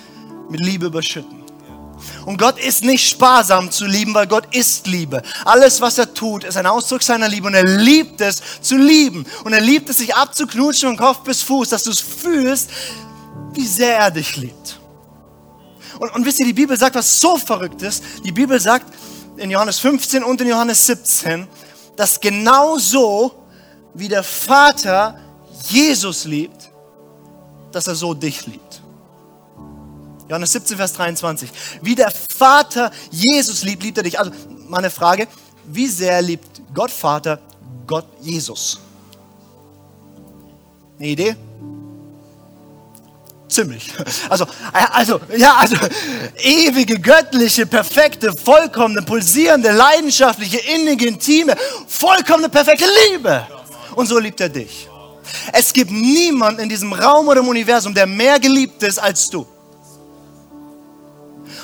mit 0.49 0.61
Liebe 0.61 0.87
überschütten. 0.87 1.34
Und 2.27 2.39
Gott 2.39 2.59
ist 2.59 2.85
nicht 2.85 3.09
sparsam 3.09 3.71
zu 3.71 3.87
lieben, 3.87 4.15
weil 4.15 4.27
Gott 4.27 4.55
ist 4.55 4.87
Liebe. 4.87 5.23
Alles, 5.45 5.81
was 5.81 5.99
er 5.99 6.13
tut, 6.13 6.45
ist 6.45 6.57
ein 6.57 6.67
Ausdruck 6.67 7.03
seiner 7.03 7.29
Liebe 7.29 7.47
und 7.47 7.55
er 7.55 7.65
liebt 7.65 8.21
es 8.21 8.43
zu 8.61 8.77
lieben. 8.77 9.27
Und 9.45 9.53
er 9.53 9.61
liebt 9.61 9.91
es, 9.91 9.99
sich 9.99 10.15
abzuknutschen 10.15 10.91
von 10.91 10.97
Kopf 10.97 11.21
bis 11.21 11.43
Fuß, 11.43 11.69
dass 11.69 11.85
du 11.85 11.91
es 11.91 12.01
fühlst, 12.01 12.71
wie 13.53 13.67
sehr 13.67 13.97
er 13.99 14.11
dich 14.11 14.37
liebt. 14.37 14.81
Und, 15.99 16.15
und 16.15 16.25
wisst 16.25 16.41
ihr, 16.41 16.47
die 16.47 16.53
Bibel 16.53 16.77
sagt 16.77 16.97
was 16.97 17.21
so 17.21 17.37
Verrücktes. 17.37 18.03
Die 18.25 18.33
Bibel 18.33 18.59
sagt 18.59 18.87
in 19.37 19.51
Johannes 19.51 19.79
15 19.79 20.25
und 20.25 20.41
in 20.41 20.49
Johannes 20.49 20.87
17, 20.87 21.47
dass 21.97 22.21
genauso 22.21 23.35
wie 23.95 24.09
der 24.09 24.23
Vater 24.23 25.19
Jesus 25.69 26.25
liebt, 26.25 26.71
dass 27.73 27.87
er 27.87 27.95
so 27.95 28.15
dich 28.15 28.47
liebt. 28.47 28.84
Johannes 30.29 30.53
17, 30.53 30.77
Vers 30.77 30.93
23. 30.95 31.51
Wie 31.83 31.95
der 31.95 32.11
Vater 32.11 32.91
Jesus 33.11 33.63
liebt, 33.63 33.83
liebt 33.83 33.99
er 33.99 34.05
dich. 34.05 34.19
Also, 34.19 34.31
meine 34.69 34.91
Frage, 34.91 35.29
wie 35.67 35.87
sehr 35.87 36.23
liebt 36.23 36.63
Gott 36.73 36.91
Vater 36.91 37.39
Gott 37.87 38.07
Jesus? 38.21 38.79
Eine 40.99 41.09
Idee? 41.09 41.37
Ziemlich. 43.49 43.93
Also, 44.29 44.47
also, 44.73 45.21
ja, 45.37 45.57
also, 45.57 45.77
ewige, 46.43 46.99
göttliche, 46.99 47.67
perfekte, 47.67 48.33
vollkommene, 48.33 49.03
pulsierende, 49.03 49.71
leidenschaftliche, 49.71 50.59
innige, 50.59 51.07
intime, 51.07 51.55
vollkommene, 51.87 52.49
perfekte 52.49 52.87
Liebe. 53.11 53.47
Und 53.95 54.07
so 54.07 54.19
liebt 54.19 54.41
er 54.41 54.49
dich. 54.49 54.89
Es 55.53 55.73
gibt 55.73 55.91
niemanden 55.91 56.63
in 56.63 56.69
diesem 56.69 56.93
Raum 56.93 57.29
oder 57.29 57.41
im 57.41 57.49
Universum, 57.49 57.95
der 57.95 58.07
mehr 58.07 58.41
geliebt 58.41 58.83
ist 58.83 58.99
als 58.99 59.29
du. 59.29 59.47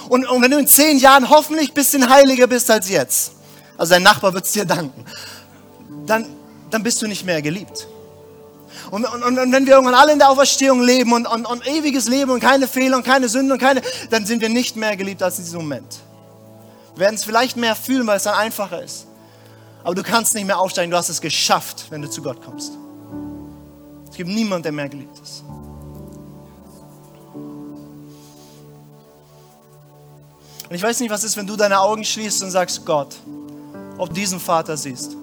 Und, 0.08 0.26
und 0.26 0.42
wenn 0.42 0.50
du 0.50 0.58
in 0.58 0.66
zehn 0.66 0.98
Jahren 0.98 1.28
hoffentlich 1.28 1.70
ein 1.70 1.74
bisschen 1.74 2.08
heiliger 2.08 2.46
bist 2.46 2.70
als 2.70 2.88
jetzt, 2.88 3.32
also 3.76 3.94
dein 3.94 4.02
Nachbar 4.02 4.34
wird 4.34 4.44
es 4.44 4.52
dir 4.52 4.64
danken, 4.64 5.04
dann, 6.06 6.26
dann 6.70 6.82
bist 6.82 7.00
du 7.02 7.06
nicht 7.06 7.24
mehr 7.24 7.40
geliebt. 7.42 7.86
Und, 8.90 9.04
und, 9.04 9.22
und, 9.22 9.52
wenn 9.52 9.66
wir 9.66 9.74
irgendwann 9.74 9.94
alle 9.94 10.12
in 10.12 10.18
der 10.18 10.30
Auferstehung 10.30 10.82
leben 10.82 11.12
und, 11.12 11.26
und, 11.26 11.46
und 11.46 11.66
ewiges 11.66 12.08
Leben 12.08 12.30
und 12.32 12.40
keine 12.40 12.66
Fehler 12.66 12.96
und 12.96 13.04
keine 13.04 13.28
Sünden 13.28 13.52
und 13.52 13.58
keine, 13.58 13.82
dann 14.10 14.26
sind 14.26 14.40
wir 14.40 14.48
nicht 14.48 14.76
mehr 14.76 14.96
geliebt 14.96 15.22
als 15.22 15.38
in 15.38 15.44
diesem 15.44 15.60
Moment. 15.60 16.00
Wir 16.94 17.00
werden 17.00 17.14
es 17.14 17.24
vielleicht 17.24 17.56
mehr 17.56 17.76
fühlen, 17.76 18.06
weil 18.06 18.16
es 18.16 18.24
dann 18.24 18.34
einfacher 18.34 18.82
ist. 18.82 19.06
Aber 19.84 19.94
du 19.94 20.02
kannst 20.02 20.34
nicht 20.34 20.46
mehr 20.46 20.58
aufsteigen, 20.58 20.90
du 20.90 20.96
hast 20.96 21.08
es 21.08 21.20
geschafft, 21.20 21.86
wenn 21.90 22.02
du 22.02 22.10
zu 22.10 22.20
Gott 22.20 22.44
kommst. 22.44 22.72
Es 24.10 24.16
gibt 24.16 24.28
niemanden, 24.28 24.64
der 24.64 24.72
mehr 24.72 24.88
geliebt 24.88 25.18
ist. 25.22 25.44
Und 30.70 30.76
ich 30.76 30.82
weiß 30.82 31.00
nicht, 31.00 31.10
was 31.10 31.24
ist, 31.24 31.36
wenn 31.36 31.48
du 31.48 31.56
deine 31.56 31.80
Augen 31.80 32.04
schließt 32.04 32.44
und 32.44 32.52
sagst, 32.52 32.86
Gott, 32.86 33.16
ob 33.98 34.14
diesen 34.14 34.38
Vater 34.38 34.76
siehst. 34.76 35.16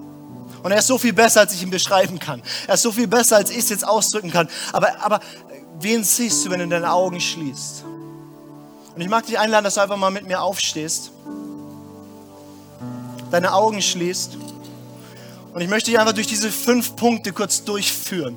Und 0.62 0.72
er 0.72 0.78
ist 0.80 0.86
so 0.86 0.98
viel 0.98 1.14
besser, 1.14 1.40
als 1.40 1.54
ich 1.54 1.62
ihn 1.62 1.70
beschreiben 1.70 2.18
kann. 2.18 2.42
Er 2.66 2.74
ist 2.74 2.82
so 2.82 2.92
viel 2.92 3.06
besser, 3.06 3.36
als 3.36 3.48
ich 3.48 3.56
es 3.56 3.70
jetzt 3.70 3.86
ausdrücken 3.86 4.30
kann. 4.30 4.46
Aber, 4.74 5.02
aber 5.02 5.20
wen 5.80 6.04
siehst 6.04 6.44
du, 6.44 6.50
wenn 6.50 6.60
du 6.60 6.68
deine 6.68 6.92
Augen 6.92 7.18
schließt? 7.18 7.82
Und 8.94 9.00
ich 9.00 9.08
mag 9.08 9.24
dich 9.24 9.38
einladen, 9.38 9.64
dass 9.64 9.76
du 9.76 9.80
einfach 9.80 9.96
mal 9.96 10.10
mit 10.10 10.26
mir 10.26 10.42
aufstehst, 10.42 11.12
deine 13.30 13.54
Augen 13.54 13.80
schließt. 13.80 14.36
Und 15.54 15.60
ich 15.62 15.68
möchte 15.70 15.90
dich 15.90 15.98
einfach 15.98 16.12
durch 16.12 16.26
diese 16.26 16.52
fünf 16.52 16.94
Punkte 16.94 17.32
kurz 17.32 17.64
durchführen. 17.64 18.36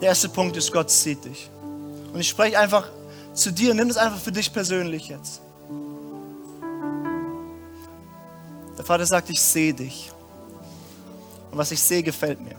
Der 0.00 0.10
erste 0.10 0.28
Punkt 0.28 0.56
ist, 0.56 0.70
Gott 0.70 0.88
sieht 0.88 1.24
dich. 1.24 1.50
Und 2.12 2.20
ich 2.20 2.28
spreche 2.28 2.56
einfach 2.56 2.86
zu 3.34 3.52
dir. 3.52 3.74
Nimm 3.74 3.88
es 3.88 3.96
einfach 3.96 4.18
für 4.18 4.32
dich 4.32 4.52
persönlich 4.52 5.08
jetzt. 5.08 5.40
Der 8.76 8.84
Vater 8.84 9.04
sagt, 9.06 9.30
ich 9.30 9.40
sehe 9.40 9.74
dich. 9.74 10.10
Und 11.50 11.58
was 11.58 11.70
ich 11.70 11.82
sehe, 11.82 12.02
gefällt 12.02 12.40
mir. 12.40 12.56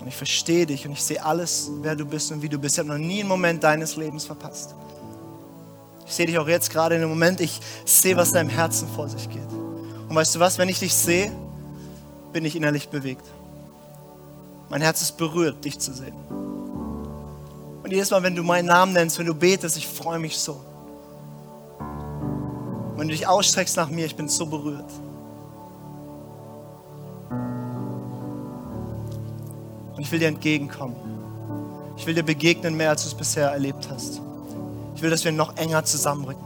Und 0.00 0.06
ich 0.06 0.16
verstehe 0.16 0.66
dich 0.66 0.86
und 0.86 0.92
ich 0.92 1.02
sehe 1.02 1.24
alles, 1.24 1.70
wer 1.80 1.96
du 1.96 2.04
bist 2.04 2.30
und 2.32 2.42
wie 2.42 2.48
du 2.48 2.58
bist. 2.58 2.76
Ich 2.76 2.78
habe 2.80 2.88
noch 2.88 2.98
nie 2.98 3.20
einen 3.20 3.28
Moment 3.28 3.62
deines 3.62 3.96
Lebens 3.96 4.24
verpasst. 4.24 4.74
Ich 6.06 6.14
sehe 6.14 6.26
dich 6.26 6.38
auch 6.38 6.48
jetzt 6.48 6.70
gerade 6.70 6.94
in 6.94 7.02
dem 7.02 7.10
Moment, 7.10 7.40
ich 7.40 7.60
sehe, 7.84 8.16
was 8.16 8.32
deinem 8.32 8.48
Herzen 8.48 8.88
vor 8.88 9.08
sich 9.08 9.28
geht. 9.28 9.48
Und 10.08 10.14
weißt 10.14 10.34
du 10.34 10.40
was, 10.40 10.56
wenn 10.58 10.68
ich 10.68 10.78
dich 10.78 10.94
sehe, 10.94 11.30
bin 12.32 12.44
ich 12.44 12.56
innerlich 12.56 12.88
bewegt. 12.88 13.26
Mein 14.70 14.80
Herz 14.80 15.02
ist 15.02 15.16
berührt, 15.16 15.64
dich 15.64 15.78
zu 15.78 15.92
sehen. 15.92 16.14
Und 17.88 17.94
jedes 17.94 18.10
Mal, 18.10 18.22
wenn 18.22 18.36
du 18.36 18.42
meinen 18.42 18.66
Namen 18.66 18.92
nennst, 18.92 19.18
wenn 19.18 19.24
du 19.24 19.32
betest, 19.32 19.78
ich 19.78 19.86
freue 19.86 20.18
mich 20.18 20.36
so. 20.36 20.60
Wenn 22.98 23.08
du 23.08 23.14
dich 23.14 23.26
ausstreckst 23.26 23.78
nach 23.78 23.88
mir, 23.88 24.04
ich 24.04 24.14
bin 24.14 24.28
so 24.28 24.44
berührt. 24.44 24.92
Und 29.96 30.02
ich 30.02 30.12
will 30.12 30.18
dir 30.18 30.28
entgegenkommen. 30.28 30.96
Ich 31.96 32.06
will 32.06 32.14
dir 32.14 32.24
begegnen 32.24 32.76
mehr, 32.76 32.90
als 32.90 33.04
du 33.04 33.08
es 33.08 33.14
bisher 33.14 33.52
erlebt 33.52 33.88
hast. 33.90 34.20
Ich 34.94 35.00
will, 35.00 35.08
dass 35.08 35.24
wir 35.24 35.32
noch 35.32 35.56
enger 35.56 35.82
zusammenrücken. 35.82 36.44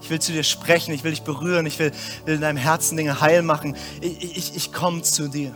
Ich 0.00 0.10
will 0.10 0.20
zu 0.20 0.30
dir 0.30 0.44
sprechen, 0.44 0.94
ich 0.94 1.02
will 1.02 1.10
dich 1.10 1.22
berühren, 1.22 1.66
ich 1.66 1.80
will, 1.80 1.90
will 2.24 2.36
in 2.36 2.40
deinem 2.40 2.58
Herzen 2.58 2.96
Dinge 2.96 3.20
heil 3.20 3.42
machen. 3.42 3.74
Ich, 4.00 4.36
ich, 4.36 4.56
ich 4.56 4.72
komme 4.72 5.02
zu 5.02 5.26
dir. 5.26 5.52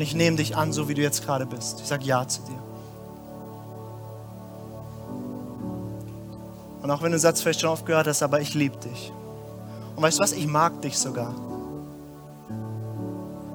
Und 0.00 0.04
ich 0.04 0.14
nehme 0.14 0.38
dich 0.38 0.56
an, 0.56 0.72
so 0.72 0.88
wie 0.88 0.94
du 0.94 1.02
jetzt 1.02 1.26
gerade 1.26 1.44
bist. 1.44 1.78
Ich 1.82 1.86
sage 1.86 2.06
Ja 2.06 2.26
zu 2.26 2.40
dir. 2.40 2.58
Und 6.80 6.90
auch 6.90 7.02
wenn 7.02 7.10
du 7.12 7.18
den 7.18 7.20
Satz 7.20 7.42
vielleicht 7.42 7.60
schon 7.60 7.68
aufgehört 7.68 8.06
hast, 8.06 8.22
aber 8.22 8.40
ich 8.40 8.54
liebe 8.54 8.78
dich. 8.78 9.12
Und 9.94 10.02
weißt 10.02 10.18
du 10.18 10.22
was? 10.22 10.32
Ich 10.32 10.46
mag 10.46 10.80
dich 10.80 10.98
sogar. 10.98 11.34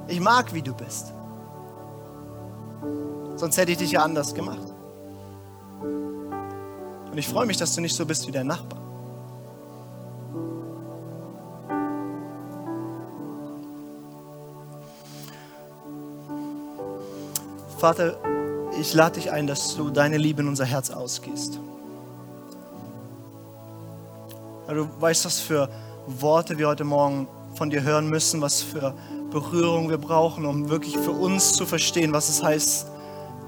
Ich 0.07 0.19
mag, 0.19 0.53
wie 0.53 0.61
du 0.61 0.75
bist. 0.75 1.13
Sonst 3.37 3.57
hätte 3.57 3.71
ich 3.71 3.79
dich 3.79 3.93
ja 3.93 4.03
anders 4.03 4.35
gemacht. 4.35 4.71
Und 5.81 7.17
ich 7.17 7.27
freue 7.27 7.47
mich, 7.47 7.57
dass 7.57 7.73
du 7.73 7.81
nicht 7.81 7.95
so 7.95 8.05
bist 8.05 8.27
wie 8.27 8.31
dein 8.31 8.45
Nachbar. 8.45 8.84
Vater, 17.85 18.17
ich 18.81 18.95
lade 18.95 19.19
dich 19.19 19.31
ein, 19.31 19.45
dass 19.45 19.75
du 19.75 19.91
deine 19.91 20.17
Liebe 20.17 20.41
in 20.41 20.47
unser 20.47 20.65
Herz 20.65 20.89
ausgehst. 20.89 21.59
Du 24.67 24.89
weißt, 24.99 25.23
was 25.25 25.39
für 25.39 25.69
Worte 26.07 26.57
wir 26.57 26.67
heute 26.67 26.83
Morgen 26.83 27.27
von 27.53 27.69
dir 27.69 27.83
hören 27.83 28.09
müssen, 28.09 28.41
was 28.41 28.63
für 28.63 28.95
Berührung 29.29 29.87
wir 29.87 29.99
brauchen, 29.99 30.47
um 30.47 30.67
wirklich 30.67 30.97
für 30.97 31.11
uns 31.11 31.53
zu 31.53 31.67
verstehen, 31.67 32.11
was 32.11 32.27
es 32.27 32.41
heißt, 32.41 32.87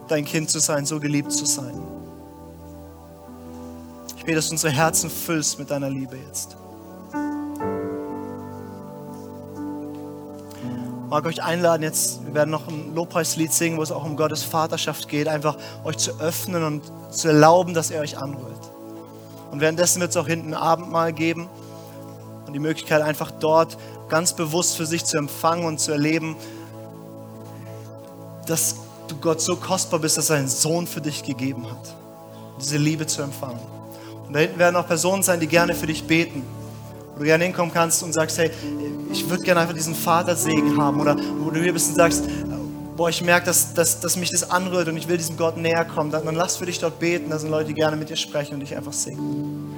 dein 0.07 0.23
Kind 0.23 0.51
zu 0.51 0.59
sein, 0.59 0.85
so 0.85 0.99
geliebt 0.99 1.31
zu 1.31 1.47
sein. 1.47 1.73
bete, 4.23 4.35
dass 4.35 4.49
du 4.49 4.51
unsere 4.51 4.71
Herzen 4.71 5.09
füllst 5.09 5.57
mit 5.57 5.71
deiner 5.71 5.89
Liebe 5.89 6.15
jetzt. 6.15 6.55
Mag 11.09 11.25
euch 11.25 11.41
einladen 11.41 11.83
jetzt, 11.83 12.25
wir 12.25 12.33
werden 12.33 12.49
noch 12.49 12.67
ein 12.67 12.93
Lobpreislied 12.93 13.53
singen, 13.53 13.77
wo 13.77 13.83
es 13.83 13.91
auch 13.91 14.03
um 14.03 14.17
Gottes 14.17 14.43
Vaterschaft 14.43 15.07
geht, 15.07 15.27
einfach 15.27 15.57
euch 15.83 15.97
zu 15.97 16.19
öffnen 16.19 16.63
und 16.63 16.83
zu 17.11 17.29
erlauben, 17.29 17.73
dass 17.73 17.91
er 17.91 18.01
euch 18.01 18.17
anrührt. 18.17 18.71
Und 19.51 19.61
währenddessen 19.61 20.01
wird 20.01 20.11
es 20.11 20.17
auch 20.17 20.27
hinten 20.27 20.53
Abendmahl 20.53 21.13
geben 21.13 21.47
und 22.45 22.53
die 22.53 22.59
Möglichkeit 22.59 23.01
einfach 23.01 23.31
dort 23.31 23.77
ganz 24.09 24.33
bewusst 24.33 24.75
für 24.75 24.85
sich 24.85 25.05
zu 25.05 25.17
empfangen 25.17 25.65
und 25.65 25.79
zu 25.79 25.91
erleben, 25.91 26.35
dass 28.45 28.75
du 29.07 29.15
Gott 29.15 29.41
so 29.41 29.55
kostbar 29.55 29.99
bist, 29.99 30.17
dass 30.17 30.29
er 30.29 30.37
seinen 30.37 30.47
Sohn 30.49 30.87
für 30.87 31.01
dich 31.01 31.23
gegeben 31.23 31.69
hat. 31.69 31.95
Diese 32.59 32.77
Liebe 32.77 33.07
zu 33.07 33.21
empfangen. 33.21 33.59
Und 34.27 34.33
da 34.33 34.39
hinten 34.39 34.59
werden 34.59 34.75
auch 34.75 34.87
Personen 34.87 35.23
sein, 35.23 35.39
die 35.39 35.47
gerne 35.47 35.73
für 35.73 35.87
dich 35.87 36.03
beten 36.03 36.43
wo 37.17 37.21
du 37.21 37.25
gerne 37.25 37.45
hinkommen 37.45 37.73
kannst 37.73 38.03
und 38.03 38.13
sagst, 38.13 38.37
hey, 38.37 38.51
ich 39.11 39.27
würde 39.27 39.43
gerne 39.43 39.61
einfach 39.61 39.73
diesen 39.73 39.95
Vatersegen 39.95 40.79
haben. 40.79 41.01
Oder 41.01 41.15
wo 41.39 41.49
du 41.49 41.59
hier 41.59 41.73
bist 41.73 41.89
und 41.89 41.95
sagst, 41.95 42.23
boah, 42.95 43.09
ich 43.09 43.23
merke, 43.23 43.47
dass, 43.47 43.73
dass, 43.73 43.99
dass 43.99 44.15
mich 44.17 44.29
das 44.29 44.49
anrührt 44.49 44.87
und 44.87 44.97
ich 44.97 45.07
will 45.07 45.17
diesem 45.17 45.35
Gott 45.35 45.57
näher 45.57 45.83
kommen. 45.85 46.11
Dann, 46.11 46.25
dann 46.25 46.35
lass 46.35 46.57
für 46.57 46.67
dich 46.67 46.79
dort 46.79 46.99
beten. 46.99 47.31
Da 47.31 47.39
sind 47.39 47.49
Leute, 47.49 47.69
die 47.69 47.73
gerne 47.73 47.97
mit 47.97 48.09
dir 48.09 48.15
sprechen 48.15 48.53
und 48.53 48.59
dich 48.59 48.75
einfach 48.75 48.93
singen. 48.93 49.76